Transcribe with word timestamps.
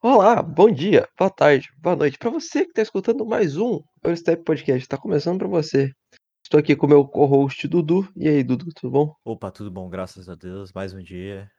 Olá, 0.00 0.40
bom 0.42 0.70
dia, 0.70 1.08
boa 1.18 1.28
tarde, 1.30 1.68
boa 1.78 1.96
noite. 1.96 2.16
Para 2.18 2.30
você 2.30 2.62
que 2.64 2.70
está 2.70 2.82
escutando 2.82 3.26
mais 3.26 3.56
um 3.56 3.82
Eurostep 4.02 4.44
Podcast, 4.44 4.80
está 4.80 4.96
começando 4.96 5.38
para 5.38 5.48
você. 5.48 5.92
Estou 6.42 6.60
aqui 6.60 6.76
com 6.76 6.86
o 6.86 6.88
meu 6.88 7.04
co-host 7.06 7.66
Dudu. 7.66 8.08
E 8.16 8.28
aí, 8.28 8.44
Dudu, 8.44 8.66
tudo 8.74 8.92
bom? 8.92 9.14
Opa, 9.24 9.50
tudo 9.50 9.70
bom, 9.70 9.88
graças 9.88 10.28
a 10.28 10.36
Deus. 10.36 10.72
Mais 10.72 10.94
um 10.94 11.02
dia. 11.02 11.50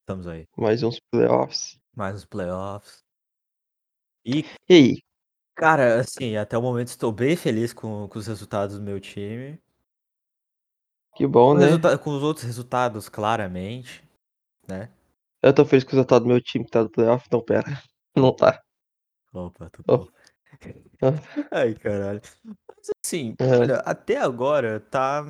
Estamos 0.00 0.26
aí. 0.26 0.46
Mais 0.56 0.82
uns 0.82 0.98
playoffs. 1.12 1.78
Mais 1.94 2.16
uns 2.16 2.24
playoffs. 2.24 3.04
E, 4.24 4.44
E 4.68 4.74
aí? 4.74 4.96
cara, 5.54 6.00
assim, 6.00 6.36
até 6.36 6.58
o 6.58 6.62
momento 6.62 6.88
estou 6.88 7.12
bem 7.12 7.36
feliz 7.36 7.72
com, 7.72 8.08
com 8.08 8.18
os 8.18 8.26
resultados 8.26 8.78
do 8.78 8.82
meu 8.82 8.98
time. 8.98 9.60
Que 11.14 11.24
bom, 11.26 11.54
Com, 11.54 11.60
né? 11.60 11.96
com 12.02 12.10
os 12.10 12.22
outros 12.22 12.44
resultados, 12.44 13.08
claramente, 13.08 14.04
né? 14.68 14.90
Eu 15.46 15.54
tô 15.54 15.64
feliz 15.64 15.84
com 15.84 15.90
o 15.90 15.92
resultado 15.92 16.22
do 16.22 16.28
meu 16.28 16.40
time 16.40 16.64
que 16.64 16.70
tá 16.70 16.82
no 16.82 16.90
playoff. 16.90 17.26
Não, 17.30 17.40
pera. 17.40 17.62
Não 18.16 18.34
tá. 18.34 18.60
Opa, 19.32 19.68
tudo 19.70 19.84
Oh. 19.88 19.98
bom. 19.98 20.08
Ai, 21.52 21.74
caralho. 21.74 22.20
Mas 22.44 22.90
assim, 23.04 23.34
É. 23.38 23.58
olha, 23.58 23.76
até 23.80 24.16
agora 24.16 24.80
tá, 24.80 25.22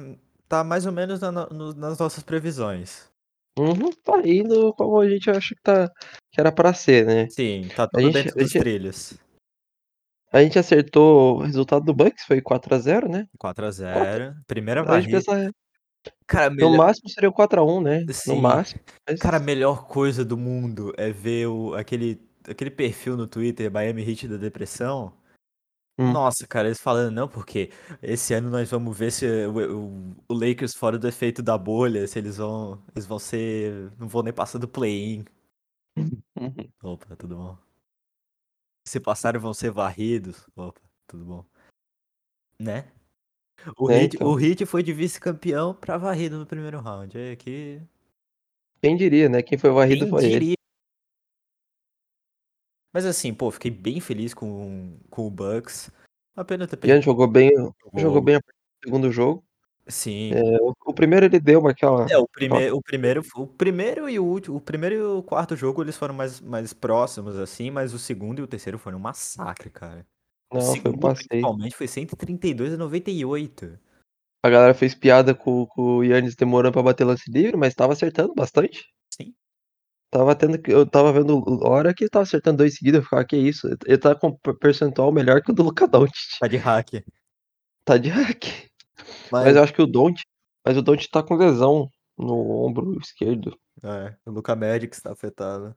tá 0.48 0.62
mais 0.62 0.86
ou 0.86 0.92
menos 0.92 1.20
na 1.20 1.32
no- 1.32 1.74
nas 1.74 1.98
nossas 1.98 2.22
previsões. 2.22 3.10
Uhum, 3.58 3.90
tá 4.04 4.20
indo 4.24 4.72
como 4.74 5.00
a 5.00 5.08
gente 5.08 5.28
acha 5.30 5.54
que, 5.54 5.62
tá, 5.62 5.88
que 6.30 6.40
era 6.40 6.52
pra 6.52 6.72
ser, 6.74 7.06
né? 7.06 7.28
Sim, 7.30 7.68
tá 7.74 7.84
A 7.84 7.88
tudo 7.88 8.02
gente, 8.02 8.12
dentro 8.14 8.38
a, 8.38 8.42
dos 8.42 8.50
gente, 8.52 8.62
trilhos. 8.62 9.18
a 10.32 10.42
gente 10.42 10.58
acertou 10.58 11.38
o 11.38 11.42
resultado 11.42 11.84
do 11.84 11.94
Bucks, 11.94 12.24
foi 12.26 12.40
4x0, 12.42 13.08
né? 13.08 13.26
4x0. 13.38 14.34
Primeira 14.46 14.82
A 14.82 15.00
gente 15.00 15.10
varrida. 15.10 15.18
pensa, 15.34 15.50
Cara, 16.26 16.50
no 16.50 16.56
melhor... 16.56 16.76
máximo 16.76 17.08
seria 17.08 17.28
o 17.28 17.32
4x1, 17.32 17.82
né? 17.82 18.00
No 18.00 18.12
Sim. 18.12 18.40
máximo. 18.40 18.80
Mas... 19.08 19.18
Cara, 19.20 19.36
a 19.36 19.40
melhor 19.40 19.86
coisa 19.86 20.24
do 20.24 20.36
mundo 20.36 20.92
é 20.96 21.10
ver 21.10 21.46
o, 21.46 21.74
aquele, 21.74 22.20
aquele 22.48 22.70
perfil 22.70 23.16
no 23.16 23.26
Twitter, 23.26 23.70
Miami 23.70 24.02
Heat 24.02 24.28
da 24.28 24.36
Depressão. 24.36 25.12
Hum. 25.98 26.12
Nossa, 26.12 26.46
cara, 26.46 26.68
eles 26.68 26.80
falando, 26.80 27.14
não, 27.14 27.26
porque 27.26 27.70
esse 28.02 28.34
ano 28.34 28.50
nós 28.50 28.70
vamos 28.70 28.96
ver 28.96 29.10
se 29.10 29.26
o, 29.46 29.78
o, 29.78 30.16
o 30.28 30.34
Lakers 30.34 30.74
fora 30.74 30.98
do 30.98 31.08
efeito 31.08 31.42
da 31.42 31.56
bolha, 31.56 32.06
se 32.06 32.18
eles 32.18 32.36
vão. 32.36 32.82
Eles 32.94 33.06
vão 33.06 33.18
ser. 33.18 33.90
não 33.98 34.06
vão 34.06 34.22
nem 34.22 34.32
passar 34.32 34.58
do 34.58 34.68
play-in. 34.68 35.24
Opa, 36.82 37.16
tudo 37.16 37.36
bom. 37.36 37.58
Se 38.86 39.00
passarem 39.00 39.40
vão 39.40 39.54
ser 39.54 39.70
varridos. 39.70 40.46
Opa, 40.54 40.80
tudo 41.06 41.24
bom. 41.24 41.44
Né? 42.60 42.90
O, 43.76 43.90
É, 43.90 44.02
Heat, 44.02 44.16
então. 44.16 44.28
o 44.28 44.40
Heat 44.40 44.64
foi 44.66 44.82
de 44.82 44.92
vice-campeão 44.92 45.74
pra 45.74 45.96
varrido 45.98 46.38
no 46.38 46.46
primeiro 46.46 46.80
round. 46.80 47.16
É 47.18 47.36
que. 47.36 47.80
Quem 48.82 48.96
diria, 48.96 49.28
né? 49.28 49.42
Quem 49.42 49.58
foi 49.58 49.70
varrido 49.70 50.00
Quem 50.02 50.10
foi 50.10 50.24
ele. 50.24 50.32
diria? 50.32 50.56
Mas 52.92 53.04
assim, 53.04 53.34
pô, 53.34 53.50
fiquei 53.50 53.70
bem 53.70 54.00
feliz 54.00 54.32
com, 54.32 54.98
com 55.10 55.26
o 55.26 55.30
Bucks. 55.30 55.90
A 56.34 56.44
pena 56.44 56.66
ter 56.66 56.76
perdido. 56.76 57.02
jogou 57.02 57.26
bem, 57.26 57.50
Jogou. 57.54 57.74
jogou 57.96 58.20
bem 58.22 58.36
o 58.36 58.40
segundo 58.84 59.10
jogo. 59.10 59.44
Sim. 59.88 60.32
É, 60.32 60.40
o, 60.60 60.74
o 60.84 60.94
primeiro 60.94 61.26
ele 61.26 61.38
deu 61.38 61.60
uma 61.60 61.70
aquela. 61.70 62.06
É, 62.10 62.18
o 62.18 62.26
primeiro, 62.26 62.76
o 62.76 62.82
primeiro, 62.82 63.22
o 63.36 63.46
primeiro 63.46 64.08
e 64.08 64.18
o 64.18 64.24
último, 64.24 64.56
o 64.56 64.60
primeiro 64.60 64.94
e 64.94 65.00
o 65.02 65.22
quarto 65.22 65.54
jogo 65.54 65.82
eles 65.82 65.96
foram 65.96 66.14
mais, 66.14 66.40
mais 66.40 66.72
próximos 66.72 67.36
assim, 67.38 67.70
mas 67.70 67.94
o 67.94 67.98
segundo 67.98 68.40
e 68.40 68.42
o 68.42 68.46
terceiro 68.48 68.78
foram 68.78 68.98
um 68.98 69.02
massacre, 69.02 69.70
cara. 69.70 70.04
O 70.50 70.56
Não, 70.56 70.60
foi 70.62 70.70
um 70.70 70.74
segundo 70.74 71.00
passeio. 71.00 71.28
principalmente 71.28 71.76
foi 71.76 71.88
132 71.88 72.74
a 72.74 72.76
98. 72.76 73.78
A 74.44 74.50
galera 74.50 74.74
fez 74.74 74.94
piada 74.94 75.34
com, 75.34 75.66
com 75.66 75.82
o 75.98 76.04
Yannis 76.04 76.36
demorando 76.36 76.72
pra 76.72 76.82
bater 76.82 77.04
lance 77.04 77.28
livre, 77.30 77.56
mas 77.56 77.74
tava 77.74 77.92
acertando 77.94 78.32
bastante. 78.34 78.84
Sim. 79.12 79.34
Tava 80.10 80.36
tendo 80.36 80.56
que. 80.60 80.70
Eu 80.72 80.86
tava 80.88 81.12
vendo 81.12 81.42
hora 81.66 81.92
que 81.92 82.04
ele 82.04 82.10
tava 82.10 82.22
acertando 82.22 82.58
dois 82.58 82.74
seguidos. 82.76 82.98
Eu 82.98 83.02
ficava, 83.04 83.24
que 83.24 83.36
isso? 83.36 83.66
Ele 83.86 83.98
tá 83.98 84.14
com 84.14 84.36
per- 84.38 84.56
percentual 84.58 85.10
melhor 85.10 85.42
que 85.42 85.50
o 85.50 85.54
do 85.54 85.64
Luka 85.64 85.86
Doncic. 85.88 86.38
Tá 86.38 86.46
de 86.46 86.56
hack. 86.56 86.88
Tá 87.84 87.96
de 87.98 88.08
hack. 88.08 88.44
Mas, 89.32 89.44
Mas 89.46 89.56
eu 89.56 89.62
acho 89.64 89.74
que 89.74 89.82
o 89.82 89.86
Doncic. 89.86 90.24
Mas 90.64 90.76
o 90.76 90.82
Doncic 90.82 91.10
tá 91.10 91.22
com 91.24 91.34
lesão 91.34 91.88
no 92.16 92.64
ombro 92.64 92.96
esquerdo. 93.00 93.58
é, 93.82 94.14
o 94.24 94.30
Luka 94.30 94.54
Magic 94.54 94.94
está 94.94 95.12
afetado. 95.12 95.74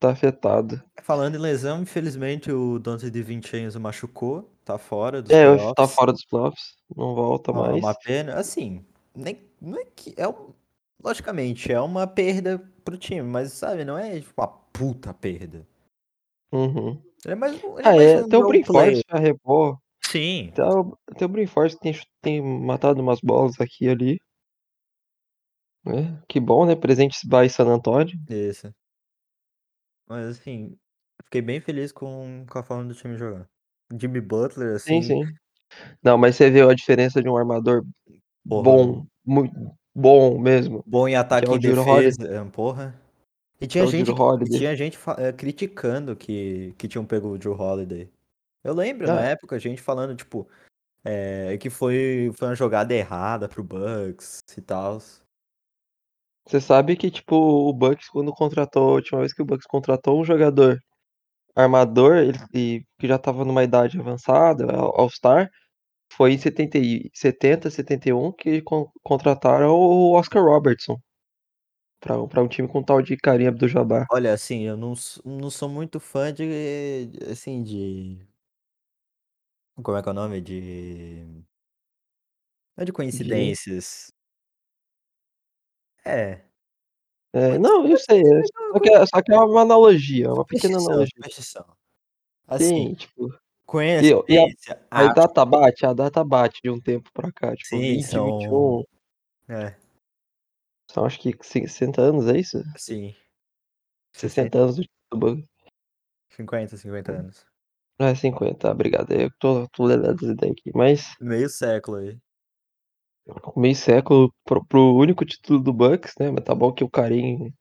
Tá 0.00 0.10
afetado. 0.12 0.80
Falando 1.02 1.34
em 1.34 1.38
lesão, 1.38 1.82
infelizmente 1.82 2.52
o 2.52 2.78
Dante 2.78 3.10
de 3.10 3.22
Vincenzo 3.22 3.80
machucou, 3.80 4.48
tá 4.64 4.78
fora 4.78 5.20
dos 5.20 5.32
É, 5.32 5.44
playoffs. 5.44 5.74
tá 5.74 5.88
fora 5.88 6.12
dos 6.12 6.24
playoffs. 6.24 6.76
Não 6.96 7.14
volta 7.14 7.50
Ah, 7.50 7.54
mais. 7.54 7.76
uma 7.82 7.94
pena, 7.94 8.34
assim, 8.34 8.84
nem, 9.14 9.40
não 9.60 9.76
é 9.78 9.84
que 9.84 10.14
é 10.16 10.28
um, 10.28 10.52
logicamente 11.02 11.72
é 11.72 11.80
uma 11.80 12.06
perda 12.06 12.58
pro 12.84 12.96
time, 12.96 13.22
mas 13.22 13.52
sabe, 13.52 13.84
não 13.84 13.98
é 13.98 14.20
tipo, 14.20 14.40
uma 14.40 14.46
puta 14.46 15.12
perda. 15.12 15.66
Uhum. 16.52 17.02
Ele 17.24 17.32
é 17.32 17.34
mais, 17.34 17.54
ele 17.54 17.72
Ah, 17.84 17.96
mais 17.96 18.00
é. 18.02 18.24
um 18.24 18.28
Tem 18.28 18.38
o. 18.38 18.48
Brinforce 18.48 19.02
já 19.10 19.18
repô. 19.18 19.76
Sim, 20.06 20.52
Tem 20.54 20.64
o, 20.64 20.96
tem 21.16 21.26
o 21.26 21.28
Brinforce 21.28 21.76
que 21.76 21.82
tem, 21.82 22.00
tem 22.22 22.40
matado 22.40 23.02
umas 23.02 23.20
bolas 23.20 23.60
aqui 23.60 23.86
e 23.86 23.88
ali. 23.88 24.18
É, 25.86 26.22
que 26.28 26.38
bom, 26.40 26.64
né? 26.66 26.76
Presentes 26.76 27.20
by 27.24 27.48
San 27.50 27.66
Antonio. 27.68 28.14
isso. 28.28 28.72
Mas 30.08 30.38
assim, 30.38 30.76
fiquei 31.24 31.42
bem 31.42 31.60
feliz 31.60 31.92
com, 31.92 32.46
com 32.48 32.58
a 32.58 32.62
forma 32.62 32.84
do 32.84 32.94
time 32.94 33.16
jogar. 33.16 33.46
Jimmy 33.98 34.20
Butler, 34.20 34.76
assim, 34.76 35.02
Sim, 35.02 35.24
sim. 35.24 35.34
Não, 36.02 36.16
mas 36.16 36.36
você 36.36 36.50
viu 36.50 36.68
a 36.70 36.74
diferença 36.74 37.22
de 37.22 37.28
um 37.28 37.36
armador 37.36 37.84
Porra. 38.48 38.62
bom, 38.62 39.06
muito 39.24 39.54
bom 39.94 40.38
mesmo. 40.38 40.82
bom 40.86 41.06
em 41.06 41.14
ataque 41.16 41.50
é 41.50 41.54
e 41.54 41.58
defesa, 41.58 42.26
é, 42.26 42.44
porra. 42.44 42.98
E 43.60 43.66
tinha 43.66 43.84
É 43.84 43.86
gente, 43.88 44.10
e 44.10 44.50
tinha 44.50 44.76
gente 44.76 44.98
eh, 45.18 45.32
criticando 45.32 46.14
que, 46.14 46.72
que 46.78 46.86
tinham 46.86 47.04
pego 47.04 47.28
o 47.30 47.38
Drew 47.38 47.52
Holiday. 47.60 48.08
Eu 48.62 48.72
lembro, 48.72 49.06
na 49.06 49.20
Ah. 49.20 49.24
época, 49.24 49.56
a 49.56 49.58
gente 49.58 49.82
falando, 49.82 50.14
tipo, 50.14 50.48
é, 51.04 51.56
que 51.58 51.68
foi, 51.68 52.30
foi 52.34 52.48
uma 52.48 52.54
jogada 52.54 52.94
errada 52.94 53.48
pro 53.48 53.64
Bucks 53.64 54.40
e 54.56 54.60
tal. 54.60 54.98
Você 56.48 56.60
sabe 56.60 56.96
que, 56.96 57.10
tipo, 57.12 57.36
o 57.36 57.72
Bucks, 57.72 58.08
quando 58.08 58.32
contratou, 58.32 58.90
a 58.90 58.94
última 58.94 59.20
vez 59.20 59.32
que 59.32 59.42
o 59.42 59.44
Bucks 59.44 59.66
contratou 59.66 60.20
um 60.20 60.24
jogador 60.24 60.78
armador, 61.56 62.18
ele, 62.18 62.38
e, 62.54 62.84
que 62.98 63.08
já 63.08 63.18
tava 63.18 63.44
numa 63.44 63.64
idade 63.64 64.00
avançada, 64.00 64.66
All- 64.72 64.94
All-Star, 65.02 65.50
foi 66.12 66.32
em 66.34 66.38
70, 66.38 66.78
e- 66.78 67.10
70 67.14 67.70
71 67.70 68.32
que 68.32 68.62
con- 68.62 68.90
contrataram 69.04 69.70
o 69.74 70.12
Oscar 70.14 70.44
Robertson. 70.44 70.98
Pra, 72.00 72.26
pra 72.26 72.42
um 72.42 72.48
time 72.48 72.66
com 72.68 72.82
tal 72.82 73.02
de 73.02 73.16
Karim 73.16 73.46
Abdul-Jabbar. 73.46 74.06
Olha, 74.10 74.32
assim, 74.32 74.62
eu 74.62 74.76
não, 74.76 74.94
não 75.24 75.50
sou 75.50 75.68
muito 75.68 76.00
fã 76.00 76.32
de, 76.32 76.44
assim, 77.30 77.62
de... 77.62 78.18
Como 79.82 79.96
é 79.96 80.02
que 80.02 80.08
é 80.08 80.12
o 80.12 80.14
nome? 80.14 80.40
De... 80.42 81.24
Não 82.76 82.82
é 82.82 82.84
de 82.86 82.92
coincidências. 82.92 84.10
É. 86.08 86.44
É, 87.34 87.58
não, 87.58 87.86
eu 87.86 87.98
sei. 87.98 88.20
é, 88.22 88.42
Só 88.72 88.80
que, 88.80 88.88
é- 88.90 89.06
só 89.06 89.22
que 89.22 89.32
é 89.32 89.36
uma 89.38 89.60
analogia, 89.60 90.32
uma 90.32 90.44
pequena 90.46 90.80
Superstição, 90.80 90.92
analogia. 90.92 91.76
Assim, 92.46 92.64
Sim, 92.88 92.94
tipo, 92.94 93.38
e, 94.02 94.34
e 94.34 94.38
a, 94.38 94.44
a 94.90 95.04
acho 95.04 95.14
data 95.14 95.44
bate, 95.44 95.84
a 95.84 95.92
data 95.92 96.24
bate 96.24 96.60
de 96.64 96.70
um 96.70 96.80
tempo 96.80 97.10
pra 97.12 97.30
cá, 97.30 97.54
tipo, 97.54 97.76
Sim, 97.76 97.80
20, 97.80 98.04
são- 98.06 98.24
21, 98.24 98.84
É, 99.50 99.76
são 100.90 101.04
acho 101.04 101.20
que 101.20 101.36
60 101.42 102.00
anos, 102.00 102.26
é 102.26 102.38
isso? 102.38 102.62
sim. 102.78 103.14
60 104.14 104.58
anos 104.58 104.76
do 104.76 104.84
Bucks. 105.12 105.44
50, 106.30 106.76
50 106.78 107.12
anos. 107.12 107.46
É 108.00 108.14
50, 108.14 108.54
tá, 108.58 108.70
obrigado. 108.70 109.10
Eu 109.12 109.30
tô, 109.38 109.68
tô 109.68 109.84
lendo 109.84 110.06
as 110.08 110.22
ideias 110.22 110.52
aqui, 110.58 110.70
mas 110.74 111.14
Meio 111.20 111.48
século 111.50 111.98
aí. 111.98 112.18
Meio 113.56 113.74
século 113.74 114.32
pro, 114.44 114.64
pro 114.64 114.94
único 114.94 115.24
título 115.24 115.60
do 115.60 115.72
Bucks, 115.72 116.14
né? 116.18 116.30
Mas 116.30 116.44
tá 116.44 116.54
bom 116.54 116.72
que 116.72 116.84
o 116.84 116.88
Karim 116.90 117.52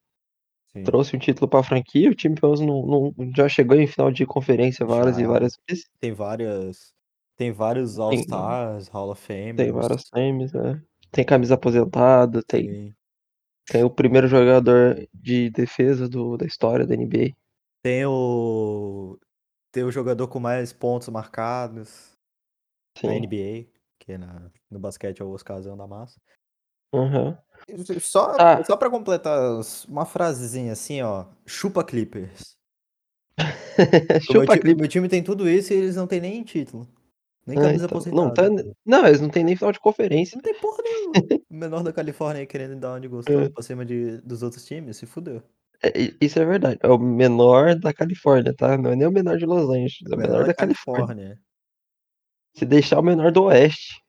Sim. 0.73 0.83
trouxe 0.83 1.15
um 1.15 1.19
título 1.19 1.47
pra 1.47 1.63
franquia, 1.63 2.09
o 2.09 2.15
time 2.15 2.35
pelo 2.35 2.53
menos 2.57 2.67
não, 2.67 3.13
não- 3.17 3.31
já 3.35 3.47
chegou 3.49 3.77
em 3.77 3.87
final 3.87 4.11
de 4.11 4.25
conferência 4.25 4.85
várias 4.85 5.17
e 5.17 5.21
Já. 5.21 5.27
várias 5.27 5.57
vezes. 5.67 5.85
Tem 5.99 6.11
várias. 6.11 6.93
Tem 7.35 7.51
vários 7.51 7.99
All-Stars, 7.99 8.87
Hall 8.87 9.11
of 9.11 9.21
Famers. 9.21 9.57
Tem 9.57 9.71
várias 9.71 10.03
times, 10.05 10.53
né? 10.53 10.81
Tem 11.11 11.23
camisa 11.23 11.53
aposentada, 11.53 12.41
tem, 12.43 12.69
Sim. 12.73 12.93
tem 13.67 13.83
o 13.83 13.89
primeiro 13.89 14.27
jogador 14.27 15.07
de 15.13 15.49
defesa 15.51 16.09
do, 16.09 16.35
da 16.37 16.45
história 16.45 16.85
da 16.85 16.95
NBA. 16.95 17.33
Tem 17.83 18.05
o. 18.05 19.17
Tem 19.71 19.83
o 19.83 19.91
jogador 19.91 20.27
com 20.27 20.39
mais 20.39 20.73
pontos 20.73 21.07
marcados 21.09 22.11
na 23.03 23.11
Sim. 23.11 23.21
NBA, 23.21 23.67
que 24.07 24.17
na, 24.17 24.49
no 24.71 24.79
basquete 24.79 25.21
é 25.21 25.25
o 25.25 25.29
Oscarzão 25.31 25.75
da 25.77 25.85
massa. 25.85 26.19
Aham. 26.93 27.37
Só, 27.99 28.33
Ah. 28.39 28.63
só 28.63 28.77
pra 28.77 28.89
completar, 28.89 29.37
uma 29.89 30.05
frasezinha 30.05 30.71
assim, 30.71 31.01
ó. 31.01 31.25
Chupa 31.45 31.83
Clippers. 31.83 32.55
Chupa 34.21 34.39
meu, 34.39 34.47
Clippers. 34.47 34.77
meu 34.77 34.87
time 34.87 35.09
tem 35.09 35.21
tudo 35.21 35.49
isso 35.49 35.73
e 35.73 35.75
eles 35.75 35.95
não 35.97 36.07
tem 36.07 36.21
nem 36.21 36.41
título. 36.43 36.87
Nem 37.45 37.57
Ah, 37.59 37.61
camisa 37.63 37.85
então. 37.85 37.97
aposentada. 37.97 38.49
Não, 38.49 38.63
tá, 38.63 38.71
não, 38.85 39.05
eles 39.07 39.19
não 39.21 39.29
tem 39.29 39.43
nem 39.43 39.55
final 39.57 39.71
de 39.73 39.79
conferência. 39.79 40.35
Não 40.37 40.41
tem 40.41 40.57
porra 40.59 40.81
nenhuma. 40.83 41.13
O 41.49 41.55
menor 41.55 41.83
da 41.83 41.91
Califórnia 41.93 42.45
querendo 42.45 42.77
dar 42.79 42.91
uma 42.93 42.99
de 43.01 43.07
gostoso 43.09 43.39
É. 43.39 43.49
pra 43.49 43.63
cima 43.63 43.85
de, 43.85 44.17
dos 44.21 44.41
outros 44.43 44.63
times, 44.65 44.97
se 44.97 45.05
fudeu. 45.05 45.41
É, 45.83 45.91
isso 46.21 46.39
é 46.39 46.45
verdade. 46.45 46.79
É 46.81 46.87
o 46.87 46.97
menor 46.97 47.75
da 47.75 47.93
Califórnia, 47.93 48.53
tá? 48.53 48.77
Não 48.77 48.91
é 48.91 48.95
nem 48.95 49.07
o 49.07 49.11
menor 49.11 49.37
de 49.37 49.45
Los 49.45 49.69
Angeles, 49.69 49.99
é 50.11 50.15
o 50.15 50.17
menor 50.17 50.31
Menor 50.31 50.41
da 50.41 50.47
da 50.47 50.53
Califórnia. 50.53 51.05
Califórnia. 51.07 51.39
Se 52.57 52.65
deixar 52.65 52.99
o 52.99 53.03
menor 53.03 53.31
do 53.31 53.43
oeste. 53.43 54.01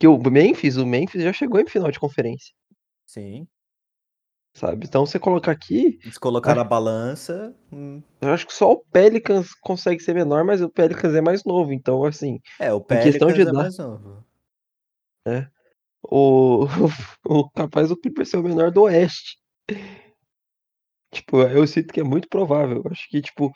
Que 0.00 0.08
o 0.08 0.18
Memphis, 0.18 0.76
o 0.76 0.84
Memphis 0.84 1.22
já 1.22 1.32
chegou 1.32 1.60
em 1.60 1.66
final 1.66 1.92
de 1.92 2.00
conferência. 2.00 2.52
Sim. 3.06 3.46
Sabe? 4.52 4.84
Então 4.84 5.06
você 5.06 5.16
colocar 5.16 5.52
aqui. 5.52 6.00
Se 6.10 6.18
colocar 6.18 6.56
na 6.56 6.64
balança. 6.64 7.54
Hum. 7.72 8.02
Eu 8.20 8.32
acho 8.32 8.44
que 8.44 8.52
só 8.52 8.72
o 8.72 8.84
Pelicans 8.84 9.54
consegue 9.54 10.02
ser 10.02 10.12
menor, 10.12 10.42
mas 10.42 10.60
o 10.60 10.68
Pelicans 10.68 11.14
é 11.14 11.20
mais 11.20 11.44
novo. 11.44 11.72
Então, 11.72 12.04
assim. 12.04 12.40
É, 12.58 12.72
o 12.72 12.78
em 12.78 13.02
questão 13.02 13.28
de 13.28 13.34
Pelicans 13.34 13.48
é 13.48 13.52
dar, 13.52 13.52
mais 13.52 13.78
novo. 13.78 14.24
É. 15.24 15.48
O, 16.02 16.64
o 17.24 17.48
capaz 17.50 17.90
do 17.90 17.96
Clippers 17.96 18.28
ser 18.30 18.38
o 18.38 18.42
menor 18.42 18.72
do 18.72 18.82
oeste. 18.82 19.38
Tipo, 21.12 21.42
eu 21.42 21.64
sinto 21.64 21.92
que 21.92 22.00
é 22.00 22.04
muito 22.04 22.28
provável. 22.28 22.82
Eu 22.84 22.90
acho 22.90 23.08
que, 23.08 23.22
tipo. 23.22 23.52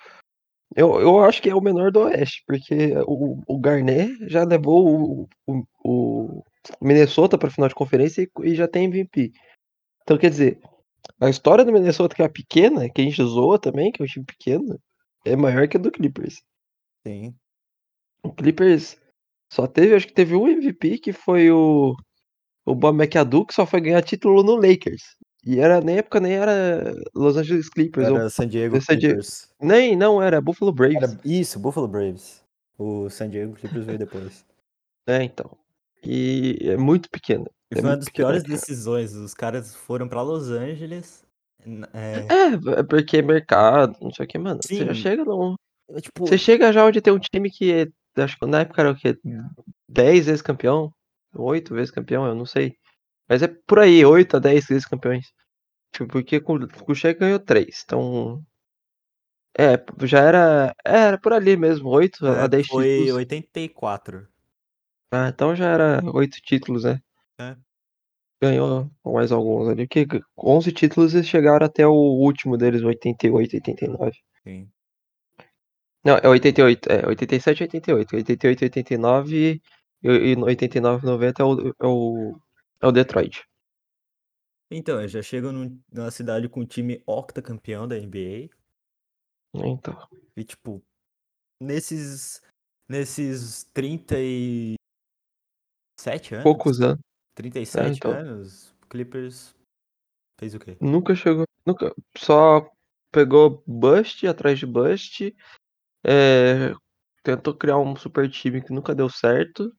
Eu, 0.74 1.00
eu 1.00 1.24
acho 1.24 1.42
que 1.42 1.50
é 1.50 1.54
o 1.54 1.60
menor 1.60 1.90
do 1.90 2.00
oeste, 2.00 2.42
porque 2.46 2.94
o, 3.06 3.40
o 3.46 3.58
Garnet 3.58 4.16
já 4.28 4.44
levou 4.44 4.86
o, 4.86 5.28
o, 5.46 5.64
o 5.84 6.44
Minnesota 6.80 7.36
para 7.36 7.50
final 7.50 7.68
de 7.68 7.74
conferência 7.74 8.22
e, 8.22 8.48
e 8.48 8.54
já 8.54 8.66
tem 8.66 8.84
MVP. 8.84 9.32
Então, 10.02 10.18
quer 10.18 10.30
dizer, 10.30 10.60
a 11.20 11.28
história 11.28 11.64
do 11.64 11.72
Minnesota, 11.72 12.14
que 12.14 12.22
é 12.22 12.28
pequena, 12.28 12.88
que 12.88 13.00
a 13.00 13.04
gente 13.04 13.22
zoa 13.22 13.58
também, 13.58 13.92
que 13.92 14.02
é 14.02 14.04
um 14.04 14.08
time 14.08 14.24
pequeno, 14.24 14.80
é 15.24 15.36
maior 15.36 15.68
que 15.68 15.76
a 15.76 15.80
do 15.80 15.90
Clippers. 15.90 16.42
Sim. 17.06 17.34
O 18.22 18.32
Clippers 18.32 18.96
só 19.52 19.66
teve, 19.66 19.94
acho 19.94 20.06
que 20.06 20.14
teve 20.14 20.34
um 20.34 20.48
MVP, 20.48 20.98
que 20.98 21.12
foi 21.12 21.50
o, 21.50 21.94
o 22.64 22.74
Bob 22.74 22.96
McAdoo, 22.96 23.46
que 23.46 23.54
só 23.54 23.66
foi 23.66 23.80
ganhar 23.80 24.02
título 24.02 24.42
no 24.42 24.56
Lakers. 24.56 25.02
E 25.44 25.58
era, 25.58 25.80
na 25.80 25.92
época 25.92 26.20
nem 26.20 26.34
era 26.34 26.94
Los 27.14 27.36
Angeles 27.36 27.68
Clippers. 27.68 28.06
Era 28.06 28.24
ou, 28.24 28.30
San 28.30 28.46
Diego 28.46 28.80
San 28.80 28.96
Diego, 28.96 29.20
Clippers. 29.20 29.48
nem, 29.60 29.96
não, 29.96 30.22
era 30.22 30.40
Buffalo 30.40 30.72
Braves. 30.72 31.02
Era, 31.02 31.20
isso, 31.24 31.58
Buffalo 31.58 31.88
Braves. 31.88 32.42
O 32.78 33.08
San 33.10 33.28
Diego 33.28 33.54
Clippers 33.54 33.84
veio 33.84 33.98
depois. 33.98 34.44
É, 35.06 35.22
então. 35.22 35.50
E 36.04 36.58
é 36.62 36.76
muito 36.76 37.10
pequeno. 37.10 37.46
E 37.72 37.78
é 37.78 37.80
foi 37.80 37.90
uma 37.90 37.96
das 37.96 38.06
pequeno, 38.06 38.28
piores 38.28 38.42
cara. 38.42 38.54
decisões. 38.54 39.14
Os 39.14 39.34
caras 39.34 39.74
foram 39.74 40.08
pra 40.08 40.22
Los 40.22 40.48
Angeles. 40.50 41.24
É, 41.92 42.26
É, 42.28 42.80
é 42.80 42.82
porque 42.82 43.18
é 43.18 43.22
mercado, 43.22 43.96
não 44.00 44.12
sei 44.12 44.24
o 44.26 44.28
que, 44.28 44.38
mano. 44.38 44.60
Você 44.62 44.84
já 44.84 44.94
sim. 44.94 45.00
chega 45.00 45.24
num. 45.24 45.54
é, 45.90 46.00
Tipo, 46.00 46.26
Você 46.26 46.38
chega 46.38 46.72
já 46.72 46.84
onde 46.84 47.00
tem 47.00 47.12
um 47.12 47.18
time 47.18 47.50
que 47.50 47.90
acho 48.16 48.38
que 48.38 48.46
na 48.46 48.60
época 48.60 48.80
era 48.82 48.90
o 48.90 48.96
quê? 48.96 49.16
10 49.88 50.26
vezes 50.26 50.42
campeão? 50.42 50.92
8 51.34 51.74
vezes 51.74 51.90
campeão, 51.90 52.26
eu 52.26 52.34
não 52.34 52.44
sei. 52.46 52.76
Mas 53.32 53.42
é 53.42 53.48
por 53.48 53.78
aí, 53.78 54.04
8 54.04 54.36
a 54.36 54.40
10 54.40 54.66
vezes 54.66 54.84
campeões. 54.84 55.32
Tipo, 55.90 56.06
porque 56.06 56.38
com, 56.38 56.68
com 56.68 56.92
o 56.92 56.94
Shaq 56.94 57.18
ganhou 57.18 57.38
3. 57.38 57.82
Então. 57.82 58.44
É, 59.58 59.82
já 60.06 60.20
era. 60.20 60.74
Era 60.84 61.16
por 61.16 61.32
ali 61.32 61.56
mesmo, 61.56 61.88
8 61.88 62.26
a 62.26 62.44
é, 62.44 62.48
10 62.48 62.66
foi 62.66 62.84
títulos. 62.84 63.14
84. 63.14 64.28
Ah, 65.10 65.30
então 65.30 65.56
já 65.56 65.66
era 65.70 66.02
8 66.04 66.42
títulos, 66.42 66.84
né? 66.84 67.00
É. 67.40 67.56
Ganhou 68.42 68.90
mais 69.02 69.32
alguns 69.32 69.66
ali. 69.66 69.88
Porque 69.88 70.06
11 70.36 70.70
títulos 70.70 71.14
eles 71.14 71.26
chegaram 71.26 71.64
até 71.64 71.86
o 71.86 71.94
último 71.94 72.58
deles, 72.58 72.82
88, 72.82 73.56
89. 73.56 74.12
Sim. 74.44 74.68
Não, 76.04 76.18
é 76.22 76.28
88, 76.28 76.86
é 76.92 77.06
87 77.06 77.62
88. 77.62 78.14
88, 78.14 78.64
89 78.64 79.62
e, 80.02 80.08
e 80.08 80.36
89, 80.36 81.06
90 81.06 81.42
é 81.42 81.46
o, 81.46 81.68
é 81.68 81.86
o, 81.86 82.36
é 82.82 82.86
o 82.86 82.92
Detroit. 82.92 83.44
Então, 84.70 85.00
eu 85.00 85.08
já 85.08 85.22
chego 85.22 85.52
num- 85.52 85.80
numa 85.92 86.10
cidade 86.10 86.48
com 86.48 86.60
um 86.60 86.66
time 86.66 87.02
octacampeão 87.06 87.86
da 87.86 87.96
NBA. 87.96 88.48
Então, 89.54 90.08
E, 90.36 90.42
tipo, 90.44 90.82
nesses. 91.60 92.42
Nesses 92.88 93.64
37 93.72 94.76
anos. 96.34 96.42
poucos 96.42 96.80
anos. 96.80 97.00
37 97.34 97.86
É, 97.86 97.88
então. 97.96 98.10
anos, 98.12 98.74
o 98.82 98.86
Clippers 98.88 99.54
fez 100.38 100.54
o 100.54 100.58
quê? 100.58 100.76
Nunca 100.80 101.14
chegou. 101.14 101.44
Nunca. 101.64 101.94
Só 102.18 102.68
pegou 103.10 103.62
bust 103.66 104.26
atrás 104.26 104.58
de 104.58 104.66
bust. 104.66 105.34
É, 106.04 106.74
tentou 107.22 107.54
criar 107.56 107.78
um 107.78 107.94
super 107.96 108.28
time 108.30 108.60
que 108.62 108.72
nunca 108.72 108.94
deu 108.94 109.08
certo. 109.08 109.74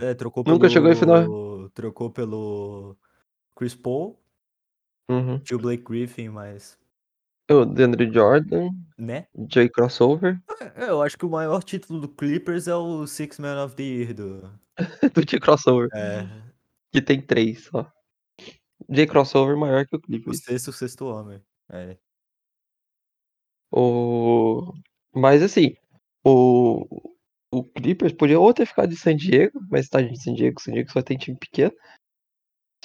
É, 0.00 0.12
trocou 0.14 0.42
Nunca 0.46 0.62
pelo. 0.62 0.70
chegou 0.72 0.90
em 0.90 0.96
final. 0.96 1.24
Trocou 1.74 2.10
pelo. 2.10 2.96
Chris 3.56 3.74
Paul. 3.74 4.18
Uhum. 5.10 5.38
Tinha 5.40 5.56
o 5.56 5.60
Blake 5.60 5.82
Griffin, 5.82 6.28
mas. 6.28 6.78
O 7.50 7.64
DeAndre 7.66 8.10
Jordan, 8.10 8.70
Né? 8.96 9.26
Jay 9.50 9.68
Crossover, 9.68 10.40
É, 10.76 10.88
Eu 10.88 11.02
acho 11.02 11.18
que 11.18 11.26
o 11.26 11.30
maior 11.30 11.62
título 11.62 12.00
do 12.00 12.08
Clippers 12.08 12.66
é 12.68 12.74
o 12.74 13.06
Six 13.06 13.38
Man 13.38 13.62
of 13.64 13.74
the 13.74 13.82
Year 13.82 14.14
do. 14.14 14.40
do 15.14 15.28
Jay 15.28 15.38
Crossover, 15.40 15.88
É. 15.92 16.26
que 16.92 17.02
tem 17.02 17.20
três 17.20 17.64
só. 17.64 17.92
Jay 18.88 19.06
Crossover 19.06 19.56
maior 19.56 19.86
que 19.86 19.94
o 19.96 19.98
O 19.98 20.00
Clippers. 20.02 20.38
sexto, 20.44 20.68
o 20.68 20.72
sexto 20.72 21.04
homem. 21.06 21.42
É. 21.68 21.98
O... 23.70 24.72
Mas 25.14 25.42
assim, 25.42 25.74
o... 26.24 27.01
o 27.52 27.62
Clippers 27.64 28.12
podia 28.12 28.40
ou 28.40 28.52
ter 28.54 28.66
ficado 28.66 28.88
de 28.88 28.96
San 28.96 29.14
Diego, 29.16 29.60
mas 29.70 29.88
tá 29.88 30.00
de 30.00 30.20
San 30.20 30.34
Diego, 30.34 30.60
San 30.60 30.72
Diego 30.72 30.90
só 30.90 31.02
tem 31.02 31.16
time 31.18 31.36
pequeno. 31.36 31.72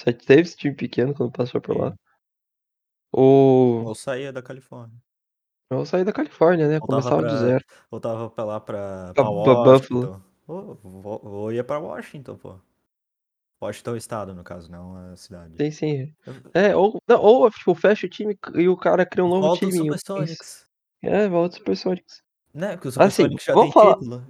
Só 0.00 0.12
teve 0.12 0.42
esse 0.42 0.56
time 0.56 0.74
pequeno 0.74 1.14
quando 1.14 1.32
passou 1.32 1.60
por 1.60 1.76
lá. 1.76 1.90
Sim. 1.90 1.96
Ou 3.12 3.84
Ou 3.86 3.94
saía 3.94 4.32
da 4.32 4.42
Califórnia. 4.42 4.96
eu 5.70 5.84
saí 5.86 6.04
da 6.04 6.12
Califórnia, 6.12 6.68
né? 6.68 6.78
Voltava 6.78 7.02
Começava 7.02 7.22
de 7.22 7.28
pra. 7.28 7.38
zero. 7.48 7.64
Voltava 7.90 8.30
pra 8.30 8.44
lá 8.44 8.60
pra, 8.60 9.12
Pra 9.14 9.24
pra. 9.24 9.32
Washington. 9.32 10.22
Ou, 10.46 10.74
vo- 10.82 11.20
ou 11.24 11.52
ia 11.52 11.64
pra 11.64 11.78
Washington, 11.78 12.36
pô. 12.36 12.58
Washington 13.60 13.90
é 13.90 13.94
o 13.94 13.96
estado, 13.96 14.34
no 14.34 14.44
caso, 14.44 14.70
não 14.70 14.94
a 15.12 15.16
cidade. 15.16 15.54
Tem 15.56 15.70
sim. 15.70 16.14
É, 16.54 16.76
ou, 16.76 16.96
não, 17.08 17.20
ou 17.20 17.50
tipo, 17.50 17.74
fecha 17.74 18.06
o 18.06 18.10
time 18.10 18.38
e 18.54 18.68
o 18.68 18.76
cara 18.76 19.04
cria 19.04 19.24
um 19.24 19.28
novo 19.28 19.48
Volta 19.48 19.58
time. 19.66 19.72
em- 19.78 19.82
Supersonics. 19.82 20.68
É, 21.02 21.28
volta 21.28 21.54
os 21.54 21.58
Supersonics. 21.58 22.22
Né? 22.54 22.76
Porque 22.76 22.88
o 22.88 22.90
Assim, 22.90 23.24
Supersonics 23.24 23.44
já 23.44 23.54
vamos 23.54 23.72
tem 23.74 23.82
falar- 23.82 23.94
título. 23.98 24.24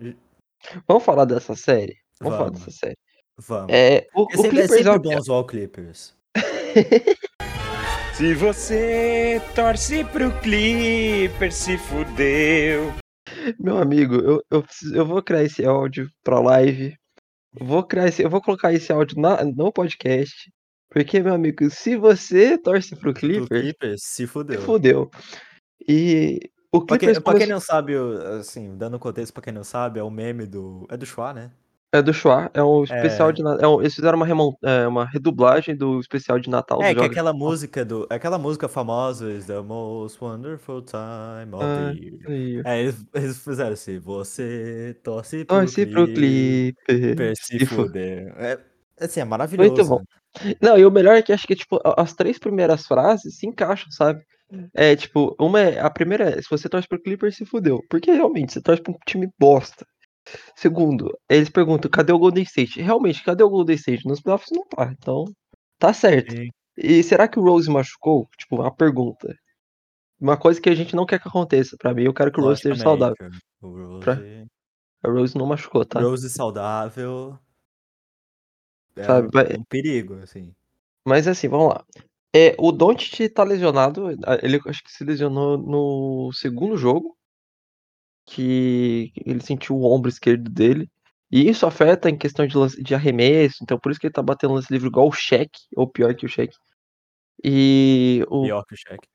Vamos 0.86 1.04
falar 1.04 1.24
dessa 1.24 1.54
série? 1.54 1.96
Vamos, 2.20 2.36
falar 2.38 2.50
Vamos. 2.50 2.64
dessa 2.64 2.70
série. 2.78 2.96
Vamos. 3.38 3.72
É, 3.72 4.06
o, 4.14 4.22
É 4.22 4.24
o 4.36 4.42
sempre, 4.42 4.46
é 4.46 4.50
Clippers 4.50 4.70
sempre 4.70 4.88
é 4.88 4.92
o- 4.92 5.00
bom 5.00 5.20
zoar 5.20 5.40
o 5.40 5.44
Clippers. 5.46 6.14
Se 8.14 8.34
você 8.34 9.40
torce 9.54 10.04
pro 10.06 10.32
Clipper, 10.40 11.52
se 11.52 11.78
fudeu. 11.78 12.92
Meu 13.60 13.78
amigo, 13.78 14.16
eu, 14.16 14.42
eu, 14.50 14.62
preciso- 14.62 14.94
eu 14.96 15.06
vou 15.06 15.22
criar 15.22 15.44
esse 15.44 15.64
áudio 15.64 16.10
pra 16.24 16.40
live. 16.40 16.96
Vou 17.60 17.84
criar 17.84 18.08
esse, 18.08 18.22
eu 18.22 18.28
vou 18.30 18.42
colocar 18.42 18.72
esse 18.72 18.92
áudio 18.92 19.20
na, 19.20 19.44
no 19.44 19.72
podcast. 19.72 20.50
Porque, 20.90 21.20
meu 21.20 21.34
amigo, 21.34 21.70
se 21.70 21.96
você 21.96 22.58
torce 22.58 22.90
pro 22.96 23.12
Pro 23.12 23.14
Clippers, 23.14 23.60
Clippers, 23.62 24.00
se 24.02 24.14
se 24.22 24.26
fudeu. 24.26 24.60
fudeu. 24.62 25.10
E 25.88 26.40
o 26.72 26.84
Pra 26.84 26.98
Clippers 26.98 27.18
quem, 27.18 27.24
pra 27.24 27.38
quem 27.38 27.46
não 27.48 27.60
sabe, 27.60 27.94
assim, 28.38 28.76
dando 28.76 28.98
contexto 28.98 29.32
pra 29.32 29.42
quem 29.42 29.52
não 29.52 29.64
sabe, 29.64 29.98
é 30.00 30.02
o 30.02 30.10
meme 30.10 30.46
do. 30.46 30.86
É 30.90 30.96
do 30.96 31.06
Chua, 31.06 31.32
né? 31.32 31.50
é 31.90 32.02
do 32.02 32.12
Chua, 32.12 32.50
é 32.52 32.62
um 32.62 32.84
especial 32.84 33.30
É. 33.30 33.32
de 33.32 33.42
Natal. 33.42 33.64
É 33.64 33.68
um, 33.76 33.80
eles 33.80 33.94
fizeram 33.94 34.16
uma, 34.18 34.26
remon, 34.26 34.52
é, 34.62 34.86
uma 34.86 35.06
redublagem 35.06 35.74
do 35.74 35.98
especial 36.00 36.38
de 36.38 36.50
Natal 36.50 36.82
É, 36.82 36.94
que 36.94 37.00
é 37.00 37.04
aquela 37.06 37.32
música 37.32 37.82
do. 37.82 38.06
é 38.10 38.14
Aquela 38.16 38.36
música 38.38 38.68
famosa, 38.68 39.32
is 39.32 39.46
the 39.46 39.58
most 39.62 40.22
wonderful 40.22 40.82
time 40.82 41.54
of 41.54 41.64
Ah, 41.64 41.92
the 41.94 41.98
year. 41.98 42.18
aí. 42.26 42.62
É, 42.66 42.80
eles, 42.82 43.06
eles 43.14 43.38
fizeram 43.42 43.72
assim, 43.72 43.98
você 43.98 44.94
torce 45.02 45.46
pro 45.46 45.56
Torce 45.56 45.86
pro 45.86 46.04
Clippers, 46.06 46.74
Clippers. 46.86 47.38
se 47.42 47.58
se 47.58 47.64
fu- 47.66 47.74
fuder. 47.76 48.34
É, 48.36 48.58
assim, 49.00 49.20
é 49.20 49.24
maravilhoso. 49.24 49.70
Muito 49.70 49.84
bom. 49.88 50.02
Não, 50.60 50.76
e 50.76 50.84
o 50.84 50.90
melhor 50.90 51.16
é 51.16 51.22
que 51.22 51.32
acho 51.32 51.46
que 51.46 51.56
tipo, 51.56 51.80
as 51.96 52.12
três 52.14 52.38
primeiras 52.38 52.86
frases 52.86 53.38
se 53.38 53.46
encaixam, 53.46 53.90
sabe? 53.90 54.22
É 54.74 54.96
tipo, 54.96 55.34
uma 55.38 55.60
é. 55.60 55.78
A 55.80 55.90
primeira 55.90 56.30
é, 56.30 56.42
se 56.42 56.48
você 56.50 56.68
torce 56.68 56.88
pro 56.88 57.00
Clippers, 57.02 57.36
se 57.36 57.44
fudeu. 57.44 57.80
Porque 57.90 58.10
realmente, 58.12 58.52
você 58.52 58.62
torce 58.62 58.82
pra 58.82 58.92
um 58.92 58.98
time 59.06 59.28
bosta. 59.38 59.86
Segundo, 60.56 61.16
eles 61.28 61.48
perguntam, 61.48 61.90
cadê 61.90 62.12
o 62.12 62.18
Golden 62.18 62.44
State? 62.44 62.80
Realmente, 62.80 63.22
cadê 63.24 63.42
o 63.42 63.48
Golden 63.48 63.76
State? 63.76 64.06
Nos 64.06 64.20
playoffs 64.20 64.50
não 64.52 64.66
tá, 64.66 64.92
então 64.98 65.24
tá 65.78 65.92
certo. 65.92 66.32
Sim. 66.34 66.48
E 66.76 67.02
será 67.02 67.26
que 67.26 67.38
o 67.38 67.42
Rose 67.42 67.68
machucou? 67.70 68.28
Tipo, 68.38 68.56
uma 68.56 68.74
pergunta. 68.74 69.34
Uma 70.20 70.36
coisa 70.36 70.60
que 70.60 70.68
a 70.68 70.74
gente 70.74 70.94
não 70.94 71.06
quer 71.06 71.20
que 71.20 71.28
aconteça. 71.28 71.76
Pra 71.78 71.94
mim, 71.94 72.04
eu 72.04 72.14
quero 72.14 72.30
que 72.30 72.40
o 72.40 72.42
Rose 72.44 72.58
esteja 72.58 72.76
saudável. 72.82 73.16
Logicamente, 73.20 73.44
O 73.62 73.68
Rose, 73.68 74.04
Pra- 74.04 74.18
A 75.02 75.12
Rose 75.12 75.36
não 75.38 75.46
machucou, 75.46 75.84
tá? 75.84 76.00
Rose 76.00 76.28
saudável. 76.28 77.38
É 78.96 79.04
Sabe, 79.04 79.28
vai- 79.32 79.56
um 79.56 79.64
perigo, 79.64 80.14
assim. 80.16 80.54
Mas 81.06 81.26
assim, 81.28 81.48
vamos 81.48 81.68
lá. 81.68 81.84
É, 82.34 82.54
o 82.58 82.70
Doncic 82.72 83.28
tá 83.32 83.42
lesionado, 83.42 84.08
a- 84.26 84.38
ele 84.42 84.60
acho 84.66 84.82
que 84.84 84.92
se 84.92 85.02
lesionou 85.04 85.56
no 85.56 86.30
segundo 86.32 86.76
jogo, 86.76 87.16
que 88.26 89.12
ele 89.24 89.40
sentiu 89.40 89.76
o 89.76 89.84
ombro 89.90 90.08
esquerdo 90.10 90.50
dele, 90.50 90.90
e 91.30 91.48
isso 91.48 91.66
afeta 91.66 92.08
em 92.10 92.16
questão 92.18 92.46
de, 92.46 92.56
lance- 92.56 92.82
de 92.82 92.94
arremesso, 92.94 93.56
então 93.62 93.78
por 93.78 93.90
isso 93.90 94.00
que 94.00 94.06
ele 94.06 94.12
tá 94.14 94.22
batendo 94.22 94.54
lance 94.54 94.72
livre 94.72 94.88
igual 94.88 95.08
o 95.08 95.12
Shaq, 95.12 95.50
ou 95.76 95.88
pior 95.88 96.14
que 96.14 96.26
o 96.26 96.28
Shaq. 96.28 96.54
E 97.42 98.24
o, 98.28 98.42
Pior 98.42 98.64
que 98.66 98.74
o 98.74 98.76
Shaq. 98.78 99.06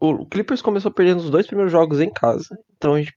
o 0.00 0.26
Clippers 0.26 0.62
começou 0.62 0.92
perdendo 0.92 1.18
os 1.20 1.30
dois 1.30 1.46
primeiros 1.46 1.72
jogos 1.72 2.00
em 2.00 2.12
casa. 2.12 2.56
Então 2.76 2.94
a 2.94 2.98
gente, 3.02 3.12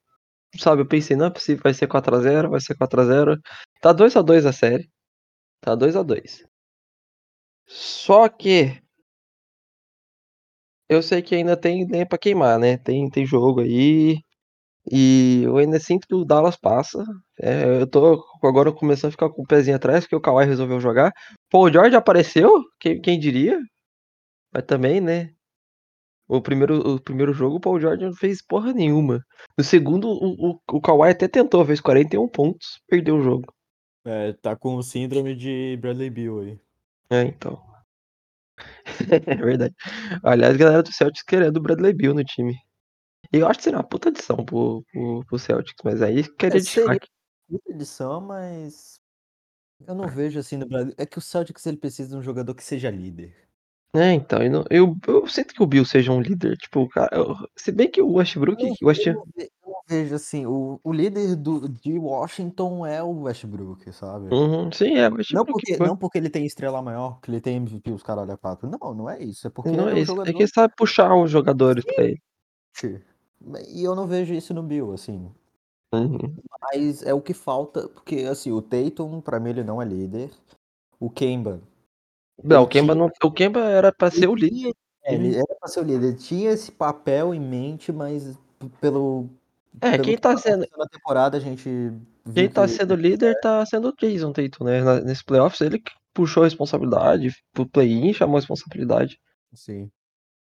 sabe, 0.57 0.81
eu 0.81 0.87
pensei, 0.87 1.15
não 1.15 1.25
é 1.27 1.29
possível, 1.29 1.61
vai 1.63 1.73
ser 1.73 1.87
4x0, 1.87 2.49
vai 2.49 2.59
ser 2.61 2.75
4x0. 2.75 3.39
Tá 3.81 3.93
2x2 3.93 4.45
a 4.47 4.53
série. 4.53 4.89
Tá 5.61 5.75
2x2. 5.75 6.45
Só 7.67 8.27
que 8.29 8.81
eu 10.93 11.03
sei 11.03 11.21
que 11.21 11.35
ainda 11.35 11.57
tem 11.57 11.87
lenha 11.87 12.05
pra 12.05 12.17
queimar, 12.17 12.59
né? 12.59 12.77
Tem, 12.77 13.09
tem 13.09 13.25
jogo 13.25 13.61
aí. 13.61 14.19
E 14.91 15.43
eu 15.43 15.57
ainda 15.57 15.79
sinto 15.79 16.07
que 16.07 16.15
o 16.15 16.25
Dallas 16.25 16.57
passa. 16.57 17.03
É, 17.39 17.81
eu 17.81 17.87
tô 17.87 18.23
agora 18.43 18.71
começando 18.71 19.09
a 19.09 19.11
ficar 19.11 19.29
com 19.29 19.43
o 19.43 19.47
pezinho 19.47 19.75
atrás, 19.77 20.03
porque 20.03 20.15
o 20.15 20.21
Kawhi 20.21 20.45
resolveu 20.45 20.79
jogar. 20.79 21.13
Paul 21.49 21.71
George 21.71 21.95
apareceu, 21.95 22.49
quem, 22.79 22.99
quem 23.01 23.19
diria? 23.19 23.59
Mas 24.53 24.63
também, 24.65 25.01
né? 25.01 25.31
O 26.27 26.41
primeiro, 26.41 26.95
o 26.95 27.01
primeiro 27.01 27.33
jogo, 27.33 27.57
o 27.57 27.59
Paul 27.59 27.79
George 27.79 28.05
não 28.05 28.13
fez 28.13 28.41
porra 28.41 28.73
nenhuma. 28.73 29.23
No 29.57 29.63
segundo, 29.63 30.07
o, 30.09 30.51
o, 30.51 30.59
o 30.71 30.81
Kawhi 30.81 31.11
até 31.11 31.27
tentou, 31.27 31.65
fez 31.65 31.81
41 31.81 32.27
pontos, 32.27 32.81
perdeu 32.87 33.17
o 33.17 33.21
jogo. 33.21 33.53
É, 34.05 34.33
tá 34.33 34.55
com 34.55 34.81
síndrome 34.81 35.35
de 35.35 35.77
Bradley 35.81 36.09
Bill 36.09 36.39
aí. 36.41 36.59
É, 37.09 37.23
então. 37.23 37.72
é 39.27 39.35
verdade. 39.35 39.75
Aliás, 40.23 40.57
galera 40.57 40.83
do 40.83 40.91
Celtics 40.93 41.23
querendo 41.23 41.57
o 41.57 41.61
Bradley 41.61 41.93
Bill 41.93 42.13
no 42.13 42.23
time. 42.23 42.55
E 43.31 43.37
eu 43.37 43.47
acho 43.47 43.59
que 43.59 43.63
seria 43.63 43.79
uma 43.79 43.87
puta 43.87 44.09
adição 44.09 44.37
pro, 44.45 44.83
pro, 44.91 45.25
pro 45.25 45.39
Celtics, 45.39 45.81
mas 45.83 46.01
aí 46.01 46.23
queria 46.35 46.57
É, 46.57 46.61
seria 46.61 46.99
muita 47.49 47.71
edição, 47.71 48.21
mas 48.21 48.99
eu 49.87 49.95
não 49.95 50.07
vejo 50.07 50.39
assim 50.39 50.57
no 50.57 50.67
Brasil. 50.67 50.93
É 50.97 51.05
que 51.05 51.17
o 51.17 51.21
Celtics 51.21 51.65
ele 51.65 51.77
precisa 51.77 52.09
de 52.11 52.15
um 52.15 52.21
jogador 52.21 52.53
que 52.53 52.63
seja 52.63 52.89
líder. 52.89 53.35
É, 53.95 54.11
então, 54.11 54.41
eu, 54.41 54.49
não- 54.49 54.65
eu, 54.71 54.97
eu 55.07 55.27
sinto 55.27 55.53
que 55.53 55.61
o 55.61 55.67
Bill 55.67 55.85
seja 55.85 56.11
um 56.11 56.19
líder. 56.21 56.57
Tipo, 56.57 56.87
cara, 56.89 57.15
eu- 57.15 57.35
se 57.55 57.71
bem 57.71 57.89
que 57.89 58.01
o 58.01 58.07
Eu 58.07 58.13
Westbrook, 58.13 58.63
não, 58.63 58.71
o 58.71 58.91
eu 58.91 59.62
Vejo 59.85 60.15
assim, 60.15 60.45
o, 60.45 60.79
o 60.81 60.93
líder 60.93 61.35
do, 61.35 61.67
de 61.67 61.99
Washington 61.99 62.85
é 62.85 63.03
o 63.03 63.23
Westbrook, 63.23 63.91
sabe? 63.91 64.33
Uhum, 64.33 64.71
sim, 64.71 64.95
é, 64.95 65.07
o 65.07 65.11
Não 65.11 65.17
Westbrook 65.17 65.51
porque, 65.51 65.75
foi. 65.77 65.87
não 65.87 65.97
porque 65.97 66.17
ele 66.17 66.29
tem 66.29 66.45
estrela 66.45 66.81
maior, 66.81 67.19
que 67.19 67.29
ele 67.29 67.41
tem 67.41 67.57
MVP, 67.57 67.91
os 67.91 68.01
caras 68.01 68.23
olham 68.23 68.37
quatro. 68.37 68.69
Não, 68.69 68.93
não 68.93 69.09
é 69.09 69.21
isso. 69.21 69.45
É 69.45 69.49
porque 69.49 69.71
Não 69.71 69.89
ele 69.89 69.97
é 69.97 69.99
é 69.99 70.03
isso. 70.03 70.11
É 70.11 70.15
jogador. 70.15 70.33
que 70.37 70.43
ele 70.43 70.51
sabe 70.51 70.73
puxar 70.77 71.13
os 71.15 71.29
jogadores 71.29 71.83
pra 71.83 72.05
ele. 72.05 72.21
E 73.69 73.83
eu 73.83 73.93
não 73.93 74.07
vejo 74.07 74.33
isso 74.33 74.53
no 74.53 74.63
Bill, 74.63 74.93
assim. 74.93 75.29
Uhum. 75.93 76.17
Mas 76.61 77.03
é 77.03 77.13
o 77.13 77.21
que 77.21 77.33
falta, 77.33 77.87
porque 77.89 78.21
assim, 78.21 78.51
o 78.51 78.61
Tatum, 78.61 79.19
pra 79.21 79.39
mim, 79.39 79.49
ele 79.51 79.63
não 79.63 79.81
é 79.81 79.85
líder. 79.85 80.31
O 80.99 81.09
Kemba. 81.09 81.61
Não, 82.41 82.63
o 82.63 82.67
Kemba, 82.67 82.93
tinha- 82.93 83.05
não, 83.05 83.11
o 83.23 83.31
Kemba 83.31 83.59
era 83.59 83.91
pra 83.91 84.09
ser 84.09 84.27
o 84.27 84.33
líder. 84.33 84.73
é, 85.03 85.13
ele 85.13 85.35
era 85.35 85.55
pra 85.59 85.67
ser 85.67 85.81
o 85.81 85.83
líder. 85.83 86.07
Ele 86.07 86.17
tinha 86.17 86.51
esse 86.51 86.71
papel 86.71 87.33
em 87.33 87.39
mente, 87.39 87.91
mas 87.91 88.39
pelo. 88.79 89.29
É, 89.81 89.97
quem 89.97 90.15
que 90.15 90.21
tá 90.21 90.31
aconteceu 90.31 90.53
sendo, 90.53 90.67
Na 90.77 90.87
temporada 90.87 91.37
a 91.37 91.39
gente 91.39 91.69
quem 92.33 92.49
tá 92.49 92.65
que 92.65 92.71
sendo 92.71 92.95
líder 92.95 93.39
tá 93.41 93.65
sendo 93.65 93.89
o 93.89 93.95
Jason 93.99 94.31
Tatum, 94.31 94.63
né? 94.63 95.01
Nesse 95.01 95.23
playoffs, 95.23 95.59
ele 95.61 95.79
que 95.79 95.91
puxou 96.13 96.43
a 96.43 96.45
responsabilidade, 96.45 97.35
pro 97.51 97.67
play-in 97.67 98.13
chamou 98.13 98.37
a 98.37 98.39
responsabilidade. 98.39 99.19
Sim. 99.53 99.89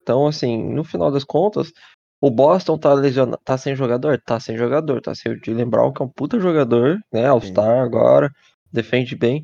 Então, 0.01 0.27
assim, 0.27 0.61
no 0.73 0.83
final 0.83 1.11
das 1.11 1.23
contas, 1.23 1.71
o 2.19 2.29
Boston 2.29 2.77
tá 2.77 2.93
lesionado, 2.93 3.41
tá 3.43 3.57
sem 3.57 3.75
jogador? 3.75 4.21
Tá 4.21 4.39
sem 4.39 4.57
jogador, 4.57 5.01
tá 5.01 5.15
sem 5.15 5.31
o 5.31 5.39
Jalen 5.43 5.67
Brown, 5.67 5.91
que 5.91 6.01
é 6.01 6.05
um 6.05 6.09
puta 6.09 6.39
jogador, 6.39 6.99
né? 7.11 7.25
All-Star 7.25 7.79
agora, 7.81 8.31
defende 8.71 9.15
bem. 9.15 9.43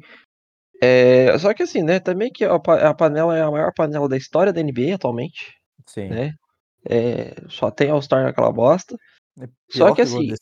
É, 0.82 1.36
só 1.40 1.54
que 1.54 1.64
assim, 1.64 1.82
né? 1.82 2.00
Também 2.00 2.32
que 2.32 2.46
a 2.46 2.94
panela 2.94 3.36
é 3.36 3.42
a 3.42 3.50
maior 3.50 3.74
panela 3.74 4.08
da 4.08 4.18
história 4.18 4.54
da 4.54 4.62
NBA 4.62 4.94
atualmente, 4.94 5.56
Sim. 5.88 6.10
né? 6.10 6.34
É, 6.88 7.34
só 7.50 7.72
tem 7.72 7.90
All-Star 7.90 8.24
naquela 8.24 8.52
bosta. 8.52 8.96
É 9.40 9.48
Só 9.70 9.94
que 9.94 10.02
assim, 10.02 10.34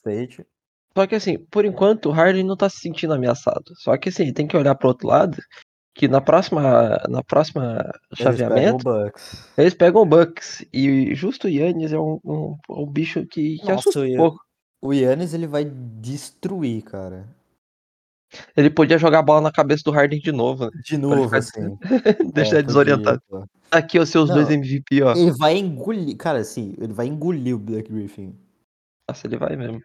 só 0.98 1.06
que 1.08 1.16
assim, 1.16 1.38
por 1.52 1.66
enquanto 1.66 2.08
o 2.08 2.12
Harden 2.12 2.44
não 2.44 2.56
tá 2.56 2.70
se 2.70 2.80
sentindo 2.80 3.14
ameaçado. 3.14 3.64
Só 3.76 3.98
que 3.98 4.10
assim, 4.10 4.32
tem 4.34 4.48
que 4.48 4.56
olhar 4.56 4.76
pro 4.76 4.88
outro 4.90 5.08
lado, 5.08 5.38
que 5.94 6.08
na 6.08 6.22
próxima, 6.22 6.98
na 7.10 7.24
próxima 7.24 7.92
Eles 8.18 8.38
pegam 8.40 8.78
chaveamento, 8.78 8.84
Bucks. 8.84 9.50
eles 9.58 9.74
pegam 9.74 10.02
o 10.02 10.06
Bucks. 10.06 10.66
E 10.74 11.14
justo 11.16 11.48
o 11.48 11.50
Yannis 11.50 11.92
é 11.92 12.00
um, 12.00 12.20
um, 12.24 12.58
um 12.70 12.86
bicho 12.86 13.26
que, 13.28 13.58
que 13.60 13.72
Nossa, 13.72 13.90
assusta 13.90 14.02
um 14.02 14.16
pouco. 14.16 14.40
O 14.82 14.94
Yannis, 14.94 15.34
ele 15.34 15.48
vai 15.48 15.66
destruir, 15.66 16.84
cara. 16.84 17.28
Ele 18.56 18.70
podia 18.70 18.98
jogar 18.98 19.20
a 19.20 19.24
bola 19.24 19.42
na 19.42 19.52
cabeça 19.52 19.84
do 19.84 19.92
Harden 19.92 20.20
de 20.20 20.32
novo, 20.32 20.66
né? 20.66 20.72
De 20.84 20.98
Pra 20.98 21.08
novo, 21.16 21.24
ficar 21.24 21.38
assim. 21.38 21.78
deixar 22.34 22.56
É, 22.56 22.60
ele 22.60 22.68
desorientado. 22.68 23.22
podia. 23.30 23.48
Aqui, 23.72 24.00
os 24.00 24.10
seus 24.10 24.30
dois 24.30 24.48
Não. 24.48 24.56
MVP, 24.56 25.02
ó. 25.04 25.14
Ele 25.14 25.32
vai 25.32 25.58
engolir. 25.58 26.16
Cara, 26.18 26.40
assim, 26.40 26.76
ele 26.78 26.94
vai 26.94 27.08
engolir 27.08 27.56
o 27.56 27.60
Black 27.60 27.92
Griffin. 27.92 28.36
Nossa, 29.10 29.28
ele 29.28 29.38
vai 29.38 29.56
mesmo. 29.56 29.80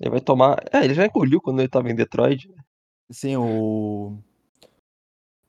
Ele 0.00 0.10
vai 0.10 0.20
tomar. 0.20 0.56
É, 0.72 0.84
ele 0.84 0.94
já 0.94 1.04
engoliu 1.06 1.40
quando 1.40 1.60
ele 1.60 1.68
tava 1.68 1.90
em 1.90 1.94
Detroit. 1.94 2.48
Sim, 3.10 3.36
o. 3.36 4.18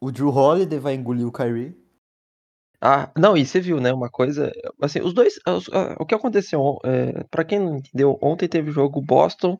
O 0.01 0.11
Drew 0.11 0.29
Holiday 0.29 0.79
vai 0.79 0.93
engolir 0.95 1.27
o 1.27 1.31
Kyrie. 1.31 1.77
Ah, 2.81 3.11
não, 3.17 3.35
e 3.35 3.45
você 3.45 3.59
viu, 3.59 3.81
né? 3.81 3.91
Uma 3.93 4.09
coisa. 4.09 4.51
Assim, 4.81 5.01
os 5.01 5.13
dois. 5.13 5.35
os- 5.45 5.69
ah, 5.73 5.95
o 5.99 6.05
que 6.05 6.15
aconteceu? 6.15 6.77
É, 6.85 7.23
pra 7.29 7.43
quem 7.43 7.59
não 7.59 7.77
entendeu, 7.77 8.17
ontem 8.21 8.47
teve 8.47 8.71
jogo 8.71 9.01
Boston 9.01 9.57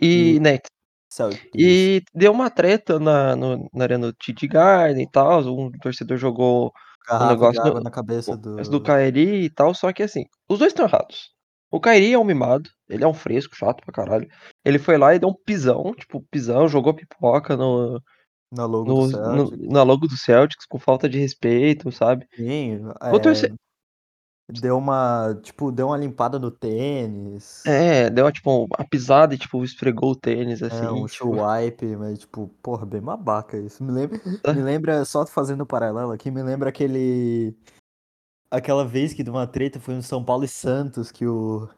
e, 0.00 0.36
E- 0.36 0.40
Nets. 0.40 0.70
Celtics. 1.10 1.50
E 1.54 2.02
deu 2.14 2.30
uma 2.32 2.50
treta 2.50 2.98
na, 3.00 3.34
no, 3.34 3.68
na 3.72 3.84
arena 3.84 4.08
do 4.08 4.12
TD 4.12 4.46
Garden 4.48 5.02
e 5.04 5.10
tal. 5.10 5.40
Um 5.46 5.70
torcedor 5.72 6.16
jogou 6.18 6.72
Garrafa 7.08 7.30
negócio 7.32 7.52
de 7.62 7.68
água 7.68 7.80
no- 7.80 7.84
na 7.84 7.90
cabeça 7.90 8.36
do. 8.36 8.56
do 8.56 8.80
Kairi 8.82 9.44
e 9.44 9.50
tal. 9.50 9.74
Só 9.74 9.92
que 9.92 10.02
assim, 10.02 10.24
os 10.48 10.58
dois 10.58 10.72
estão 10.72 10.86
errados. 10.86 11.32
O 11.70 11.80
Kairi 11.80 12.12
é 12.12 12.18
um 12.18 12.24
mimado, 12.24 12.70
ele 12.88 13.02
é 13.04 13.08
um 13.08 13.14
fresco, 13.14 13.56
chato 13.56 13.82
pra 13.84 13.92
caralho. 13.92 14.28
Ele 14.64 14.78
foi 14.78 14.96
lá 14.96 15.14
e 15.14 15.18
deu 15.18 15.28
um 15.28 15.34
pisão, 15.34 15.92
tipo, 15.94 16.22
pisão, 16.30 16.68
jogou 16.68 16.94
pipoca 16.94 17.56
no, 17.56 18.00
Na 18.52 18.64
logo 18.64 18.84
no, 18.88 18.94
do 18.94 19.00
no- 19.00 19.46
Celtics. 19.48 19.68
na 19.68 19.82
logo 19.82 20.06
do 20.06 20.16
Celtics 20.16 20.66
com 20.66 20.78
falta 20.78 21.08
de 21.08 21.18
respeito, 21.18 21.90
sabe? 21.90 22.26
Sim, 22.36 22.82
Vou 23.10 23.18
é, 23.18 23.22
torcer. 23.22 23.54
deu 24.48 24.78
uma. 24.78 25.36
Tipo, 25.42 25.72
deu 25.72 25.88
uma 25.88 25.96
limpada 25.96 26.38
no 26.38 26.52
tênis. 26.52 27.64
É, 27.66 28.08
deu 28.10 28.30
tipo 28.30 28.64
uma 28.64 28.88
pisada 28.88 29.34
e 29.34 29.38
tipo 29.38 29.64
esfregou 29.64 30.12
o 30.12 30.16
tênis 30.16 30.62
É, 30.62 30.66
assim. 30.66 30.86
um 30.86 31.04
tipo, 31.06 31.30
wipe, 31.42 31.96
mas 31.96 32.20
tipo, 32.20 32.48
porra, 32.62 32.86
bem 32.86 33.00
babaca 33.02 33.58
isso. 33.58 33.82
Me 33.82 33.90
lembra, 33.90 34.20
me 34.54 34.62
lembra, 34.62 35.04
só 35.04 35.26
fazendo 35.26 35.66
paralelo 35.66 36.12
aqui, 36.12 36.30
me 36.30 36.42
lembra 36.44 36.68
aquele. 36.68 37.56
Aquela 38.50 38.84
vez 38.84 39.12
que 39.12 39.22
de 39.22 39.30
uma 39.30 39.46
treta 39.46 39.80
foi 39.80 39.94
no 39.94 40.02
São 40.02 40.24
Paulo 40.24 40.44
e 40.44 40.48
Santos, 40.48 41.10
que 41.10 41.26
o. 41.26 41.68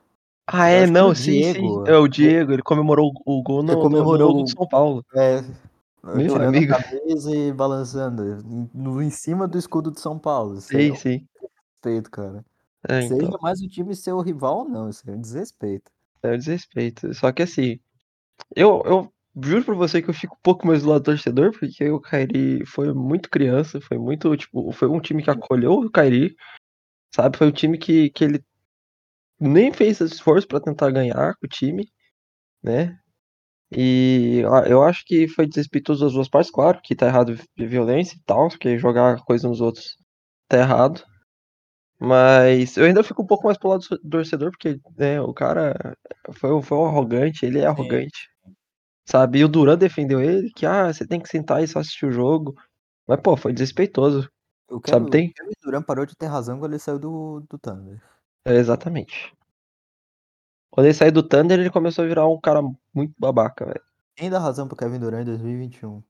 Ah, 0.46 0.68
é, 0.68 0.86
não, 0.86 1.10
o 1.10 1.14
sim, 1.14 1.32
Diego- 1.32 1.84
sim. 1.86 1.90
É 1.90 1.96
o 1.96 2.08
Diego, 2.08 2.52
ele 2.52 2.62
comemorou 2.62 3.12
o 3.26 3.42
gol 3.42 3.62
no, 3.62 3.72
Ele 3.72 3.80
comemorou 3.80 4.32
no 4.32 4.40
o- 4.40 4.44
do 4.44 4.50
São 4.50 4.66
Paulo. 4.66 5.04
É, 5.14 5.42
Meu 6.02 6.36
amigo. 6.36 6.74
a 6.74 6.82
camisa 6.82 7.34
e 7.34 7.52
balançando. 7.52 8.22
em- 8.24 8.70
No, 8.72 9.02
em 9.02 9.10
cima 9.10 9.46
do 9.46 9.58
escudo 9.58 9.90
de 9.90 10.00
São 10.00 10.18
Paulo. 10.18 10.58
Isso 10.58 10.74
aí 10.74 10.82
é 10.82 10.86
Sim, 10.86 10.92
um 10.92 10.96
sim. 10.96 11.26
desrespeito, 11.82 12.10
cara. 12.10 12.44
É, 12.88 13.02
Seja 13.02 13.26
então, 13.26 13.38
mais 13.42 13.60
o 13.60 13.68
time 13.68 13.94
ser 13.94 14.12
o 14.12 14.20
rival 14.20 14.58
ou 14.60 14.68
não, 14.68 14.88
isso 14.88 15.02
é 15.08 15.12
um 15.12 15.20
desrespeito. 15.20 15.90
é 16.22 16.32
um 16.32 16.38
desrespeito. 16.38 17.12
Só 17.14 17.30
que 17.32 17.42
assim, 17.42 17.78
eu, 18.56 18.82
eu 18.86 19.12
juro 19.42 19.64
pra 19.64 19.74
você 19.74 20.00
que 20.00 20.08
eu 20.08 20.14
fico 20.14 20.34
um 20.36 20.42
pouco 20.42 20.66
mais 20.66 20.82
do 20.82 20.88
lado 20.88 21.02
do 21.02 21.04
torcedor, 21.06 21.52
porque 21.58 21.90
o 21.90 22.00
Kairi 22.00 22.64
foi 22.64 22.92
muito 22.94 23.28
criança, 23.28 23.80
foi 23.80 23.98
muito, 23.98 24.34
tipo, 24.36 24.72
foi 24.72 24.88
um 24.88 25.00
time 25.00 25.22
que 25.22 25.30
acolheu 25.30 25.72
o 25.72 25.90
Kairi, 25.90 26.34
sabe? 27.14 27.36
Foi 27.38 27.48
um 27.48 27.52
time 27.52 27.78
que, 27.78 28.10
que 28.10 28.24
ele 28.24 28.44
nem 29.40 29.72
fez 29.72 30.00
esforço 30.00 30.46
pra 30.48 30.60
tentar 30.60 30.90
ganhar 30.90 31.34
com 31.36 31.46
o 31.46 31.48
time, 31.48 31.88
né? 32.62 32.98
E 33.72 34.42
eu 34.68 34.82
acho 34.84 35.04
que 35.06 35.28
foi 35.28 35.46
desrespeitoso 35.46 36.04
das 36.04 36.14
duas 36.14 36.28
partes, 36.28 36.50
claro, 36.52 36.80
que 36.82 36.96
tá 36.96 37.06
errado 37.08 37.34
vi- 37.36 37.66
violência 37.68 38.16
e 38.16 38.22
tal, 38.26 38.48
porque 38.48 38.78
jogar 38.78 39.18
coisa 39.24 39.48
nos 39.48 39.60
outros 39.60 39.96
tá 40.48 40.58
errado. 40.58 41.04
Mas 42.00 42.76
eu 42.76 42.84
ainda 42.84 43.02
fico 43.04 43.22
um 43.22 43.26
pouco 43.26 43.46
mais 43.46 43.58
pro 43.58 43.70
lado 43.70 43.84
do 43.90 44.10
torcedor, 44.10 44.50
porque 44.52 44.80
né, 44.96 45.20
o 45.20 45.34
cara 45.34 45.74
foi, 46.34 46.52
um- 46.52 46.62
foi 46.62 46.78
um 46.78 46.86
arrogante, 46.86 47.44
ele 47.46 47.58
é 47.60 47.66
arrogante. 47.66 48.28
Sabe? 49.08 49.40
E 49.40 49.44
o 49.44 49.48
Duran 49.48 49.78
defendeu 49.78 50.20
ele, 50.22 50.50
que 50.52 50.66
ah, 50.66 50.92
você 50.92 51.06
tem 51.06 51.20
que 51.20 51.28
sentar 51.28 51.62
e 51.62 51.68
só 51.68 51.80
assistir 51.80 52.06
o 52.06 52.12
jogo. 52.12 52.54
Mas, 53.08 53.20
pô, 53.22 53.36
foi 53.36 53.52
desrespeitoso. 53.52 54.28
O 54.68 54.80
Sabe, 54.86 55.10
Kevin, 55.10 55.10
tem- 55.10 55.30
o 55.30 55.34
Kevin 55.34 55.52
Durant 55.62 55.84
parou 55.84 56.04
de 56.06 56.14
ter 56.16 56.26
razão 56.26 56.58
quando 56.58 56.72
ele 56.72 56.78
saiu 56.78 56.98
do, 56.98 57.40
do 57.48 57.58
Thunder. 57.58 58.02
É, 58.44 58.54
exatamente. 58.54 59.32
Quando 60.70 60.86
ele 60.86 60.94
saiu 60.94 61.10
do 61.12 61.22
Thunder, 61.22 61.58
ele 61.58 61.70
começou 61.70 62.04
a 62.04 62.08
virar 62.08 62.28
um 62.28 62.38
cara 62.40 62.60
muito 62.92 63.14
babaca, 63.18 63.64
velho. 63.66 63.82
Quem 64.14 64.28
dá 64.28 64.38
razão 64.38 64.68
pro 64.68 64.76
Kevin 64.76 64.98
Durant 64.98 65.22
em 65.22 65.24
2021? 65.26 66.02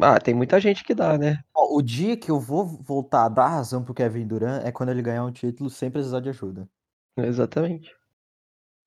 Ah, 0.00 0.18
tem 0.18 0.34
muita 0.34 0.58
gente 0.58 0.82
que 0.82 0.94
dá, 0.94 1.16
né? 1.16 1.44
Ó, 1.54 1.76
o 1.76 1.82
dia 1.82 2.16
que 2.16 2.30
eu 2.30 2.40
vou 2.40 2.64
voltar 2.66 3.24
a 3.26 3.28
dar 3.28 3.48
razão 3.48 3.84
pro 3.84 3.94
Kevin 3.94 4.26
Durant 4.26 4.64
é 4.64 4.72
quando 4.72 4.88
ele 4.88 5.02
ganhar 5.02 5.24
um 5.24 5.30
título 5.32 5.70
sem 5.70 5.90
precisar 5.90 6.20
de 6.20 6.28
ajuda. 6.30 6.68
Exatamente. 7.16 7.94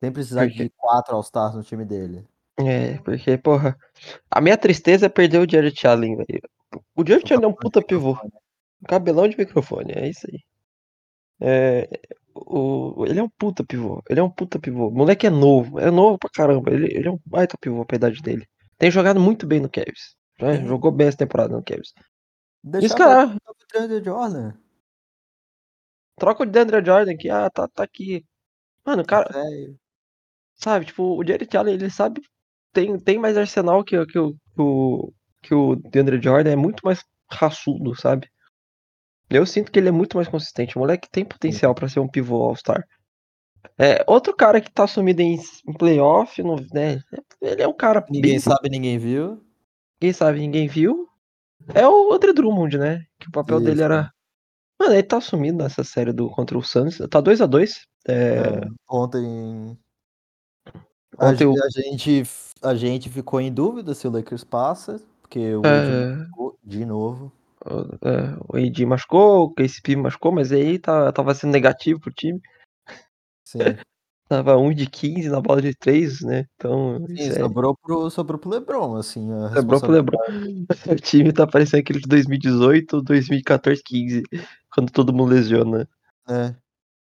Sem 0.04 0.12
precisar 0.12 0.48
Porque- 0.48 0.64
de 0.66 0.70
quatro 0.72 1.16
All-Stars 1.16 1.56
no 1.56 1.64
time 1.64 1.86
dele. 1.86 2.28
É, 2.58 2.98
porque, 3.00 3.38
porra, 3.38 3.78
a 4.30 4.42
minha 4.42 4.58
tristeza 4.58 5.06
é 5.06 5.10
perder 5.10 5.40
o 5.40 5.50
Jared 5.50 5.88
Allen, 5.88 6.18
velho. 6.18 6.42
O 7.00 7.34
Allen 7.34 7.44
é 7.46 7.48
um 7.48 7.54
puta 7.54 7.82
pivô. 7.82 8.18
Cabelão 8.88 9.28
de 9.28 9.38
microfone, 9.38 9.92
é 9.94 10.10
isso 10.10 10.26
aí. 10.30 10.40
É, 11.42 11.90
o, 12.36 13.06
ele 13.06 13.20
é 13.20 13.24
um 13.24 13.30
puta 13.30 13.64
pivô. 13.64 14.02
Ele 14.10 14.20
é 14.20 14.24
um 14.24 14.30
puta 14.30 14.60
pivô. 14.60 14.88
O 14.88 14.92
moleque 14.92 15.28
é 15.28 15.30
novo. 15.30 15.80
É 15.80 15.90
novo 15.92 16.18
pra 16.18 16.30
caramba. 16.30 16.72
Ele, 16.72 16.88
ele 16.94 17.08
é 17.08 17.12
um 17.12 17.20
baita 17.26 17.58
pivô 17.60 17.86
pra 17.86 17.96
idade 17.96 18.22
dele. 18.22 18.46
Tem 18.78 18.92
jogado 18.92 19.20
muito 19.20 19.46
bem 19.48 19.60
no 19.60 19.70
Cavs. 19.70 20.16
né? 20.40 20.66
Jogou 20.66 20.92
bem 20.92 21.08
essa 21.08 21.18
temporada 21.18 21.56
no 21.56 21.64
Cavs. 21.64 21.94
Deixava 22.64 22.98
cara- 22.98 23.38
o 23.48 23.54
DeAndre 23.74 24.04
Jordan. 24.04 24.54
Troca 26.18 26.44
o 26.44 26.46
DeAndre 26.46 26.86
Jordan 26.86 27.16
que 27.18 27.30
ah, 27.30 27.50
tá, 27.50 27.68
tá 27.68 27.84
aqui. 27.84 28.26
Mano, 28.86 29.04
o 29.04 29.06
cara, 29.06 29.30
velho. 29.32 29.78
sabe, 30.56 30.86
tipo, 30.86 31.04
o 31.18 31.26
Jared 31.26 31.56
Allen, 31.58 31.76
ele 31.76 31.90
sabe. 31.90 32.22
Tem, 32.74 32.98
tem 33.00 33.18
mais 33.18 33.38
arsenal 33.38 33.84
que, 33.84 34.06
que, 34.06 34.20
o- 34.20 34.34
que, 34.34 34.62
o, 34.62 35.14
que 35.42 35.54
o 35.54 35.76
DeAndre 35.76 36.22
Jordan. 36.22 36.52
É 36.52 36.56
muito 36.56 36.82
mais 36.84 37.04
raçudo, 37.32 37.96
sabe? 37.96 38.28
Eu 39.30 39.46
sinto 39.46 39.72
que 39.72 39.78
ele 39.80 39.90
é 39.90 39.92
muito 39.92 40.16
mais 40.18 40.28
consistente. 40.28 40.76
O 40.76 40.80
moleque 40.80 41.08
tem 41.12 41.24
potencial 41.24 41.74
pra 41.76 41.88
ser 41.88 42.00
um 42.00 42.08
pivô 42.08 42.42
All-Star. 42.44 42.84
É, 43.78 44.04
outro 44.08 44.36
cara 44.36 44.60
que 44.62 44.72
tá 44.72 44.88
sumido 44.88 45.22
em, 45.22 45.38
em 45.68 45.74
playoff, 45.74 46.42
no, 46.42 46.56
né? 46.74 47.02
Ele 47.42 47.62
é 47.62 47.68
um 47.68 47.74
cara 47.74 48.04
Ninguém 48.10 48.32
bem, 48.34 48.40
sabe, 48.40 48.70
ninguém 48.70 48.98
viu. 48.98 49.42
ninguém 50.02 50.14
sabe, 50.14 50.40
ninguém 50.40 50.68
viu. 50.68 51.08
É 51.76 51.88
o 51.88 52.12
Andre 52.14 52.34
Drummond, 52.34 52.78
né? 52.78 53.06
Que 53.20 53.28
o 53.28 53.32
papel 53.32 53.60
dele 53.60 53.74
Isso. 53.74 53.84
era. 53.84 54.12
Mano, 54.80 54.94
ele 54.94 55.04
tá 55.04 55.20
sumido 55.22 55.58
nessa 55.58 55.84
série 55.84 56.12
do 56.14 56.30
contra 56.32 56.58
o 56.58 56.64
Suns. 56.64 56.98
Tá 57.10 57.20
2 57.22 57.42
a 57.42 57.46
2 57.46 57.86
é, 58.08 58.14
É, 58.14 58.62
ontem. 58.90 59.78
A, 61.18 61.28
Ontem 61.30 61.46
o- 61.46 61.54
a 61.54 61.70
gente, 61.82 62.24
a 62.64 62.74
gente 62.76 63.10
ficou 63.10 63.42
em 63.42 63.52
dúvida 63.54 63.94
se 63.94 64.08
o 64.08 64.12
Lakers 64.12 64.44
passa, 64.46 65.02
porque 65.30 65.54
o 65.54 65.62
Wade 65.62 65.92
É. 65.92 66.16
machucou 66.16 66.60
de 66.64 66.86
novo. 66.86 67.32
é, 68.02 68.36
o 68.48 68.58
AD 68.58 68.86
machucou, 68.86 69.44
o 69.44 69.54
KCP 69.54 69.96
machucou, 69.96 70.32
mas 70.32 70.52
aí 70.52 70.80
tá, 70.80 71.12
tava 71.12 71.36
sendo 71.36 71.52
negativo 71.52 72.00
pro 72.00 72.12
time. 72.12 72.42
Sim, 73.46 73.60
Tava 74.28 74.56
1 74.58 74.74
de 74.76 74.88
15 74.88 75.28
na 75.28 75.42
bola 75.42 75.60
de 75.60 75.74
3, 75.74 76.22
né? 76.22 76.46
Então, 76.56 77.04
Sim, 77.08 77.34
sobrou, 77.34 77.76
pro, 77.76 78.12
sobrou 78.12 78.38
pro 78.40 78.52
LeBron, 78.52 78.96
assim. 78.96 79.28
Sobrou 79.56 79.80
pro 79.82 79.92
LeBron. 79.92 80.18
O 80.88 80.96
time 80.96 81.34
tá 81.34 81.48
parecendo 81.48 81.82
aquele 81.82 82.00
de 82.00 82.08
2018, 82.08 83.02
2014, 83.02 83.82
15, 83.84 84.22
quando 84.72 84.92
todo 84.92 85.12
mundo 85.12 85.32
lesiona. 85.34 85.90
É, 86.28 86.56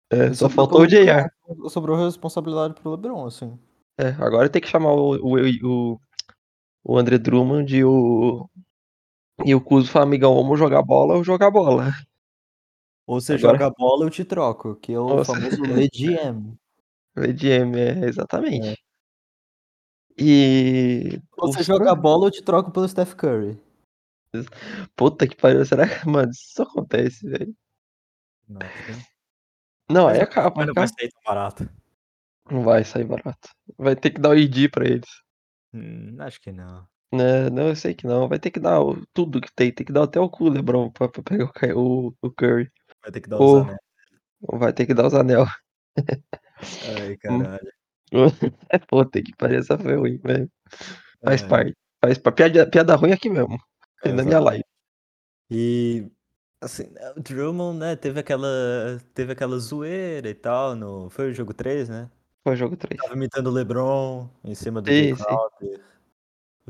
É, 0.09 0.33
só 0.33 0.47
faltou 0.47 0.81
o 0.81 0.87
JR. 0.87 1.29
Sobrou 1.69 1.97
responsabilidade 1.97 2.75
pro 2.75 2.91
LeBron, 2.91 3.25
assim. 3.25 3.59
É, 3.99 4.09
agora 4.19 4.47
tem 4.47 4.61
que 4.61 4.69
chamar 4.69 4.93
o, 4.93 5.17
o, 5.17 5.35
o, 5.65 5.99
o 6.87 6.97
André 6.97 7.17
Drummond 7.17 7.75
e 7.75 7.83
o. 7.83 8.49
E 9.45 9.53
o 9.53 9.61
Kuzo 9.61 9.91
falar, 9.91 10.05
amigão, 10.05 10.33
vamos 10.35 10.57
jogar 10.57 10.81
bola 10.81 11.15
ou 11.15 11.23
jogar 11.23 11.51
bola. 11.51 11.91
Ou 13.05 13.21
você 13.21 13.33
Agora- 13.35 13.57
joga 13.59 13.69
bola, 13.77 14.05
eu 14.05 14.09
te 14.09 14.25
troco, 14.25 14.75
que 14.77 14.93
é 14.93 14.99
o 14.99 15.07
Nossa. 15.17 15.33
famoso 15.33 15.61
LeGM. 15.91 16.57
VDM, 17.15 17.75
é, 17.79 18.05
exatamente. 18.07 18.81
E. 20.17 21.19
Ou 21.37 21.51
você 21.53 21.61
os 21.61 21.65
joga 21.65 21.93
bola, 21.95 22.27
eu 22.27 22.31
te 22.31 22.41
troco 22.43 22.71
pelo 22.71 22.87
Steph 22.87 23.13
Curry. 23.15 23.59
Puta 24.95 25.27
que 25.27 25.35
pariu, 25.35 25.65
será 25.65 25.87
que. 25.87 26.07
Mano, 26.07 26.31
isso 26.31 26.61
acontece, 26.61 27.27
velho. 27.29 27.55
Não, 29.89 30.07
aí 30.07 30.19
acaba. 30.21 30.55
Mas 30.57 30.67
não 30.67 30.73
vai 30.73 30.87
sair 30.87 31.09
tão 31.09 31.21
barato. 31.25 31.69
Não 32.49 32.63
vai 32.63 32.83
sair 32.83 33.03
barato. 33.05 33.49
Vai 33.77 33.95
ter 33.95 34.11
que 34.11 34.19
dar 34.21 34.29
o 34.29 34.35
ID 34.35 34.69
pra 34.71 34.85
eles. 34.85 35.09
Hum, 35.73 36.17
acho 36.19 36.41
que 36.41 36.51
não. 36.51 36.87
Né, 37.13 37.49
não, 37.49 37.69
eu 37.69 37.75
sei 37.75 37.93
que 37.95 38.05
não. 38.05 38.27
Vai 38.27 38.39
ter 38.39 38.51
que 38.51 38.59
dar 38.59 38.81
o- 38.81 39.05
tudo 39.13 39.39
que 39.41 39.51
tem. 39.53 39.71
Tem 39.73 39.85
que 39.85 39.93
dar 39.93 40.03
até 40.03 40.19
o 40.19 40.29
cu, 40.29 40.49
Lebron, 40.49 40.91
pra, 40.91 41.07
pra 41.09 41.23
pegar 41.23 41.45
o, 41.75 42.07
o, 42.09 42.13
o 42.21 42.31
Curry. 42.31 42.69
Vai 43.01 43.11
ter 43.11 43.21
que 43.21 43.29
dar 43.29 43.39
os 43.41 43.53
anéis. 43.53 43.79
Vai 44.41 44.73
ter 44.73 44.85
que 44.85 44.93
dar 44.93 45.07
os 45.07 45.13
anel. 45.13 45.45
Ai, 46.81 47.17
caralho. 47.17 47.71
É, 48.69 48.77
pô, 48.79 49.05
tem 49.05 49.23
que 49.23 49.35
parecer 49.35 49.73
essa 49.73 49.77
foi 49.77 49.95
ruim, 49.95 50.17
velho. 50.17 50.49
Faz 51.23 51.41
É, 51.41 51.47
parte. 51.47 51.75
Faz 52.01 52.17
parte. 52.17 52.37
Piada, 52.37 52.69
piada 52.69 52.95
ruim 52.95 53.11
aqui 53.11 53.29
mesmo. 53.29 53.57
é, 54.03 54.11
na 54.11 54.23
minha 54.23 54.39
live. 54.39 54.63
E 55.49 56.09
assim, 56.61 56.85
o 57.17 57.21
Drummond, 57.21 57.79
né, 57.79 57.95
teve 57.95 58.19
aquela 58.19 58.47
teve 59.13 59.33
aquela 59.33 59.59
zoeira 59.59 60.29
e 60.29 60.35
tal 60.35 60.75
no 60.75 61.09
foi 61.09 61.31
o 61.31 61.33
jogo 61.33 61.53
3, 61.53 61.89
né? 61.89 62.09
Foi 62.47 62.53
o 62.53 62.55
jogo 62.57 62.77
3. 62.77 63.01
Tava 63.01 63.13
imitando 63.13 63.47
o 63.47 63.51
LeBron 63.51 64.29
em 64.41 64.55
cima 64.55 64.81
do 64.81 64.89
Sim. 64.89 65.13
Crowder. 65.15 65.81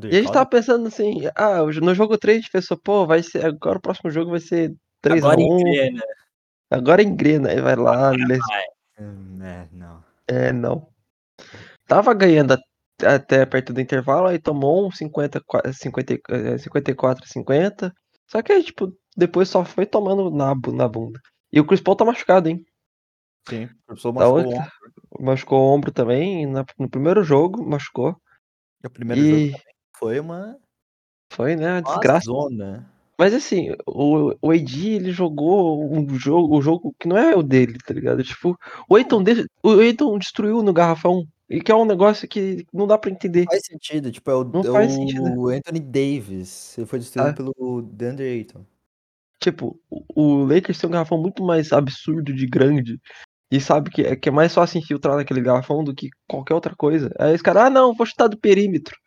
E 0.05 0.07
a 0.07 0.21
gente 0.21 0.31
tava 0.33 0.49
pensando 0.49 0.87
assim, 0.87 1.21
ah, 1.35 1.61
no 1.63 1.93
jogo 1.93 2.17
3 2.17 2.37
a 2.39 2.41
gente 2.41 2.51
pensou, 2.51 2.75
pô, 2.77 3.05
vai 3.05 3.21
ser. 3.21 3.45
Agora 3.45 3.77
o 3.77 3.81
próximo 3.81 4.09
jogo 4.09 4.31
vai 4.31 4.39
ser 4.39 4.73
3x1. 5.03 5.17
Agora 5.27 5.39
engrena. 5.39 6.03
Agora 6.71 7.03
engrena. 7.03 7.49
Aí 7.51 7.61
vai 7.61 7.75
lá, 7.75 8.09
les... 8.09 8.39
Hum, 8.99 9.39
É, 9.43 9.67
não. 9.71 10.03
é, 10.27 10.51
não. 10.51 10.87
Tava 11.85 12.11
ganhando 12.15 12.53
at- 12.53 12.63
até 13.05 13.45
perto 13.45 13.71
do 13.71 13.79
intervalo, 13.79 14.25
aí 14.25 14.39
tomou 14.39 14.87
um 14.87 14.89
50, 14.89 15.39
50, 15.73 16.13
eh, 16.27 16.57
54 16.57 17.23
a 17.23 17.27
50. 17.27 17.93
Só 18.25 18.41
que 18.41 18.51
aí, 18.51 18.63
tipo, 18.63 18.91
depois 19.15 19.47
só 19.47 19.63
foi 19.63 19.85
tomando 19.85 20.31
na, 20.31 20.55
bu- 20.55 20.73
na 20.73 20.87
bunda. 20.87 21.19
E 21.53 21.59
o 21.59 21.65
Chris 21.67 21.81
Paul 21.81 21.95
tá 21.95 22.03
machucado, 22.03 22.49
hein? 22.49 22.65
Sim, 23.47 23.65
o 23.65 23.69
professor 23.85 24.11
Da 24.11 24.19
machucou 24.21 24.43
outra- 24.43 24.57
ontem. 24.61 24.71
Machucou 25.19 25.59
o 25.59 25.73
ombro 25.75 25.91
também. 25.91 26.45
na- 26.45 26.65
no 26.77 26.89
primeiro 26.89 27.23
jogo, 27.23 27.63
machucou. 27.67 28.15
O 28.85 28.89
primeiro 28.89 29.21
E 29.21 29.49
jogo 29.51 29.63
foi 29.97 30.19
uma, 30.19 30.57
foi, 31.31 31.55
né? 31.55 31.73
Uma 31.73 31.81
desgraça. 31.81 32.25
zona. 32.25 32.89
Mas 33.19 33.33
assim, 33.33 33.71
o, 33.87 34.35
o 34.41 34.51
AD, 34.51 34.89
ele 34.89 35.11
jogou 35.11 35.91
um 35.91 36.07
jogo, 36.19 36.55
o 36.55 36.61
jogo 36.61 36.95
que 36.99 37.07
não 37.07 37.17
é 37.17 37.35
o 37.35 37.41
dele, 37.41 37.77
tá 37.79 37.93
ligado? 37.93 38.23
Tipo, 38.23 38.55
o 38.87 38.95
Aiton, 38.95 39.23
de- 39.23 39.47
o 39.63 39.71
Aiton 39.79 40.17
destruiu 40.19 40.61
no 40.61 40.71
garrafão. 40.71 41.27
E 41.49 41.61
que 41.61 41.71
é 41.71 41.75
um 41.75 41.85
negócio 41.85 42.27
que 42.27 42.65
não 42.73 42.85
dá 42.85 42.97
pra 42.97 43.09
entender. 43.09 43.45
Faz 43.45 43.65
sentido, 43.65 44.11
tipo, 44.11 44.29
é 44.29 44.35
o, 44.35 44.43
Não 44.43 44.59
é 44.59 44.63
faz 44.65 44.91
sentido. 44.93 45.23
o 45.23 45.47
Anthony 45.47 45.79
Davis. 45.79 46.77
Ele 46.77 46.85
foi 46.85 46.99
destruído 46.99 47.29
Ah. 47.29 47.33
pelo 47.33 47.81
DeAndre 47.81 48.25
Ayton. 48.25 48.65
Tipo, 49.41 49.79
o 49.89 50.43
Lakers 50.43 50.77
tem 50.77 50.89
um 50.89 50.91
garrafão 50.93 51.17
muito 51.17 51.41
mais 51.43 51.71
absurdo 51.71 52.33
de 52.33 52.45
grande. 52.45 52.99
E 53.51 53.61
sabe 53.61 53.89
que 53.89 54.01
é, 54.01 54.15
que 54.15 54.27
é 54.29 54.31
mais 54.31 54.53
fácil 54.53 54.79
infiltrar 54.79 55.15
naquele 55.15 55.41
garrafão 55.41 55.83
do 55.83 55.95
que 55.95 56.09
qualquer 56.27 56.53
outra 56.53 56.75
coisa. 56.75 57.13
Aí 57.17 57.33
os 57.33 57.41
caras, 57.41 57.63
ah 57.63 57.69
não, 57.69 57.93
vou 57.93 58.05
chutar 58.05 58.27
do 58.27 58.37
perímetro. 58.37 58.97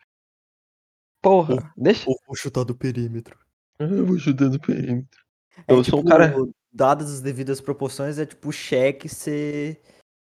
Porra, 1.22 1.70
deixa. 1.76 2.08
Ou 2.08 2.16
vou 2.26 2.34
chutar 2.34 2.64
do 2.64 2.74
perímetro. 2.74 3.38
Eu 3.78 4.06
vou 4.06 4.18
chutar 4.18 4.48
do 4.48 4.58
perímetro. 4.58 5.20
É 5.68 5.72
Eu 5.72 5.82
tipo, 5.82 5.96
sou 5.96 6.00
um 6.00 6.04
cara. 6.04 6.34
dadas 6.72 7.12
as 7.12 7.20
devidas 7.20 7.60
proporções, 7.60 8.18
é 8.18 8.24
tipo 8.24 8.48
o 8.48 8.52
cheque 8.52 9.08
ser, 9.08 9.78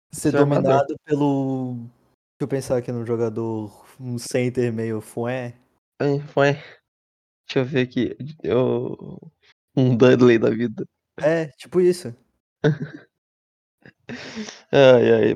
ser 0.10 0.32
Ser 0.32 0.38
armador. 0.38 0.64
dominado 0.64 0.96
pelo. 1.04 1.76
Deixa 1.76 2.42
eu 2.42 2.48
pensar 2.48 2.78
aqui 2.78 2.92
no 2.92 3.06
jogador, 3.06 3.86
um 4.00 4.18
center 4.18 4.72
meio 4.72 5.02
fué. 5.02 5.56
Foi. 6.30 6.54
Deixa 6.54 7.60
eu 7.60 7.66
ver 7.66 7.82
aqui. 7.82 8.16
Eu... 8.44 9.20
Um 9.76 9.96
Dudley 9.96 10.38
da 10.40 10.50
vida. 10.50 10.86
É, 11.20 11.48
tipo 11.58 11.82
isso. 11.82 12.16
Ai, 14.72 15.12
ai. 15.32 15.36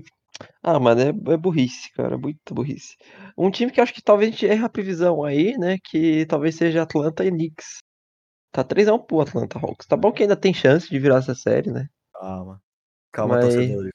Ah, 0.63 0.79
mano, 0.79 1.01
é, 1.01 1.33
é 1.33 1.37
burrice, 1.37 1.91
cara. 1.93 2.17
Muita 2.17 2.53
burrice. 2.53 2.95
Um 3.37 3.51
time 3.51 3.71
que 3.71 3.79
eu 3.79 3.83
acho 3.83 3.93
que 3.93 4.01
talvez 4.01 4.29
a 4.29 4.31
gente 4.31 4.45
erre 4.47 4.63
a 4.65 4.69
previsão 4.69 5.23
aí, 5.23 5.57
né? 5.57 5.77
Que 5.83 6.25
talvez 6.25 6.55
seja 6.55 6.81
Atlanta 6.83 7.23
e 7.25 7.29
Knicks. 7.31 7.79
Tá 8.51 8.63
3x1 8.63 9.05
pro 9.05 9.21
Atlanta 9.21 9.59
Hawks. 9.59 9.87
Tá 9.87 9.95
bom 9.95 10.11
que 10.11 10.23
ainda 10.23 10.35
tem 10.35 10.53
chance 10.53 10.89
de 10.89 10.99
virar 10.99 11.17
essa 11.17 11.35
série, 11.35 11.71
né? 11.71 11.87
Calma. 12.13 12.61
Calma, 13.11 13.35
Mas- 13.35 13.53
torcedor. 13.53 13.89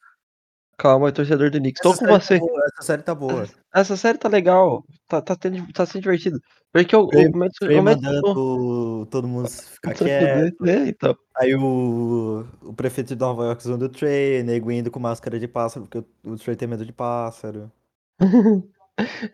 Calma, 0.78 1.10
torcedor 1.10 1.50
do 1.50 1.58
Knicks. 1.58 1.80
Tô 1.82 1.92
Essa 1.92 1.98
com 2.06 2.20
série 2.20 2.20
você. 2.22 2.38
Tá 2.38 2.44
boa, 2.46 2.60
essa 2.66 2.82
série 2.82 3.02
tá 3.02 3.14
boa. 3.14 3.48
Essa 3.74 3.96
série 3.96 4.18
tá 4.18 4.28
legal. 4.28 4.84
Tá, 5.08 5.22
tá, 5.22 5.34
tendo, 5.36 5.72
tá 5.72 5.86
sendo 5.86 6.02
divertido. 6.02 6.38
Porque 6.72 6.94
o, 6.94 7.06
Trey- 7.06 7.28
o, 7.28 7.36
Madison- 7.36 7.64
Trey 7.66 7.78
o 7.78 7.82
Madison- 7.82 8.12
mandando 8.12 9.06
todo 9.10 9.26
mundo 9.26 9.48
ficar 9.48 9.94
quieto. 9.94 10.62
né, 10.62 10.88
então. 10.88 11.16
Aí 11.36 11.54
o, 11.54 12.44
o 12.62 12.74
prefeito 12.74 13.08
de 13.14 13.20
Nova 13.20 13.44
York 13.44 13.62
usando 13.64 13.82
o 13.82 13.88
Trey, 13.88 14.42
nego 14.42 14.70
indo 14.70 14.90
com 14.90 15.00
máscara 15.00 15.40
de 15.40 15.48
pássaro, 15.48 15.86
porque 15.86 16.06
o, 16.22 16.36
Trey 16.36 16.54
tem 16.56 16.68
medo 16.68 16.84
de 16.84 16.92
pássaro. 16.92 17.70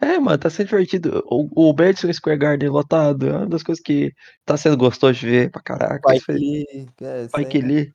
É, 0.01 0.19
mano, 0.19 0.39
tá 0.39 0.51
sendo 0.51 0.67
divertido. 0.71 1.23
O, 1.31 1.69
o 1.71 1.73
Madison 1.73 2.13
Square 2.13 2.37
Garden 2.37 2.69
lotado 2.69 3.29
é 3.29 3.37
uma 3.37 3.47
das 3.47 3.63
coisas 3.63 3.81
que 3.81 4.13
tá 4.45 4.57
sendo 4.57 4.77
gostoso 4.77 5.21
de 5.21 5.27
ver 5.31 5.51
pra 5.53 5.63
caraca. 5.63 6.01
Spike 6.09 6.25
foi- 6.25 6.35
Lee, 6.35 6.89
é, 7.01 7.29
Spike? 7.29 7.61
Lee. 7.61 7.93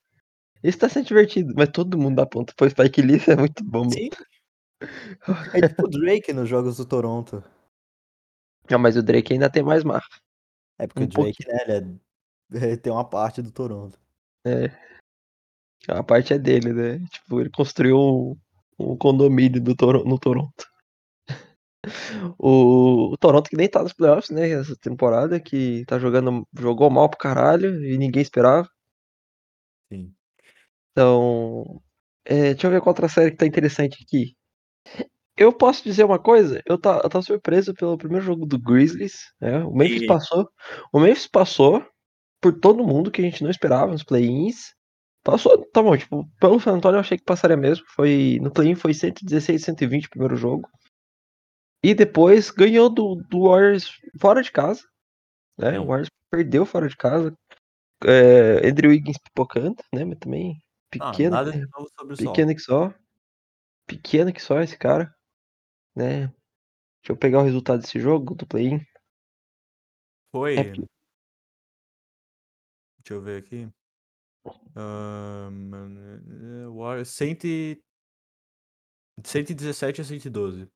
Isso 0.63 0.79
tá 0.79 0.89
sendo 0.89 1.07
divertido, 1.07 1.53
mas 1.55 1.69
todo 1.69 1.97
mundo 1.97 2.15
dá 2.15 2.25
ponto. 2.25 2.53
Foi 2.57 2.69
Spike 2.69 3.01
Lee, 3.01 3.21
é 3.27 3.35
muito 3.35 3.63
bom. 3.63 3.89
Sim. 3.89 4.09
É 5.53 5.67
tipo 5.67 5.85
o 5.85 5.89
Drake 5.89 6.33
nos 6.33 6.47
jogos 6.47 6.77
do 6.77 6.85
Toronto. 6.85 7.43
Não, 8.69 8.79
mas 8.79 8.97
o 8.97 9.03
Drake 9.03 9.33
ainda 9.33 9.49
tem 9.49 9.63
mais 9.63 9.83
marca. 9.83 10.15
É 10.77 10.87
porque 10.87 11.01
Um 11.03 11.05
o 11.05 11.07
Drake, 11.07 11.47
né, 11.47 11.57
ele, 11.67 11.71
é- 11.73 11.97
ele 12.69 12.77
tem 12.77 12.91
uma 12.91 13.07
parte 13.07 13.41
do 13.41 13.51
Toronto. 13.51 13.97
A 15.87 16.03
parte 16.03 16.33
é 16.33 16.39
dele, 16.39 16.73
né? 16.73 16.99
Tipo, 17.11 17.39
ele 17.39 17.49
construiu 17.49 17.97
um, 17.97 18.37
um 18.79 18.97
condomínio 18.97 19.61
do 19.61 19.75
Toro- 19.75 20.03
no 20.03 20.19
Toronto. 20.19 20.65
O, 22.37 23.13
o 23.13 23.17
Toronto 23.17 23.49
que 23.49 23.55
nem 23.55 23.69
tá 23.69 23.81
nos 23.81 23.93
playoffs, 23.93 24.29
né? 24.29 24.49
Essa 24.49 24.75
temporada, 24.75 25.39
que 25.39 25.85
tá 25.85 25.97
jogando. 25.97 26.45
Jogou 26.57 26.89
mal 26.89 27.07
pro 27.09 27.17
caralho 27.17 27.81
e 27.81 27.97
ninguém 27.97 28.21
esperava. 28.21 28.69
Sim. 29.89 30.13
Então, 30.97 31.79
é, 32.25 32.55
deixa 32.55 32.65
eu 32.65 32.71
ver 32.71 32.81
qual 32.81 32.89
outra 32.89 33.07
série 33.07 33.29
que 33.29 33.37
tá 33.37 33.45
interessante 33.45 34.03
aqui. 34.03 34.35
Eu 35.37 35.53
posso 35.53 35.83
dizer 35.83 36.03
uma 36.03 36.17
coisa, 36.17 36.59
eu 36.65 36.75
tá, 36.75 36.99
eu 37.03 37.07
tava 37.07 37.21
surpreso 37.21 37.71
pelo 37.75 37.99
primeiro 37.99 38.25
jogo 38.25 38.47
do 38.47 38.57
Grizzlies, 38.57 39.19
né? 39.39 39.63
O 39.63 39.71
Memphis 39.75 40.01
E- 40.01 40.07
passou, 40.07 40.49
o 40.91 40.99
Memphis 40.99 41.27
passou 41.27 41.85
por 42.41 42.59
todo 42.59 42.83
mundo 42.83 43.11
que 43.11 43.21
a 43.21 43.23
gente 43.23 43.43
não 43.43 43.51
esperava 43.51 43.91
nos 43.91 44.03
play-ins. 44.03 44.73
Passou, 45.23 45.63
tá 45.71 45.83
bom, 45.83 45.95
tipo, 45.95 46.27
pelo 46.39 46.59
San 46.59 46.71
Antonio 46.77 46.95
eu 46.97 47.01
achei 47.01 47.15
que 47.19 47.23
passaria 47.23 47.55
mesmo, 47.57 47.85
foi 47.95 48.39
no 48.41 48.49
play-in 48.51 48.73
foi 48.73 48.95
116 48.95 49.63
120 49.63 50.07
o 50.07 50.09
primeiro 50.09 50.35
jogo. 50.35 50.67
E 51.83 51.93
depois 51.93 52.49
ganhou 52.49 52.89
do, 52.89 53.15
do 53.29 53.43
Warriors 53.49 53.91
fora 54.19 54.41
de 54.41 54.51
casa, 54.51 54.81
né? 55.57 55.79
O 55.79 55.85
Warriors 55.87 56.09
perdeu 56.31 56.65
fora 56.65 56.89
de 56.89 56.97
casa. 56.97 57.33
É, 58.05 58.67
Andrew 58.67 58.91
Wiggins 58.91 59.17
pipocando, 59.19 59.77
né? 59.93 60.05
Mas 60.05 60.19
também 60.19 60.57
Ah, 60.99 61.11
pequeno, 61.11 61.35
nada 61.35 61.51
né? 61.51 61.57
de 61.59 61.71
novo 61.71 61.89
sobre 61.97 62.13
o 62.13 62.17
sol. 62.17 62.25
pequeno 62.27 62.55
que 62.55 62.61
só. 62.61 62.93
Pequeno 63.85 64.33
que 64.33 64.41
só 64.41 64.61
esse 64.61 64.77
cara, 64.77 65.13
né? 65.95 66.27
Deixa 67.01 67.11
eu 67.11 67.17
pegar 67.17 67.39
o 67.39 67.43
resultado 67.43 67.81
desse 67.81 67.99
jogo 67.99 68.35
do 68.35 68.45
play-in. 68.45 68.85
Foi. 70.31 70.57
É 70.57 70.63
Deixa 72.99 73.13
eu 73.13 73.21
ver 73.21 73.41
aqui. 73.41 73.69
100 77.05 77.37
e- 77.45 77.81
117 79.23 80.01
a 80.01 80.03
112. 80.03 80.69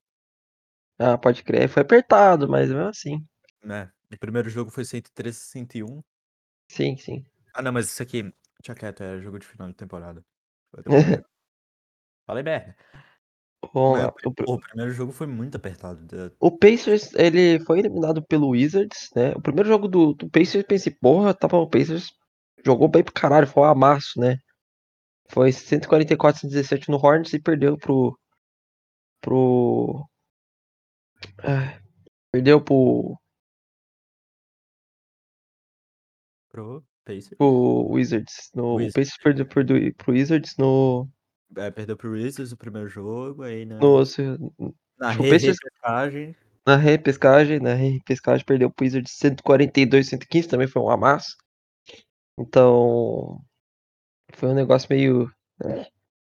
Ah, 0.98 1.18
pode 1.18 1.44
crer, 1.44 1.68
foi 1.68 1.82
apertado, 1.82 2.48
mas 2.48 2.70
mesmo 2.70 2.88
assim. 2.88 3.28
Né? 3.64 3.92
O 4.12 4.18
primeiro 4.18 4.50
jogo 4.50 4.72
foi 4.72 4.86
113 4.86 5.40
a 5.40 5.42
101. 5.42 6.02
Sim, 6.70 6.96
sim. 6.96 7.26
Ah, 7.54 7.62
não, 7.62 7.72
mas 7.74 7.88
isso 7.88 8.02
aqui. 8.02 8.34
Deixa 8.62 8.76
quieto, 8.76 9.02
é 9.02 9.20
jogo 9.20 9.40
de 9.40 9.46
final 9.46 9.68
de 9.70 9.74
temporada. 9.74 10.24
Falei 12.28 12.44
merda. 12.44 12.76
Mas 13.74 14.04
lá. 14.04 14.14
O, 14.24 14.54
O 14.54 14.60
primeiro 14.60 14.92
jogo 14.92 15.12
foi 15.12 15.26
muito 15.26 15.56
apertado. 15.56 16.06
o 16.40 16.56
Pacers, 16.56 17.14
ele 17.16 17.60
foi 17.66 17.80
eliminado 17.80 18.24
pelo 18.24 18.50
Wizards, 18.50 19.10
né? 19.16 19.32
O 19.32 19.42
primeiro 19.42 19.68
jogo 19.68 19.88
do, 19.88 20.14
do 20.14 20.30
Pacers, 20.30 20.56
eu 20.56 20.68
pensei, 20.68 20.94
porra, 20.94 21.34
tava 21.34 21.58
o 21.58 21.70
Pacers 21.70 22.12
jogou 22.64 22.88
bem 22.88 23.04
pro 23.04 23.14
caralho, 23.14 23.48
foi 23.48 23.64
um 23.64 23.66
amasso, 23.66 24.20
né? 24.20 24.38
Foi 25.30 25.52
144 25.52 26.42
117 26.42 26.90
no 26.90 26.98
Hornets 26.98 27.34
e 27.34 27.42
perdeu 27.42 27.78
pro. 27.78 28.18
pro. 29.22 30.06
ah, 31.40 31.80
perdeu 32.32 32.62
pro, 32.62 33.18
Pro 36.50 36.84
Pacers. 37.16 37.38
pro 37.38 37.88
Wizards. 37.90 38.52
No, 38.56 38.64
o 38.64 38.76
Wizards. 38.76 38.94
Pacers 38.94 39.18
perdeu 39.24 39.46
pro, 39.46 39.66
pro 39.96 40.14
Wizards 40.14 40.56
no. 40.58 41.08
É, 41.58 41.70
perdeu 41.70 41.98
pro 41.98 42.12
Wizards 42.12 42.52
o 42.52 42.58
primeiro 42.58 42.88
jogo, 42.88 43.44
aí 43.44 43.66
na, 43.66 43.80
na 44.98 45.12
tipo, 45.12 45.24
Pacers- 45.24 45.58
repescagem. 45.60 46.36
Na 46.66 46.76
repescagem, 46.76 47.60
na 47.60 47.74
repescagem 47.74 48.46
perdeu 48.46 48.70
o 48.70 48.74
Wizards 48.80 49.14
142, 49.14 50.08
115, 50.08 50.48
também 50.48 50.68
foi 50.68 50.82
um 50.82 50.90
amasso. 50.90 51.36
Então, 52.38 53.42
foi 54.34 54.50
um 54.50 54.54
negócio 54.54 54.88
meio 54.90 55.32
né, 55.64 55.88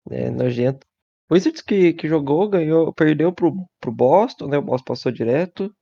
né, 0.09 0.29
nojento. 0.29 0.86
O 1.29 1.33
Wizards 1.33 1.62
que, 1.62 1.93
que 1.93 2.07
jogou, 2.07 2.49
ganhou, 2.49 2.93
perdeu 2.93 3.33
pro, 3.33 3.53
pro 3.79 3.91
Boston, 3.91 4.47
né? 4.47 4.57
O 4.57 4.62
Boston 4.62 4.86
passou 4.86 5.12
direto, 5.12 5.73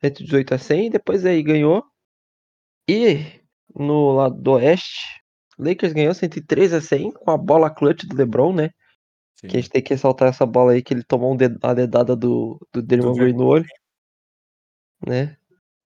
118 0.00 0.54
a 0.54 0.58
100, 0.58 0.90
depois 0.90 1.24
aí 1.26 1.42
ganhou. 1.42 1.84
E 2.88 3.37
no 3.74 4.12
lado 4.12 4.34
do 4.40 4.52
Oeste, 4.52 5.00
Lakers 5.58 5.92
ganhou 5.92 6.14
103 6.14 6.72
a 6.72 6.80
100 6.80 7.12
com 7.12 7.30
a 7.30 7.36
bola 7.36 7.70
clutch 7.70 8.04
do 8.04 8.16
LeBron, 8.16 8.52
né? 8.52 8.70
Sim. 9.36 9.48
Que 9.48 9.56
a 9.56 9.60
gente 9.60 9.70
tem 9.70 9.82
que 9.82 9.94
ressaltar 9.94 10.28
essa 10.28 10.46
bola 10.46 10.72
aí 10.72 10.82
que 10.82 10.94
ele 10.94 11.04
tomou 11.04 11.32
um 11.32 11.36
ded- 11.36 11.58
a 11.62 11.74
dedada 11.74 12.16
do, 12.16 12.58
do 12.72 12.82
Draymond 12.82 13.18
Green 13.18 13.34
no 13.34 13.46
olho, 13.46 13.66
né? 15.06 15.36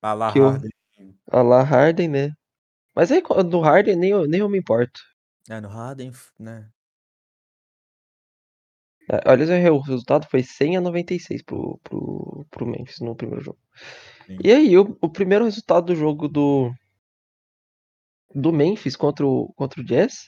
A 0.02 0.14
La 0.14 0.32
que 0.32 0.38
Harden. 0.40 0.70
A 1.30 1.42
lá 1.42 1.62
Harden, 1.62 2.08
né? 2.08 2.32
Mas 2.94 3.10
aí 3.10 3.22
no 3.50 3.60
Harden 3.60 3.96
nem, 3.96 4.10
eu- 4.10 4.26
nem 4.26 4.40
eu 4.40 4.48
me 4.48 4.58
importo. 4.58 5.00
É, 5.48 5.60
no 5.60 5.68
Harden, 5.68 6.12
né? 6.38 6.68
É, 9.10 9.30
Olha 9.30 9.72
o 9.72 9.80
resultado 9.80 10.26
foi 10.30 10.42
100 10.42 10.76
a 10.76 10.80
96 10.80 11.42
pro, 11.42 11.78
pro, 11.82 12.46
pro 12.50 12.66
Memphis 12.66 13.00
no 13.00 13.16
primeiro 13.16 13.42
jogo. 13.44 13.58
Sim. 14.26 14.38
E 14.42 14.52
aí, 14.52 14.78
o, 14.78 14.96
o 15.00 15.10
primeiro 15.10 15.44
resultado 15.44 15.86
do 15.86 15.96
jogo 15.96 16.28
do 16.28 16.72
do 18.34 18.52
Memphis 18.52 18.96
contra 18.96 19.26
o, 19.26 19.52
contra 19.54 19.80
o 19.80 19.84
Jazz 19.84 20.24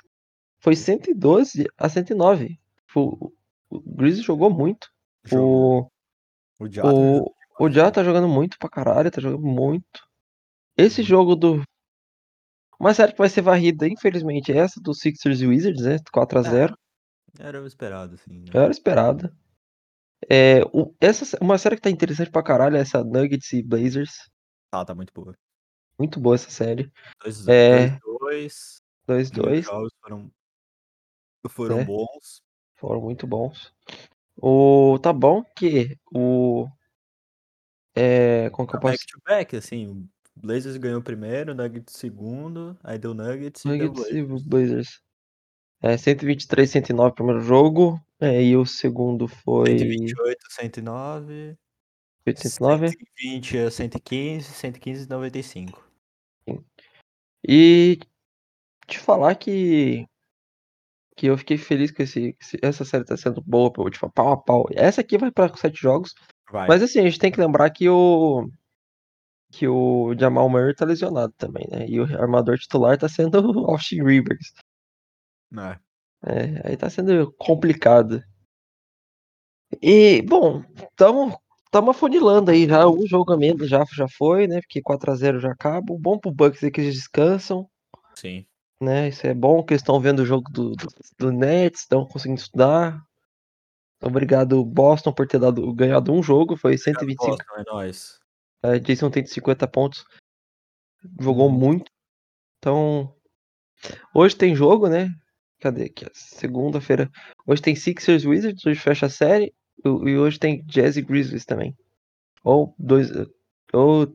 foi 0.60 0.74
112 0.76 1.66
a 1.76 1.88
109. 1.88 2.58
O, 2.96 3.32
o 3.70 3.80
Grizzlies 3.80 4.24
jogou 4.24 4.50
muito. 4.50 4.88
Jogou. 5.24 5.90
O, 6.60 6.64
O 6.64 6.68
Jata 6.70 6.88
o, 6.94 7.34
o 7.60 7.70
Já 7.70 7.90
tá 7.90 8.02
jogando 8.04 8.28
muito 8.28 8.58
pra 8.58 8.68
caralho, 8.68 9.10
tá 9.10 9.20
jogando 9.20 9.42
muito. 9.46 10.00
Esse 10.76 11.02
jogo 11.02 11.34
do. 11.36 11.62
Uma 12.78 12.92
série 12.92 13.12
que 13.12 13.18
vai 13.18 13.28
ser 13.28 13.42
varrida, 13.42 13.86
infelizmente, 13.88 14.52
é 14.52 14.56
essa 14.58 14.80
do 14.80 14.92
Sixers 14.94 15.40
e 15.40 15.46
Wizards, 15.46 15.84
né? 15.84 15.96
4x0. 16.14 16.74
era 17.38 17.62
o 17.62 17.66
esperado, 17.66 18.14
assim, 18.14 18.40
né? 18.40 18.46
Era 18.52 18.70
esperada. 18.70 19.34
É, 20.28 20.62
o- 20.72 20.94
essa, 21.00 21.36
uma 21.40 21.58
série 21.58 21.76
que 21.76 21.82
tá 21.82 21.90
interessante 21.90 22.30
pra 22.30 22.42
caralho 22.42 22.76
é 22.76 22.80
essa 22.80 23.04
Nuggets 23.04 23.52
e 23.52 23.62
Blazers. 23.62 24.28
Tá, 24.70 24.84
tá 24.84 24.94
muito 24.94 25.12
boa. 25.14 25.34
Muito 25.98 26.18
boa 26.20 26.34
essa 26.34 26.50
série. 26.50 26.90
2 27.22 27.46
É. 27.48 27.98
2 28.18 28.80
Os 29.22 29.30
primeiros 29.30 29.62
2-2. 29.62 29.64
jogos 29.66 29.92
foram, 30.02 30.30
foram 31.50 31.80
É. 31.80 31.84
bons. 31.84 32.42
Foram 32.76 33.00
muito 33.00 33.26
bons. 33.26 33.72
O, 34.36 34.98
tá 35.00 35.12
bom 35.12 35.44
que 35.56 35.98
o. 36.14 36.68
É, 37.96 38.50
como 38.50 38.66
que 38.68 38.74
eu 38.76 38.80
posso. 38.80 38.98
Back 38.98 39.06
to 39.06 39.20
back, 39.24 39.56
assim. 39.56 39.86
O 39.88 40.08
Blazers 40.40 40.76
ganhou 40.76 40.98
o 41.00 41.02
primeiro, 41.02 41.52
o 41.52 41.54
Nuggets 41.54 41.94
segundo, 41.96 42.76
aí 42.82 42.98
deu 42.98 43.14
Nuggets 43.14 43.64
e 43.64 43.72
deu 43.76 43.92
Nuggets 43.94 44.10
e 44.10 44.22
Blazers. 44.22 44.42
Blazers. 44.46 45.00
É, 45.82 45.96
123, 45.98 46.70
109 46.70 47.14
primeiro 47.14 47.40
jogo. 47.42 48.00
É, 48.20 48.42
e 48.42 48.56
o 48.56 48.66
segundo 48.66 49.28
foi 49.28 49.66
128, 49.78 50.46
109. 50.50 51.56
109. 52.26 52.88
120 52.88 53.58
a 53.58 53.70
115, 53.70 54.52
115 54.52 55.04
e 55.04 55.08
95. 55.08 55.90
E 57.46 57.98
te 58.86 58.98
falar 58.98 59.34
que. 59.34 60.06
Que 61.16 61.26
eu 61.26 61.38
fiquei 61.38 61.56
feliz 61.56 61.90
com 61.92 62.02
esse. 62.02 62.36
essa 62.62 62.84
série 62.84 63.04
tá 63.04 63.16
sendo 63.16 63.40
boa, 63.42 63.72
pô, 63.72 63.88
tipo, 63.88 64.10
pau 64.10 64.32
a 64.32 64.36
pau. 64.36 64.66
Essa 64.72 65.00
aqui 65.00 65.18
vai 65.18 65.30
pra 65.30 65.54
sete 65.54 65.80
jogos. 65.80 66.14
Vai. 66.50 66.66
Mas 66.66 66.82
assim, 66.82 67.00
a 67.00 67.04
gente 67.04 67.18
tem 67.18 67.30
que 67.30 67.40
lembrar 67.40 67.70
que 67.70 67.88
o. 67.88 68.48
Que 69.52 69.68
o 69.68 70.14
Jamal 70.18 70.48
Murray 70.48 70.74
tá 70.74 70.84
lesionado 70.84 71.32
também, 71.36 71.68
né? 71.70 71.86
E 71.86 72.00
o 72.00 72.04
armador 72.20 72.58
titular 72.58 72.98
tá 72.98 73.08
sendo 73.08 73.40
o 73.40 73.66
Austin 73.70 74.02
Rivers. 74.02 74.52
É. 75.56 75.78
É, 76.26 76.68
aí 76.70 76.76
tá 76.76 76.88
sendo 76.88 77.32
complicado. 77.34 78.22
E, 79.82 80.22
bom, 80.22 80.64
tamo, 80.96 81.38
tamo 81.74 81.90
afunilando 81.90 82.52
aí 82.52 82.68
já. 82.68 82.86
Um 82.86 83.04
jogo 83.04 83.32
a 83.32 83.36
menos 83.36 83.68
já, 83.68 83.84
já 83.96 84.06
foi, 84.06 84.46
né? 84.46 84.60
Porque 84.60 84.80
4x0 84.80 85.40
já 85.40 85.50
acaba. 85.50 85.92
Bom 85.98 86.16
pro 86.16 86.30
Bucks 86.30 86.62
é 86.62 86.70
que 86.70 86.80
eles 86.80 86.94
descansam, 86.94 87.68
Sim. 88.14 88.46
né? 88.80 89.08
Isso 89.08 89.26
é 89.26 89.34
bom, 89.34 89.60
que 89.60 89.72
eles 89.72 89.82
estão 89.82 89.98
vendo 89.98 90.20
o 90.20 90.24
jogo 90.24 90.48
do, 90.52 90.70
do, 90.70 90.86
do 91.18 91.32
Nets, 91.32 91.80
estão 91.80 92.06
conseguindo 92.06 92.40
estudar. 92.40 93.02
Obrigado, 94.00 94.64
Boston, 94.64 95.12
por 95.12 95.26
ter 95.26 95.40
dado, 95.40 95.74
ganhado 95.74 96.12
um 96.12 96.22
jogo. 96.22 96.56
Foi 96.56 96.78
125. 96.78 97.30
Boston, 97.30 97.44
é 97.56 97.64
nóis. 97.64 98.18
É, 98.62 98.78
Jason 98.78 99.10
tem 99.10 99.26
50 99.26 99.66
pontos. 99.66 100.04
Jogou 101.18 101.48
Uhum. 101.48 101.58
muito. 101.58 101.90
Então, 102.58 103.12
hoje 104.14 104.36
tem 104.36 104.54
jogo, 104.54 104.88
né? 104.88 105.08
Cadê 105.60 105.86
aqui? 105.86 106.06
Segunda-feira. 106.12 107.10
Hoje 107.44 107.60
tem 107.60 107.74
Sixers 107.74 108.24
Wizards, 108.24 108.64
hoje 108.64 108.78
fecha 108.78 109.06
a 109.06 109.10
série. 109.10 109.52
E 109.84 110.16
hoje 110.18 110.38
tem 110.38 110.62
Jazz 110.66 110.96
e 110.96 111.02
Grizzlies 111.02 111.44
também. 111.44 111.76
Ou 112.44 112.74
dois. 112.78 113.10
Ou. 113.72 114.08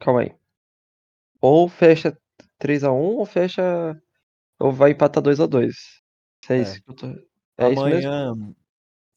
Calma 0.00 0.22
aí. 0.22 0.32
Ou 1.40 1.68
fecha 1.68 2.16
3x1 2.58 3.16
ou 3.18 3.26
fecha. 3.26 3.96
Ou 4.60 4.72
vai 4.72 4.92
empatar 4.92 5.22
2x2. 5.22 5.74
É 6.48 6.56
É. 6.58 6.62
isso 6.62 6.82
que 6.82 6.90
eu 6.90 6.94
tô. 6.94 7.06
É? 7.58 7.66
Amanhã 7.66 8.34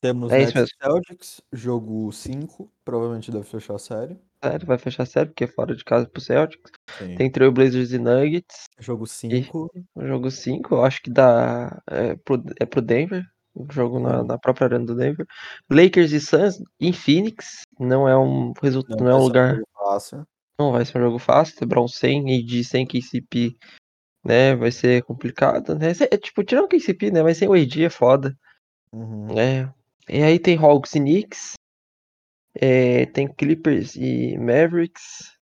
temos 0.02 0.32
É 0.32 0.40
Nets 0.40 0.72
Celtics, 0.82 1.42
jogo 1.54 2.12
5, 2.12 2.72
provavelmente 2.86 3.32
deve 3.32 3.46
fechar 3.46 3.76
a 3.76 3.80
série. 3.80 4.18
Sério, 4.44 4.68
vai 4.68 4.78
fechar 4.78 5.04
a 5.04 5.06
série, 5.08 5.30
porque 5.30 5.46
é 5.46 5.48
fora 5.48 5.76
de 5.76 5.84
casa 5.84 6.08
pro 6.08 6.22
Celtics. 6.22 6.72
Sim. 7.00 7.16
Tem 7.16 7.32
Trailblazers 7.32 7.92
e 7.94 7.98
Nuggets. 8.00 8.66
Jogo 8.80 9.08
5, 9.08 9.72
O 9.96 10.06
jogo 10.08 10.30
5, 10.32 10.76
eu 10.76 10.86
acho 10.86 11.02
que 11.02 11.10
dá. 11.10 11.82
É 11.88 12.16
pro, 12.18 12.44
é 12.60 12.66
pro 12.66 12.82
Denver. 12.82 13.26
Jogo 13.72 14.00
na, 14.00 14.22
Sim. 14.22 14.28
na 14.28 14.38
própria 14.38 14.65
arena 14.67 14.86
do 14.86 14.96
Denver. 14.96 15.26
Lakers 15.70 16.12
e 16.12 16.20
Suns 16.20 16.62
em 16.80 16.91
Phoenix. 16.93 17.62
Não 17.80 18.08
é 18.08 18.17
um 18.17 18.54
resultado. 18.62 19.04
Não, 19.04 19.10
é 19.12 19.15
um 19.15 19.24
lugar. 19.24 19.60
fácil. 19.74 20.26
Não 20.60 20.72
vai 20.72 20.84
ser 20.86 20.98
um 20.98 21.02
jogo 21.02 21.20
fácil. 21.20 21.56
LeBron 21.62 21.88
sem, 21.88 22.20
AD 22.39 22.63
sem 22.63 22.86
KCP. 22.86 23.56
né? 24.26 24.56
Vai 24.56 24.72
ser 24.72 25.04
complicado, 25.04 25.74
né? 25.76 25.91
É, 26.12 26.17
tipo, 26.17 26.43
tirando 26.43 26.65
o 26.65 26.67
KCP, 26.67 27.12
né? 27.12 27.24
Mas 27.24 27.38
sem 27.38 27.48
o 27.48 27.54
AD 27.54 27.86
é 27.86 27.89
foda, 27.89 28.38
Uhum. 28.91 29.34
né? 29.34 29.74
E 30.10 30.22
aí 30.24 30.38
tem 30.39 30.58
Hawks 30.58 30.96
e 30.96 31.00
Knicks, 31.00 31.54
é, 32.56 33.06
tem 33.08 33.28
Clippers 33.28 33.96
e 33.96 34.38
Mavericks, 34.38 35.34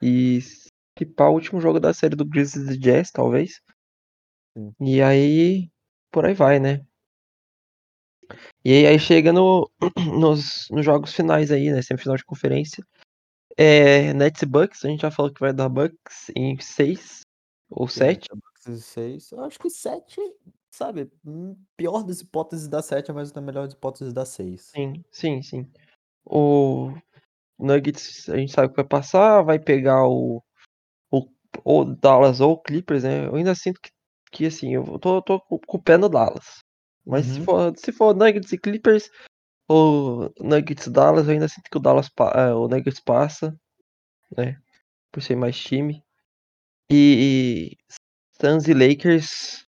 e 0.00 0.40
que 0.96 1.04
pá, 1.06 1.28
o 1.28 1.34
último 1.34 1.60
jogo 1.60 1.78
da 1.80 1.92
série 1.92 2.16
do 2.16 2.24
Grizzlies 2.24 2.70
e 2.76 2.78
Jazz, 2.78 3.10
talvez. 3.10 3.60
Sim. 4.56 4.72
E 4.80 5.02
aí, 5.02 5.68
por 6.12 6.24
aí 6.24 6.34
vai, 6.34 6.58
né? 6.58 6.84
E 8.64 8.86
aí, 8.86 8.98
chega 8.98 9.32
no, 9.32 9.70
nos, 10.18 10.68
nos 10.70 10.84
jogos 10.84 11.12
finais 11.12 11.50
aí, 11.50 11.70
né? 11.70 11.82
Semifinal 11.82 12.16
de 12.16 12.24
conferência. 12.24 12.84
É, 13.56 14.12
Nets 14.14 14.42
e 14.42 14.46
Bucks, 14.46 14.84
a 14.84 14.88
gente 14.88 15.02
já 15.02 15.10
falou 15.10 15.32
que 15.32 15.40
vai 15.40 15.52
dar 15.52 15.68
Bucks 15.68 16.30
em 16.34 16.58
6 16.58 17.22
ou 17.70 17.88
7. 17.88 18.28
É, 18.30 18.34
Bucks 18.34 18.66
e 18.66 18.80
seis. 18.80 19.32
Eu 19.32 19.40
acho 19.42 19.58
que 19.58 19.68
7, 19.68 20.16
sabe? 20.70 21.10
hum, 21.24 21.56
Pior 21.76 22.02
das 22.02 22.20
hipóteses 22.20 22.68
dá 22.68 22.82
7, 22.82 23.12
mas 23.12 23.32
na 23.32 23.40
melhor 23.40 23.64
das 23.64 23.74
hipóteses 23.74 24.12
dá 24.12 24.24
6. 24.24 24.70
Sim, 24.74 25.04
sim, 25.10 25.42
sim. 25.42 25.70
O 26.24 26.92
Nuggets, 27.58 28.28
a 28.28 28.36
gente 28.36 28.52
sabe 28.52 28.68
que 28.68 28.76
vai 28.76 28.84
passar, 28.84 29.42
vai 29.42 29.58
pegar 29.58 30.06
o, 30.06 30.42
o, 31.10 31.28
o 31.64 31.84
Dallas 31.84 32.40
ou 32.40 32.52
o 32.52 32.62
Clippers, 32.62 33.04
né? 33.04 33.26
Eu 33.26 33.34
ainda 33.34 33.54
sinto 33.54 33.80
que, 33.80 33.90
que 34.30 34.46
assim, 34.46 34.74
eu 34.74 34.98
tô, 34.98 35.20
tô 35.22 35.40
com 35.40 35.76
o 35.76 35.82
pé 35.82 35.96
no 35.96 36.08
Dallas. 36.08 36.60
Mas 37.04 37.26
se 37.26 37.38
Uhum. 37.38 37.44
for, 37.44 37.72
se 37.76 37.92
for 37.92 38.14
Nuggets 38.14 38.52
e 38.52 38.58
Clippers, 38.58 39.10
ou 39.68 40.32
Nuggets 40.40 40.88
Dallas, 40.88 41.26
eu 41.26 41.32
ainda 41.32 41.48
sinto 41.48 41.68
que 41.70 41.76
o 41.76 41.80
Dallas, 41.80 42.10
é, 42.34 42.52
o 42.54 42.68
Nuggets 42.68 43.00
passa, 43.00 43.58
né? 44.36 44.58
Por 45.10 45.22
ser 45.22 45.36
mais 45.36 45.58
time. 45.58 46.02
E, 46.90 47.76
e 47.76 47.94
Suns 48.40 48.68
e 48.68 48.74
Lakers, 48.74 49.66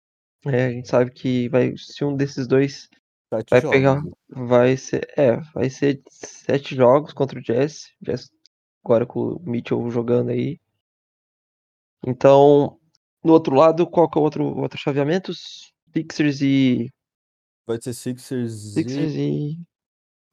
é, 0.46 0.66
a 0.66 0.70
gente 0.70 0.88
sabe 0.88 1.10
que 1.10 1.48
vai, 1.48 1.76
se 1.76 2.04
um 2.04 2.14
desses 2.16 2.46
dois 2.46 2.88
7 3.32 3.50
vai 3.50 3.60
jogos. 3.60 3.76
pegar, 3.76 4.02
vai 4.28 4.76
ser, 4.76 5.08
é, 5.16 5.36
vai 5.52 5.68
ser 5.70 6.02
sete 6.08 6.74
jogos 6.76 7.12
contra 7.12 7.38
o 7.38 7.42
Jazz, 7.42 7.92
Jazz 8.00 8.30
agora 8.84 9.04
com 9.04 9.20
o 9.20 9.40
Mitchell 9.40 9.90
jogando 9.90 10.30
aí. 10.30 10.60
Então, 12.06 12.78
no 13.24 13.32
outro 13.32 13.54
lado, 13.56 13.86
qual 13.86 14.08
que 14.08 14.16
é 14.16 14.20
o 14.20 14.24
outro, 14.24 14.44
outro 14.58 14.78
chaveamento? 14.78 15.32
Sixers 15.92 16.40
e 16.40 16.88
Vai 17.66 17.78
ser 17.82 17.92
Sixers 17.94 18.52
Sixers 18.74 19.14
e. 19.16 19.16
e 19.16 19.58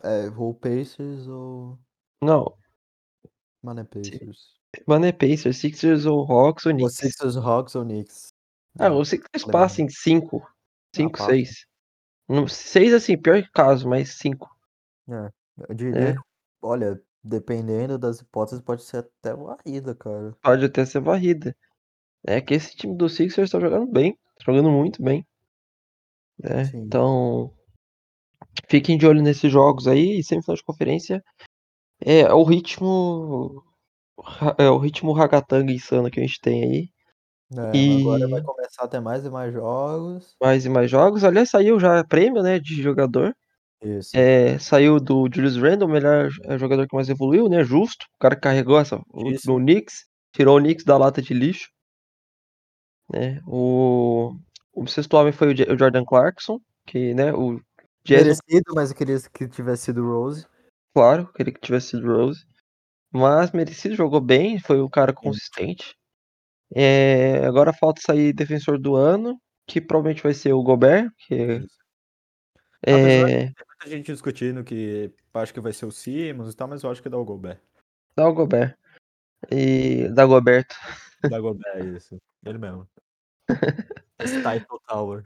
É, 0.03 0.29
ou 0.37 0.53
Pacers 0.53 1.27
ou. 1.27 1.79
não, 2.21 2.57
Mano, 3.63 3.79
é 3.81 3.83
Pacers. 3.83 4.53
mano 4.87 5.05
é 5.05 5.11
Pacers, 5.11 5.57
Sixers 5.57 6.05
ou 6.05 6.23
Hawks 6.31 6.65
ou 6.65 6.71
Ou 6.71 6.77
Knicks. 6.77 6.95
Sixers, 6.97 7.35
Hawks 7.37 7.75
ou 7.75 7.83
Knicks. 7.83 8.33
Ah, 8.79 8.85
É, 8.85 8.89
o 8.89 9.03
Sixers 9.05 9.45
passa 9.45 9.81
em 9.81 9.89
5, 9.89 10.41
5, 10.95 11.17
passa. 11.17 11.31
6. 11.31 11.65
6 12.49 12.93
assim, 12.93 13.17
pior 13.17 13.43
caso, 13.53 13.87
mas 13.87 14.17
5. 14.17 14.49
É, 15.09 15.31
eu 15.69 15.75
diria 15.75 16.11
É. 16.11 16.15
olha, 16.61 17.01
dependendo 17.23 17.97
das 17.97 18.19
hipóteses, 18.19 18.61
pode 18.63 18.83
ser 18.83 18.97
até 18.97 19.33
varrida, 19.35 19.95
cara. 19.95 20.35
Pode 20.41 20.63
até 20.65 20.85
ser 20.85 20.99
varrida. 21.01 21.55
É 22.25 22.41
que 22.41 22.53
esse 22.53 22.75
time 22.75 22.97
do 22.97 23.09
Sixers 23.09 23.51
tá 23.51 23.59
jogando 23.59 23.91
bem, 23.91 24.13
tá 24.37 24.45
jogando 24.45 24.71
muito 24.71 25.03
bem. 25.03 25.25
Né? 26.39 26.65
Sim. 26.65 26.79
Então, 26.79 27.51
fiquem 28.67 28.97
de 28.97 29.05
olho 29.07 29.21
nesses 29.21 29.51
jogos 29.51 29.87
aí, 29.87 30.19
e 30.19 30.23
semifinal 30.23 30.55
de 30.55 30.63
conferência 30.63 31.23
é 32.01 32.31
o 32.33 32.43
ritmo 32.43 33.63
é 34.57 34.69
o 34.69 34.77
ritmo 34.77 35.11
ragatanga 35.13 35.71
insano 35.71 36.09
que 36.09 36.19
a 36.19 36.23
gente 36.23 36.39
tem 36.41 36.63
aí. 36.63 36.89
É, 37.55 37.99
agora 37.99 38.27
vai 38.27 38.39
E 38.39 38.43
começar 38.43 38.83
a 38.83 38.87
ter 38.87 38.99
mais 38.99 39.25
e 39.25 39.29
mais 39.29 39.53
jogos. 39.53 40.35
mais 40.41 40.65
e 40.65 40.69
mais 40.69 40.89
jogos. 40.89 41.23
Aliás, 41.23 41.49
saiu 41.49 41.79
já 41.79 42.03
prêmio, 42.03 42.41
né, 42.41 42.59
de 42.59 42.81
jogador. 42.81 43.35
Isso. 43.81 44.11
É, 44.17 44.57
saiu 44.59 44.99
do 44.99 45.27
Julius 45.31 45.57
Randle, 45.57 45.87
o 45.87 45.91
melhor 45.91 46.29
é, 46.45 46.57
jogador 46.57 46.87
que 46.87 46.95
mais 46.95 47.09
evoluiu, 47.09 47.49
né? 47.49 47.63
Justo. 47.63 48.05
O 48.15 48.19
cara 48.19 48.35
carregou 48.35 48.79
essa 48.79 48.97
o, 49.09 49.57
Knicks, 49.57 50.05
tirou 50.33 50.57
o 50.57 50.61
Knicks 50.61 50.85
da 50.85 50.97
lata 50.97 51.21
de 51.21 51.33
lixo. 51.33 51.69
Né? 53.11 53.41
O, 53.45 54.35
o 54.73 54.87
sexto 54.87 55.13
homem 55.15 55.31
foi 55.31 55.49
o, 55.49 55.73
o 55.73 55.77
Jordan 55.77 56.03
Clarkson, 56.03 56.59
que, 56.85 57.13
né, 57.13 57.33
o 57.33 57.59
Jazz, 58.03 58.23
Merecido, 58.23 58.73
mas 58.75 58.91
eu 58.91 58.97
queria 58.97 59.17
que 59.33 59.47
tivesse 59.47 59.83
sido 59.85 60.03
Rose. 60.05 60.45
claro, 60.93 61.31
queria 61.33 61.53
que 61.53 61.61
tivesse 61.61 61.89
sido 61.89 62.07
Rose. 62.07 62.45
Mas 63.11 63.51
merecido, 63.51 63.95
jogou 63.95 64.19
bem, 64.19 64.59
foi 64.59 64.81
o 64.81 64.89
cara 64.89 65.13
consistente. 65.13 65.95
É, 66.75 67.45
agora 67.45 67.71
falta 67.71 68.01
sair 68.01 68.33
defensor 68.33 68.79
do 68.79 68.95
ano, 68.95 69.39
que 69.67 69.79
provavelmente 69.79 70.23
vai 70.23 70.33
ser 70.33 70.51
o 70.51 70.63
Gobert, 70.63 71.11
que 71.27 71.63
é, 72.85 73.47
de 73.47 73.53
ter 73.53 73.65
muita 73.65 73.87
gente 73.87 74.11
discutindo 74.11 74.63
que 74.63 75.09
acho 75.33 75.53
que 75.53 75.61
vai 75.61 75.71
ser 75.71 75.85
o 75.85 75.91
Simmons 75.91 76.53
e 76.53 76.55
tal, 76.55 76.67
mas 76.67 76.83
eu 76.83 76.91
acho 76.91 77.01
que 77.01 77.07
dá 77.07 77.17
o 77.17 77.23
Gobert. 77.23 77.59
dá 78.15 78.27
o 78.27 78.33
Gobert. 78.33 78.75
E 79.49 80.09
da 80.09 80.25
Goberto. 80.25 80.75
Dá 81.29 81.39
Gobert, 81.39 81.95
isso. 81.95 82.17
Ele 82.45 82.57
mesmo. 82.57 82.87
Esse 84.19 84.37
Title 84.37 84.79
Tower. 84.87 85.23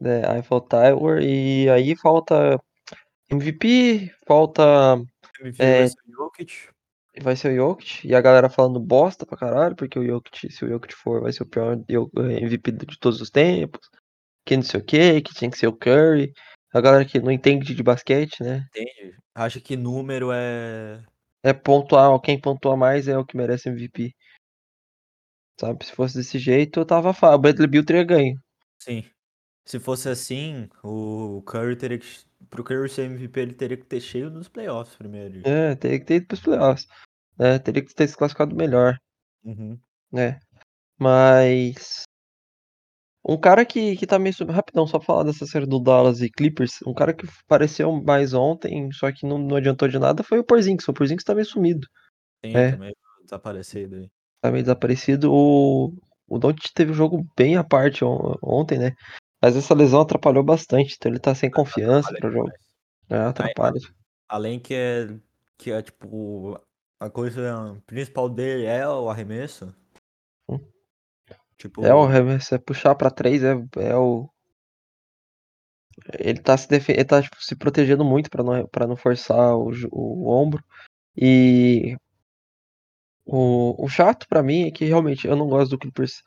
né, 0.00 0.22
Eiffel 0.36 0.60
Tower, 0.60 1.22
e 1.22 1.68
aí 1.70 1.94
falta 1.96 2.60
MVP, 3.30 4.10
falta. 4.26 5.00
MVP 5.40 5.62
É. 5.62 5.78
vai 5.80 5.88
ser 5.88 5.96
o 6.08 6.12
Jokic. 6.12 6.68
Vai 7.22 7.36
ser 7.36 7.52
o 7.52 7.56
Jokic, 7.56 8.06
e 8.08 8.14
a 8.14 8.20
galera 8.20 8.48
falando 8.50 8.80
bosta 8.80 9.24
pra 9.24 9.38
caralho, 9.38 9.76
porque 9.76 9.98
o 9.98 10.04
Jokic, 10.04 10.50
se 10.52 10.64
o 10.64 10.68
Jokic 10.68 10.94
for, 10.94 11.20
vai 11.20 11.32
ser 11.32 11.44
o 11.44 11.46
pior 11.46 11.78
Yo- 11.88 12.10
MVP 12.16 12.72
de 12.72 12.98
todos 12.98 13.20
os 13.20 13.30
tempos, 13.30 13.88
que 14.44 14.56
não 14.56 14.64
sei 14.64 14.80
o 14.80 14.84
que, 14.84 15.20
que 15.22 15.32
tinha 15.34 15.50
que 15.50 15.56
ser 15.58 15.68
o 15.68 15.72
Curry. 15.76 16.32
A 16.72 16.80
galera 16.80 17.04
que 17.04 17.20
não 17.20 17.30
entende 17.30 17.72
de 17.72 17.82
basquete, 17.84 18.42
né? 18.42 18.66
Entende? 18.74 19.16
Acha 19.32 19.60
que 19.60 19.76
número 19.76 20.30
é. 20.32 21.00
É 21.44 21.52
pontuar, 21.52 22.18
quem 22.20 22.40
pontua 22.40 22.76
mais 22.76 23.06
é 23.06 23.16
o 23.16 23.24
que 23.24 23.36
merece 23.36 23.68
MVP. 23.68 24.12
Sabe, 25.60 25.84
se 25.84 25.92
fosse 25.92 26.16
desse 26.18 26.38
jeito, 26.38 26.80
eu 26.80 26.84
tava 26.86 27.12
fácil. 27.14 27.36
O 27.36 27.38
Bradley 27.40 27.68
Beal 27.68 27.84
teria 27.84 28.04
ganho. 28.04 28.36
Sim. 28.78 29.04
Se 29.66 29.78
fosse 29.80 30.08
assim, 30.08 30.68
o 30.82 31.42
Curry 31.46 31.76
teria 31.76 31.98
que. 31.98 32.06
Pro 32.50 32.62
Curry 32.62 32.88
ser 32.90 33.02
MVP, 33.06 33.40
ele 33.40 33.54
teria 33.54 33.76
que 33.76 33.86
ter 33.86 34.00
cheio 34.00 34.30
nos 34.30 34.48
playoffs 34.48 34.94
primeiro. 34.96 35.40
É, 35.48 35.74
teria 35.76 35.98
que 35.98 36.04
ter 36.04 36.14
ido 36.16 36.26
pros 36.26 36.40
playoffs. 36.40 36.86
né? 37.38 37.58
teria 37.58 37.82
que 37.84 37.94
ter 37.94 38.06
se 38.06 38.16
classificado 38.16 38.54
melhor, 38.54 38.96
Uhum. 39.44 39.78
né? 40.12 40.38
Mas. 40.98 42.02
Um 43.26 43.38
cara 43.40 43.64
que, 43.64 43.96
que 43.96 44.06
tá 44.06 44.18
meio. 44.18 44.34
sub- 44.34 44.50
Rapidão, 44.52 44.86
só 44.86 44.98
pra 44.98 45.06
falar 45.06 45.22
dessa 45.24 45.46
série 45.46 45.64
do 45.66 45.80
Dallas 45.80 46.20
e 46.20 46.28
Clippers. 46.30 46.80
Um 46.86 46.92
cara 46.92 47.14
que 47.14 47.26
apareceu 47.46 47.90
mais 48.02 48.34
ontem, 48.34 48.92
só 48.92 49.10
que 49.10 49.26
não, 49.26 49.38
não 49.38 49.56
adiantou 49.56 49.88
de 49.88 49.98
nada, 49.98 50.22
foi 50.22 50.38
o 50.38 50.44
Porzingis. 50.44 50.86
O 50.88 50.92
Porzingis 50.92 51.24
tá 51.24 51.34
meio 51.34 51.46
sumido. 51.46 51.86
Sim, 52.44 52.54
É. 52.54 52.72
também 52.72 52.92
desaparecido 53.22 53.96
aí. 53.96 54.10
Tá 54.44 54.50
meio 54.50 54.62
desaparecido. 54.62 55.32
O, 55.32 55.94
o 56.28 56.38
Doncic 56.38 56.70
teve 56.74 56.90
um 56.92 56.94
jogo 56.94 57.26
bem 57.34 57.56
à 57.56 57.64
parte 57.64 58.04
on- 58.04 58.36
ontem, 58.42 58.78
né? 58.78 58.94
Mas 59.40 59.56
essa 59.56 59.72
lesão 59.72 60.02
atrapalhou 60.02 60.44
bastante. 60.44 60.96
Então 60.98 61.10
ele 61.10 61.18
tá 61.18 61.34
sem 61.34 61.50
confiança 61.50 62.12
pra 62.12 62.30
jogo. 62.30 62.52
É, 63.08 63.16
atrapalha. 63.16 63.80
Além 64.28 64.60
que 64.60 64.74
é. 64.74 65.08
Que 65.56 65.70
é 65.72 65.80
tipo. 65.80 66.60
A 67.00 67.08
coisa 67.08 67.74
principal 67.86 68.28
dele 68.28 68.66
é 68.66 68.86
o 68.86 69.08
arremesso. 69.08 69.74
Hum. 70.46 70.60
Tipo. 71.56 71.82
É 71.82 71.94
o 71.94 72.02
arremesso, 72.02 72.54
é 72.54 72.58
puxar 72.58 72.94
pra 72.94 73.10
três, 73.10 73.42
é, 73.42 73.54
é 73.78 73.96
o. 73.96 74.28
Ele 76.18 76.38
tá 76.38 76.54
se 76.58 76.68
defe... 76.68 76.92
ele 76.92 77.04
tá 77.06 77.22
tipo, 77.22 77.42
se 77.42 77.56
protegendo 77.56 78.04
muito 78.04 78.28
pra 78.28 78.42
não, 78.42 78.66
pra 78.66 78.86
não 78.86 78.94
forçar 78.96 79.56
o, 79.56 79.72
jo- 79.72 79.88
o 79.90 80.28
ombro. 80.28 80.62
E 81.16 81.96
o, 83.24 83.84
o 83.84 83.88
chato 83.88 84.26
pra 84.28 84.42
mim 84.42 84.64
é 84.66 84.70
que 84.70 84.84
realmente 84.84 85.26
eu 85.26 85.36
não 85.36 85.48
gosto 85.48 85.70
do 85.72 85.78
Clippers 85.78 86.22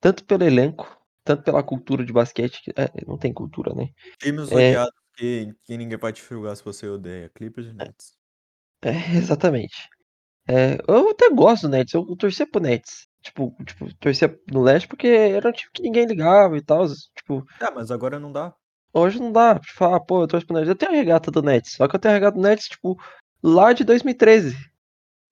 tanto 0.00 0.24
pelo 0.24 0.44
elenco, 0.44 0.86
tanto 1.24 1.42
pela 1.44 1.62
cultura 1.62 2.04
de 2.04 2.12
basquete, 2.12 2.60
que 2.62 2.70
é, 2.76 2.88
não 3.06 3.18
tem 3.18 3.32
cultura, 3.32 3.74
né? 3.74 3.88
Times 4.18 4.50
É. 4.52 4.70
odiados 4.70 4.94
que, 5.14 5.52
que 5.64 5.76
ninguém 5.76 5.98
pode 5.98 6.20
te 6.22 6.28
julgar 6.28 6.56
se 6.56 6.64
você 6.64 6.86
odeia. 6.88 7.30
Clippers 7.34 7.68
e 7.68 7.72
Nets. 7.74 8.12
É, 8.82 8.90
exatamente. 9.16 9.88
É, 10.48 10.78
eu 10.88 11.10
até 11.10 11.30
gosto 11.30 11.62
do 11.62 11.68
Nets, 11.70 11.94
eu 11.94 12.04
torcia 12.16 12.46
pro 12.46 12.60
Nets. 12.60 13.08
Tipo, 13.22 13.54
tipo, 13.66 13.94
torcia 13.96 14.34
no 14.50 14.62
leste 14.62 14.88
porque 14.88 15.06
era 15.06 15.48
um 15.50 15.52
time 15.52 15.70
que 15.74 15.82
ninguém 15.82 16.06
ligava 16.06 16.56
e 16.56 16.62
tal. 16.62 16.86
Tipo, 17.16 17.44
Ah, 17.60 17.70
mas 17.70 17.90
agora 17.90 18.18
não 18.18 18.32
dá. 18.32 18.54
hoje 18.94 19.20
não 19.20 19.30
dá 19.30 19.56
pra 19.60 19.68
falar, 19.74 20.00
pô, 20.00 20.22
eu 20.22 20.28
torço 20.28 20.46
pro 20.46 20.56
Nets. 20.56 20.68
Eu 20.70 20.74
tenho 20.76 20.92
a 20.92 20.94
regata 20.94 21.30
do 21.30 21.42
Nets, 21.42 21.72
só 21.72 21.86
que 21.86 21.96
eu 21.96 22.00
tenho 22.00 22.12
a 22.14 22.16
regata 22.16 22.36
do 22.36 22.42
Nets, 22.42 22.66
tipo, 22.68 22.96
lá 23.42 23.72
de 23.74 23.84
2013, 23.84 24.56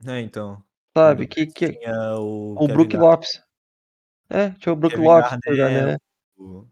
É, 0.07 0.21
então. 0.21 0.63
Sabe? 0.97 1.27
Que, 1.27 1.47
que 1.47 1.73
tinha 1.73 2.15
o, 2.19 2.53
o 2.55 2.59
Kevin 2.61 2.73
Brook 2.75 2.93
Gar- 2.93 3.01
Lopes. 3.03 3.43
É, 4.31 4.51
tinha 4.51 4.73
o 4.73 4.77
Brook 4.77 4.95
Kevin 4.95 5.07
Lopes, 5.07 5.33
o 5.33 5.57
Garnett, 5.57 5.57
Garnett, 5.57 6.03
o- 6.37 6.67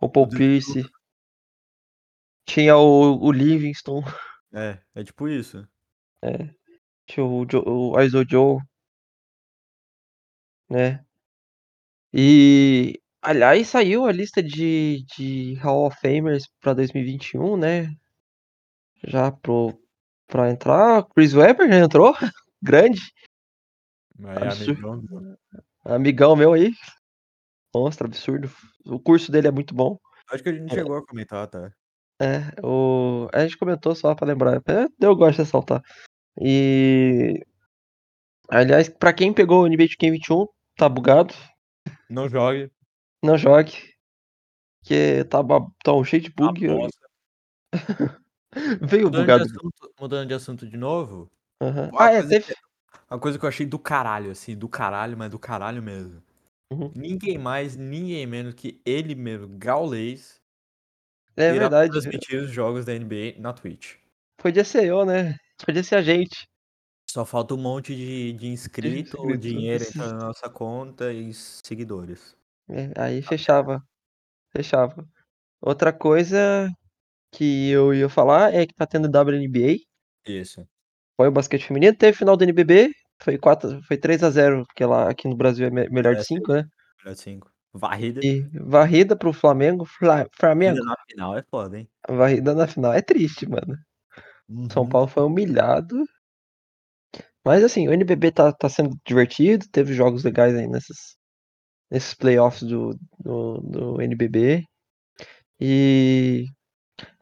o 0.00 0.08
Paul 0.08 0.26
o. 0.26 0.28
Pierce. 0.28 0.84
Tinha 2.46 2.76
o, 2.76 3.18
o 3.24 3.30
Livingston, 3.32 4.02
É, 4.52 4.78
é 4.94 5.04
tipo 5.04 5.28
isso. 5.28 5.66
tinha 7.06 7.24
o, 7.24 7.44
Jo- 7.46 7.64
o 7.66 7.96
Aizo 7.96 8.24
Joe, 8.28 8.58
né? 10.70 11.04
E, 12.12 12.98
aliás, 13.20 13.68
saiu 13.68 14.06
a 14.06 14.12
lista 14.12 14.42
de, 14.42 15.04
de 15.16 15.54
Hall 15.56 15.86
of 15.86 15.96
Famers 16.00 16.46
pra 16.60 16.72
2021, 16.72 17.56
né? 17.56 17.94
Já 19.06 19.30
pro, 19.30 19.78
pra 20.26 20.50
entrar. 20.50 21.04
Chris 21.14 21.34
Webber 21.34 21.68
já 21.70 21.78
entrou. 21.78 22.14
Grande. 22.62 23.00
É 24.20 24.48
Absurdo. 24.48 24.88
amigão 24.90 25.02
meu. 25.10 25.38
Amigão 25.84 26.36
meu 26.36 26.52
aí. 26.52 26.72
Monstro, 27.74 28.06
absurdo. 28.06 28.50
O 28.86 28.98
curso 28.98 29.30
dele 29.30 29.48
é 29.48 29.50
muito 29.50 29.74
bom. 29.74 29.98
Acho 30.30 30.42
que 30.42 30.48
a 30.48 30.52
gente 30.52 30.72
É. 30.72 30.74
chegou 30.74 30.96
a 30.96 31.06
comentar, 31.06 31.46
tá? 31.46 31.70
É, 32.20 32.40
o... 32.66 33.28
a 33.32 33.40
gente 33.42 33.56
comentou 33.56 33.94
só 33.94 34.14
pra 34.14 34.26
lembrar. 34.26 34.56
É, 34.56 34.86
Eu 35.00 35.14
gosto 35.14 35.36
de 35.36 35.42
ressaltar. 35.42 35.82
E. 36.40 37.44
Aliás, 38.50 38.88
pra 38.88 39.12
quem 39.12 39.32
pegou 39.32 39.62
o 39.62 39.68
NBA 39.68 39.86
21, 40.00 40.46
tá 40.76 40.88
bugado. 40.88 41.34
Não 42.10 42.28
jogue. 42.28 42.72
Não 43.22 43.36
jogue. 43.38 43.72
Que 44.84 45.22
tá, 45.24 45.38
tá 45.84 45.92
um 45.92 46.02
cheio 46.04 46.22
de 46.22 46.30
bug. 46.30 46.66
Aposta. 46.68 47.08
Veio 48.80 49.04
Mudando 49.04 49.12
de, 49.12 49.18
bugado. 49.20 49.44
assunto, 49.44 49.94
mudando 50.00 50.28
de 50.28 50.34
assunto 50.34 50.66
de 50.66 50.76
novo. 50.76 51.30
Uma 51.60 51.90
Ah, 51.98 52.12
é, 52.12 52.22
coisa 52.22 52.28
teve. 52.28 52.54
Uma 53.10 53.18
coisa 53.20 53.38
que 53.38 53.44
eu 53.44 53.48
achei 53.48 53.66
do 53.66 53.78
caralho, 53.78 54.30
assim, 54.30 54.56
do 54.56 54.68
caralho, 54.68 55.16
mas 55.16 55.30
do 55.30 55.38
caralho 55.38 55.82
mesmo. 55.82 56.22
Uhum. 56.70 56.92
Ninguém 56.94 57.38
mais, 57.38 57.76
ninguém 57.76 58.26
menos 58.26 58.54
que 58.54 58.80
ele 58.84 59.14
mesmo, 59.14 59.48
Gaulês, 59.58 60.40
É 61.36 61.52
verdade. 61.52 61.90
transmitir 61.90 62.42
os 62.42 62.50
jogos 62.50 62.84
da 62.84 62.92
NBA 62.94 63.40
na 63.40 63.52
Twitch. 63.52 63.96
Podia 64.36 64.64
ser 64.64 64.84
eu, 64.86 65.04
né? 65.04 65.36
Podia 65.64 65.82
ser 65.82 65.96
a 65.96 66.02
gente. 66.02 66.46
Só 67.10 67.24
falta 67.24 67.54
um 67.54 67.56
monte 67.56 67.94
de, 67.96 68.32
de 68.34 68.46
inscrito, 68.48 69.16
inscritos, 69.16 69.40
dinheiro 69.40 69.84
entrando 69.84 70.18
na 70.18 70.26
nossa 70.26 70.50
conta 70.50 71.12
e 71.12 71.32
seguidores. 71.32 72.36
É, 72.68 72.92
aí 73.00 73.22
fechava. 73.22 73.82
Fechava. 74.52 75.06
Outra 75.60 75.92
coisa 75.92 76.70
que 77.32 77.70
eu 77.70 77.94
ia 77.94 78.08
falar 78.08 78.54
é 78.54 78.66
que 78.66 78.74
tá 78.74 78.86
tendo 78.86 79.08
WNBA. 79.08 79.78
Isso. 80.26 80.68
Foi 81.18 81.28
o 81.28 81.32
basquete 81.32 81.66
feminino, 81.66 81.96
teve 81.96 82.16
final 82.18 82.36
do 82.36 82.44
NBB. 82.44 82.90
Foi, 83.22 83.38
4, 83.38 83.82
foi 83.84 83.98
3x0, 83.98 84.64
porque 84.66 84.84
lá 84.86 85.10
aqui 85.10 85.28
no 85.28 85.36
Brasil 85.36 85.66
é 85.66 85.70
me- 85.70 85.88
melhor 85.90 86.14
de 86.16 86.22
É, 86.22 86.24
5, 86.24 86.52
né? 86.54 86.64
Melhor 87.02 87.14
de 87.14 87.20
cinco. 87.20 87.52
Varrida. 87.72 88.20
E 88.22 88.42
varrida 88.74 89.16
pro 89.16 89.32
Flamengo. 89.32 89.84
Fla- 89.84 90.28
Flamengo, 90.38 90.78
Varrida 90.78 90.84
na 90.84 90.96
final 91.08 91.36
é 91.38 91.42
foda, 91.42 91.78
hein? 91.78 91.88
varrida 92.08 92.54
na 92.54 92.66
final. 92.66 92.92
É 92.92 93.00
triste, 93.02 93.46
mano. 93.48 93.76
São 94.72 94.86
Uhum. 94.86 94.88
Paulo 94.88 95.08
foi 95.08 95.24
humilhado. 95.24 95.96
Mas 97.44 97.64
assim, 97.64 97.88
o 97.88 97.92
NBB 97.92 98.32
tá, 98.32 98.52
tá 98.52 98.68
sendo 98.68 98.96
divertido. 99.06 99.66
Teve 99.70 99.94
jogos 99.94 100.24
legais 100.24 100.54
aí 100.54 100.66
nesses, 100.66 101.16
nesses 101.90 102.14
playoffs 102.14 102.62
do, 102.64 102.98
do, 103.20 103.58
do 103.62 104.02
NBB. 104.02 104.64
E 105.60 106.46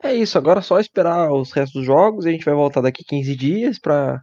é 0.02 0.14
isso. 0.14 0.38
Agora 0.38 0.60
é 0.60 0.62
só 0.62 0.78
esperar 0.78 1.32
os 1.32 1.52
restos 1.52 1.74
dos 1.74 1.86
jogos. 1.86 2.26
A 2.26 2.30
gente 2.30 2.44
vai 2.44 2.54
voltar 2.54 2.80
daqui 2.80 3.04
15 3.04 3.36
dias 3.36 3.78
pra, 3.78 4.20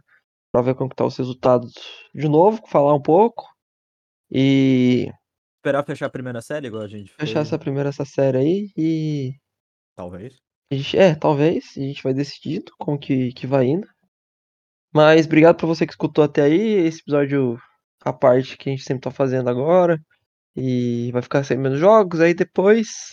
pra 0.52 0.62
ver 0.62 0.74
como 0.74 0.90
que 0.90 0.96
tá 0.96 1.04
os 1.04 1.16
resultados 1.16 1.72
de 2.14 2.28
novo. 2.28 2.62
Falar 2.68 2.94
um 2.94 3.02
pouco. 3.02 3.44
E 4.30 5.08
Esperar 5.64 5.82
fechar 5.82 6.06
a 6.06 6.10
primeira 6.10 6.42
série, 6.42 6.66
igual 6.66 6.82
a 6.82 6.88
gente 6.88 7.10
fechar 7.12 7.36
fez, 7.36 7.46
essa 7.46 7.58
primeira 7.58 7.88
essa 7.88 8.04
série 8.04 8.36
aí. 8.36 8.70
E 8.76 9.32
talvez. 9.96 10.34
gente, 10.70 10.98
é, 10.98 11.14
talvez. 11.14 11.64
A 11.76 11.80
gente 11.80 12.02
vai 12.02 12.12
decidindo 12.12 12.70
como 12.78 12.98
que, 12.98 13.32
que 13.32 13.46
vai 13.46 13.64
indo. 13.66 13.86
Mas 14.92 15.24
obrigado 15.24 15.56
pra 15.56 15.66
você 15.66 15.86
que 15.86 15.92
escutou 15.92 16.22
até 16.22 16.42
aí. 16.42 16.86
Esse 16.86 17.00
episódio, 17.00 17.58
a 18.04 18.12
parte 18.12 18.58
que 18.58 18.68
a 18.68 18.72
gente 18.72 18.84
sempre 18.84 19.02
tá 19.02 19.10
fazendo 19.10 19.48
agora. 19.48 19.98
E 20.54 21.10
vai 21.12 21.22
ficar 21.22 21.42
sem 21.44 21.56
menos 21.56 21.80
jogos. 21.80 22.20
Aí 22.20 22.34
depois. 22.34 23.10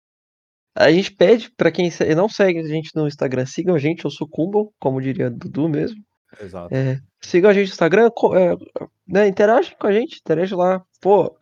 A 0.75 0.91
gente 0.91 1.11
pede 1.13 1.51
pra 1.51 1.71
quem 1.71 1.89
não 2.15 2.29
segue 2.29 2.59
a 2.59 2.67
gente 2.67 2.91
no 2.95 3.07
Instagram, 3.07 3.45
sigam 3.45 3.75
a 3.75 3.79
gente, 3.79 4.05
ou 4.07 4.11
sucumbam, 4.11 4.71
como 4.79 5.01
diria 5.01 5.29
Dudu 5.29 5.67
mesmo. 5.67 6.01
Exato. 6.39 6.73
É, 6.73 6.99
sigam 7.21 7.49
a 7.49 7.53
gente 7.53 7.67
no 7.67 7.73
Instagram, 7.73 8.07
é, 8.07 8.87
né, 9.05 9.27
interage 9.27 9.75
com 9.77 9.87
a 9.87 9.91
gente, 9.91 10.19
interage 10.19 10.55
lá. 10.55 10.81
Pô, 11.01 11.37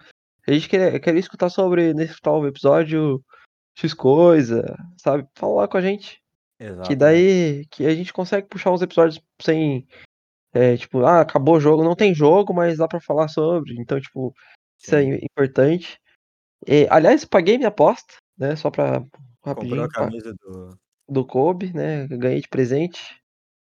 a 0.47 0.51
gente 0.51 0.67
quer, 0.67 0.99
quer 0.99 1.15
escutar 1.15 1.49
sobre 1.49 1.93
nesse 1.93 2.19
tal 2.21 2.45
episódio 2.47 3.23
X 3.77 3.93
coisa, 3.93 4.75
sabe? 4.97 5.27
Fala 5.35 5.53
lá 5.61 5.67
com 5.67 5.77
a 5.77 5.81
gente. 5.81 6.19
Exato. 6.59 6.89
Que 6.89 6.95
daí 6.95 7.65
que 7.69 7.85
a 7.85 7.93
gente 7.95 8.11
consegue 8.11 8.47
puxar 8.47 8.71
uns 8.71 8.81
episódios 8.81 9.21
sem. 9.41 9.87
é, 10.53 10.75
tipo, 10.75 11.05
ah, 11.05 11.21
acabou 11.21 11.55
o 11.57 11.59
jogo. 11.59 11.83
Não 11.83 11.95
tem 11.95 12.13
jogo, 12.15 12.51
mas 12.53 12.79
dá 12.79 12.87
pra 12.87 12.99
falar 12.99 13.27
sobre. 13.27 13.75
Então, 13.79 14.01
tipo, 14.01 14.33
isso 14.81 14.95
é 14.95 15.03
Sim. 15.03 15.09
im- 15.11 15.19
importante. 15.23 15.97
E, 16.67 16.87
aliás, 16.89 17.23
paguei 17.23 17.57
minha 17.57 17.69
aposta, 17.69 18.15
né? 18.39 18.55
Só 18.55 18.71
pra 18.71 19.01
Comprou 19.01 19.15
rapidinho 19.45 19.83
a 19.83 19.87
pra- 19.89 20.05
camisa 20.05 20.33
do. 20.33 20.79
do 21.07 21.25
Kobe, 21.25 21.73
né? 21.73 22.05
eu 22.09 22.17
Ganhei 22.17 22.41
de 22.41 22.47
presente. 22.47 23.19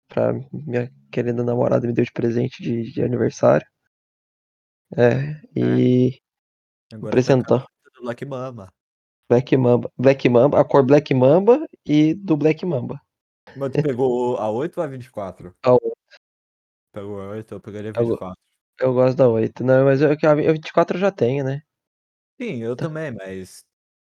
Pra 0.08 0.34
minha 0.52 0.92
querida 1.12 1.44
namorada 1.44 1.88
me 1.88 1.94
deu 1.94 2.04
de 2.04 2.12
presente 2.12 2.62
de, 2.62 2.92
de 2.92 3.02
aniversário. 3.04 3.66
É, 4.98 5.42
e 5.56 6.20
Agora 6.92 7.02
tá 7.04 7.08
apresentou 7.10 7.58
a 7.58 7.60
camisa 7.62 7.92
do 7.96 8.02
Black 8.04 8.26
Mamba. 8.26 8.74
Black 9.30 9.56
Mamba. 9.58 9.92
Black 9.98 10.28
Mamba, 10.30 10.60
a 10.60 10.66
cor 10.66 10.86
Black 10.86 11.14
Mamba 11.14 11.66
e 11.86 12.14
do 12.14 12.36
Black 12.36 12.66
Mamba. 12.66 13.02
Mas 13.56 13.72
tu 13.72 13.82
pegou 13.82 14.36
a 14.38 14.50
8 14.52 14.78
ou 14.80 14.84
a 14.84 14.88
24? 14.88 15.56
A 15.64 15.72
oito. 15.74 15.98
Pegou 16.94 17.22
a 17.22 17.30
8, 17.30 17.54
eu 17.56 17.62
pegaria 17.62 17.92
a 17.96 18.00
Eu- 18.02 18.08
24. 18.08 18.38
Eu 18.82 18.94
gosto 18.94 19.16
da 19.18 19.30
8. 19.30 19.64
Não, 19.64 19.86
mas 19.86 20.02
eu, 20.02 20.10
a 20.12 20.36
24 20.54 20.98
eu 20.98 21.02
já 21.02 21.12
tenho, 21.12 21.44
né? 21.46 21.62
Sim, 22.42 22.58
eu 22.64 22.76
também, 22.76 23.12
mas. 23.12 23.64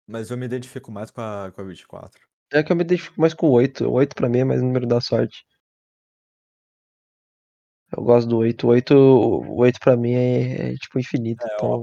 Mas 0.07 0.31
eu 0.31 0.37
me 0.37 0.47
identifico 0.47 0.93
mais 0.93 1.11
com 1.11 1.21
a, 1.21 1.51
com 1.53 1.61
a 1.61 1.64
24. 1.64 2.21
É 2.53 2.62
que 2.62 2.71
eu 2.71 2.77
me 2.77 2.85
identifico 2.85 3.21
mais 3.21 3.35
com 3.35 3.49
o 3.49 3.53
8. 3.53 3.87
O 3.87 3.93
8 3.93 4.14
pra 4.14 4.29
mim 4.29 4.38
é 4.38 4.45
mais 4.45 4.62
número 4.62 4.87
da 4.87 5.01
sorte. 5.01 5.45
Eu 7.97 8.03
gosto 8.03 8.29
do 8.29 8.38
8. 8.38 8.67
O 8.67 8.71
8, 8.71 8.95
o 8.95 9.57
8 9.57 9.81
pra 9.81 9.97
mim 9.97 10.12
é, 10.12 10.73
é, 10.73 10.75
tipo 10.75 10.99
infinito. 10.99 11.45
É, 11.45 11.55
então. 11.55 11.83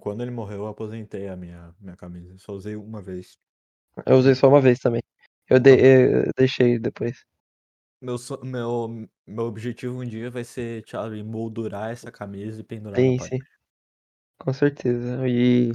Quando 0.00 0.22
ele 0.22 0.30
morreu, 0.30 0.60
eu 0.60 0.66
aposentei 0.66 1.28
a 1.28 1.36
minha, 1.36 1.74
minha 1.78 1.96
camisa. 1.96 2.34
Só 2.38 2.52
usei 2.52 2.74
uma 2.74 3.02
vez. 3.02 3.36
eu 4.06 4.16
usei 4.16 4.34
só 4.34 4.48
uma 4.48 4.60
vez 4.60 4.78
também. 4.78 5.02
Eu, 5.48 5.60
de- 5.60 6.24
eu 6.26 6.30
deixei 6.36 6.78
depois. 6.78 7.22
Meu, 8.00 8.16
meu, 8.42 9.08
meu 9.26 9.44
objetivo 9.44 10.02
um 10.02 10.06
dia 10.06 10.30
vai 10.30 10.44
ser, 10.44 10.82
Thiago, 10.84 11.14
emoldurar 11.14 11.90
essa 11.90 12.10
camisa 12.10 12.60
e 12.60 12.64
pendurar 12.64 13.00
Sim, 13.00 13.18
sim. 13.18 13.38
Com 14.38 14.52
certeza. 14.52 15.28
E. 15.28 15.72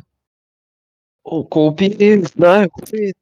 O 1.31 1.45
Kobe, 1.45 1.89
né? 2.35 2.65
o 2.65 2.69
Kobe, 2.71 3.13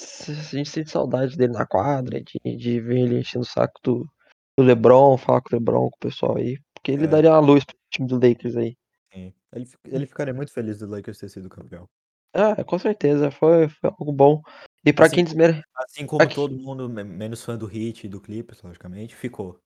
A 0.00 0.56
gente 0.56 0.70
sente 0.70 0.90
saudade 0.90 1.36
dele 1.36 1.52
na 1.52 1.66
quadra, 1.66 2.22
de, 2.22 2.56
de 2.56 2.80
ver 2.80 3.00
ele 3.00 3.18
enchendo 3.20 3.44
o 3.44 3.48
saco 3.48 3.78
do, 3.82 4.08
do 4.56 4.64
LeBron, 4.64 5.18
falar 5.18 5.42
com 5.42 5.54
o 5.54 5.58
LeBron, 5.58 5.90
com 5.90 5.96
o 5.96 6.00
pessoal 6.00 6.38
aí. 6.38 6.58
Porque 6.72 6.90
ele 6.92 7.04
É. 7.04 7.08
daria 7.08 7.30
uma 7.32 7.40
luz 7.40 7.64
pro 7.64 7.76
time 7.90 8.08
do 8.08 8.14
Lakers 8.14 8.56
aí. 8.56 8.76
Sim. 9.12 9.34
Ele, 9.52 9.68
ele 9.84 10.06
ficaria 10.06 10.32
muito 10.32 10.52
feliz 10.52 10.78
do 10.78 10.88
Lakers 10.88 11.18
ter 11.18 11.28
sido 11.28 11.50
campeão. 11.50 11.86
Ah, 12.32 12.64
com 12.64 12.78
certeza. 12.78 13.30
Foi, 13.30 13.68
foi 13.68 13.90
algo 13.90 14.12
bom. 14.12 14.40
E 14.86 14.92
pra 14.92 15.04
Assim 15.06 15.16
quem 15.16 15.24
desmerece. 15.24 15.62
Assim 15.76 16.06
como 16.06 16.22
Aqui. 16.22 16.34
todo 16.34 16.56
mundo, 16.56 16.88
me- 16.88 17.04
menos 17.04 17.44
fã 17.44 17.58
do 17.58 17.66
Heat 17.70 18.06
e 18.06 18.08
do 18.08 18.22
Clippers, 18.22 18.62
logicamente, 18.62 19.14
ficou. 19.14 19.60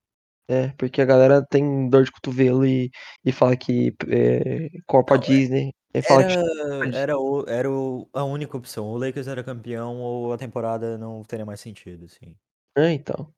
É, 0.48 0.68
porque 0.76 1.00
a 1.00 1.04
galera 1.04 1.44
tem 1.48 1.88
dor 1.88 2.04
de 2.04 2.10
cotovelo 2.12 2.66
e, 2.66 2.90
e 3.24 3.32
fala 3.32 3.56
que 3.56 3.94
é, 4.08 4.68
Copa 4.86 5.14
Não, 5.16 5.22
é- 5.22 5.26
Disney. 5.26 5.72
E 5.94 6.00
fala 6.02 6.24
que 6.24 6.32
Era, 6.32 6.96
era, 6.96 7.18
o, 7.18 7.44
era 7.46 7.70
o- 7.70 8.08
a 8.14 8.24
única 8.24 8.56
opção. 8.56 8.86
O 8.86 8.96
Lakers 8.96 9.28
era 9.28 9.44
campeão 9.44 9.98
ou 10.00 10.32
a 10.32 10.38
temporada 10.38 10.96
não 10.98 11.22
teria 11.22 11.44
mais 11.44 11.60
sentido, 11.60 12.06
assim. 12.06 12.34
É, 12.76 12.90
então. 12.92 13.28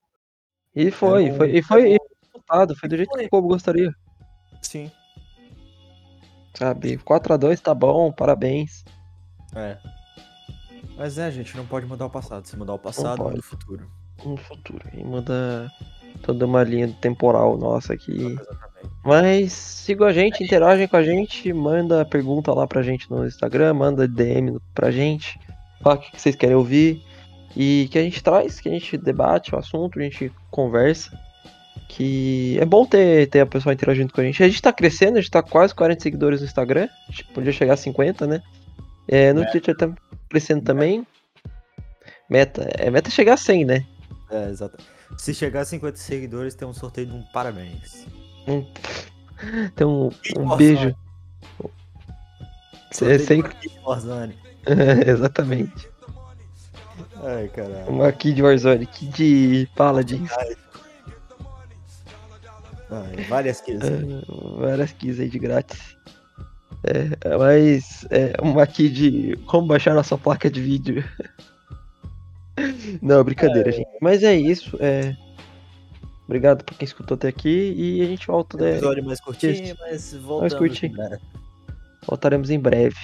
E 0.74 0.90
foi, 0.90 1.24
Era 1.24 1.34
um- 1.34 1.36
foi, 1.36 1.50
e 1.56 1.62
foi 1.62 1.92
era 1.92 2.00
foi 2.00 2.28
resultado, 2.32 2.76
foi 2.78 2.88
do 2.88 2.96
jeito 2.96 3.10
que 3.16 3.24
o 3.26 3.28
Kobe 3.28 3.48
gostaria, 3.48 3.92
Sim. 4.62 4.90
sabe? 6.54 6.96
4x2 6.98 7.60
tá 7.60 7.74
bom, 7.74 8.12
parabéns. 8.12 8.84
É. 9.54 9.76
Mas 10.96 11.18
é, 11.18 11.30
gente, 11.30 11.56
não 11.56 11.66
pode 11.66 11.86
mudar 11.86 12.06
o 12.06 12.10
passado. 12.10 12.46
Se 12.46 12.56
mudar 12.56 12.74
o 12.74 12.78
passado, 12.78 13.22
muda 13.22 13.38
o 13.38 13.42
futuro. 13.42 13.90
No 14.24 14.36
futuro. 14.36 14.88
E 14.92 15.02
muda 15.02 15.70
toda 16.22 16.46
uma 16.46 16.62
linha 16.62 16.88
temporal 17.00 17.56
nossa 17.56 17.94
aqui. 17.94 18.12
Exatamente. 18.12 18.64
Mas 19.04 19.52
sigam 19.52 20.06
a 20.06 20.12
gente, 20.12 20.42
interagem 20.42 20.88
com 20.88 20.96
a 20.96 21.02
gente, 21.02 21.52
manda 21.52 22.04
pergunta 22.04 22.52
lá 22.52 22.66
pra 22.66 22.82
gente 22.82 23.10
no 23.10 23.26
Instagram, 23.26 23.74
manda 23.74 24.08
DM 24.08 24.58
pra 24.74 24.90
gente, 24.90 25.38
fala 25.82 25.96
o 25.96 25.98
que 25.98 26.18
vocês 26.18 26.34
querem 26.34 26.56
ouvir 26.56 27.02
e 27.56 27.88
que 27.90 27.98
a 27.98 28.02
gente 28.02 28.22
traz, 28.22 28.60
que 28.60 28.68
a 28.68 28.72
gente 28.72 28.96
debate 28.96 29.54
o 29.54 29.58
assunto, 29.58 29.98
a 29.98 30.02
gente 30.02 30.32
conversa. 30.50 31.18
Que 31.88 32.58
é 32.60 32.64
bom 32.64 32.84
ter, 32.84 33.28
ter 33.28 33.40
a 33.40 33.46
pessoa 33.46 33.72
interagindo 33.72 34.12
com 34.12 34.20
a 34.20 34.24
gente. 34.24 34.42
A 34.42 34.48
gente 34.48 34.60
tá 34.60 34.72
crescendo, 34.72 35.18
a 35.18 35.20
gente 35.20 35.30
tá 35.30 35.42
quase 35.42 35.74
40 35.74 36.02
seguidores 36.02 36.40
no 36.40 36.46
Instagram. 36.46 36.88
A 37.08 37.10
gente 37.12 37.24
podia 37.26 37.52
chegar 37.52 37.74
a 37.74 37.76
50, 37.76 38.26
né? 38.26 38.42
É, 39.06 39.32
no 39.32 39.48
Twitter 39.50 39.76
tá 39.76 39.92
crescendo 40.28 40.64
também. 40.64 41.06
Meta, 42.28 42.68
é 42.78 42.90
meta 42.90 43.10
é 43.10 43.12
chegar 43.12 43.34
a 43.34 43.36
100, 43.36 43.64
né? 43.64 43.84
É, 44.30 44.48
exato. 44.48 44.82
Se 45.18 45.32
chegar 45.34 45.60
a 45.62 45.64
50 45.64 45.96
seguidores, 45.96 46.54
tem 46.54 46.66
um 46.66 46.74
sorteio 46.74 47.06
de 47.06 47.12
um 47.14 47.22
parabéns. 47.32 48.06
Um, 48.46 48.66
tem 49.74 49.86
um, 49.86 50.10
Que 50.10 50.38
um 50.38 50.42
emoção. 50.42 50.56
beijo. 50.56 50.96
É, 53.02 53.18
sem... 53.18 53.42
Warzone. 53.84 54.38
Exatamente. 55.06 55.88
Ai, 57.22 57.48
caralho. 57.48 57.88
Uma 57.88 58.12
Kid 58.12 58.40
Warzone, 58.42 58.86
Kid 58.86 59.70
Paladins. 59.74 60.30
Ai, 62.90 63.24
várias 63.28 63.60
kills. 63.60 63.84
É, 63.86 64.60
várias 64.60 64.92
keys 64.92 65.18
aí 65.18 65.28
de 65.28 65.38
grátis. 65.38 65.96
É, 66.84 67.36
mas 67.38 68.06
é 68.10 68.34
uma 68.42 68.66
key 68.66 68.90
de 68.90 69.36
como 69.46 69.66
baixar 69.66 69.94
nossa 69.94 70.18
placa 70.18 70.50
de 70.50 70.60
vídeo. 70.60 71.04
Não, 73.02 73.22
brincadeira, 73.24 73.70
gente. 73.72 73.88
Mas 74.00 74.22
é 74.22 74.34
isso. 74.34 74.76
É... 74.80 75.16
Obrigado 76.26 76.64
por 76.64 76.74
quem 76.76 76.86
escutou 76.86 77.16
até 77.16 77.28
aqui 77.28 77.74
e 77.76 78.00
a 78.02 78.06
gente 78.06 78.26
volta. 78.26 78.56
né? 78.56 78.72
Episódio 78.72 79.04
mais 79.04 79.20
curtinho, 79.20 79.76
mas 79.80 80.14
voltamos. 80.14 80.54
curtinho. 80.54 80.92
em 80.92 80.96
breve. 80.96 81.22
Voltaremos 82.06 82.50
em 82.50 82.58
breve. 82.58 82.96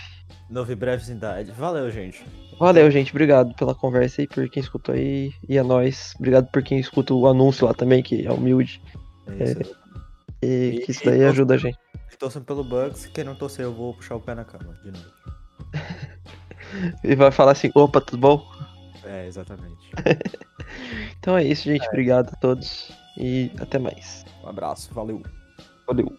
Novo 0.49 0.73
e 0.73 0.75
brevidade. 0.75 1.51
Valeu, 1.53 1.91
gente. 1.91 2.25
Valeu, 2.59 2.91
gente. 2.91 3.11
Obrigado 3.13 3.55
pela 3.55 3.75
conversa 3.75 4.21
aí, 4.23 4.27
por 4.27 4.49
quem 4.49 4.63
escutou 4.63 4.95
aí. 4.95 5.33
E 5.49 5.59
a 5.59 5.65
nós. 5.65 6.15
Obrigado 6.19 6.47
por 6.51 6.63
quem 6.63 6.79
escuta 6.79 7.13
o 7.15 7.27
anúncio 7.27 7.67
lá 7.67 7.75
também, 7.75 8.03
que 8.03 8.27
é 8.27 8.33
humilde. 8.33 8.81
É 9.39 9.45
isso. 9.45 9.77
E 10.43 10.47
E- 10.47 10.81
que 10.85 10.91
isso 10.91 11.05
daí 11.05 11.25
ajuda 11.25 11.55
a 11.55 11.59
gente. 11.59 11.79
Torçam 12.19 12.43
pelo 12.43 12.63
Bucks. 12.63 13.07
Quem 13.07 13.25
não 13.25 13.35
torcer, 13.35 13.65
eu 13.65 13.73
vou 13.73 13.95
puxar 13.95 14.15
o 14.17 14.21
pé 14.21 14.35
na 14.35 14.45
cama 14.45 14.75
de 14.83 14.91
novo. 14.91 15.05
E 17.03 17.15
vai 17.17 17.31
falar 17.33 17.53
assim: 17.53 17.71
opa, 17.75 18.01
tudo 18.01 18.19
bom? 18.19 18.47
É, 19.05 19.27
exatamente. 19.27 19.91
então 21.19 21.37
é 21.37 21.45
isso, 21.45 21.65
gente. 21.65 21.85
É. 21.85 21.89
Obrigado 21.89 22.31
a 22.33 22.37
todos 22.37 22.93
e 23.17 23.51
até 23.61 23.79
mais. 23.79 24.25
Um 24.45 24.49
abraço, 24.49 24.93
valeu. 24.95 25.23
Valeu. 25.87 26.17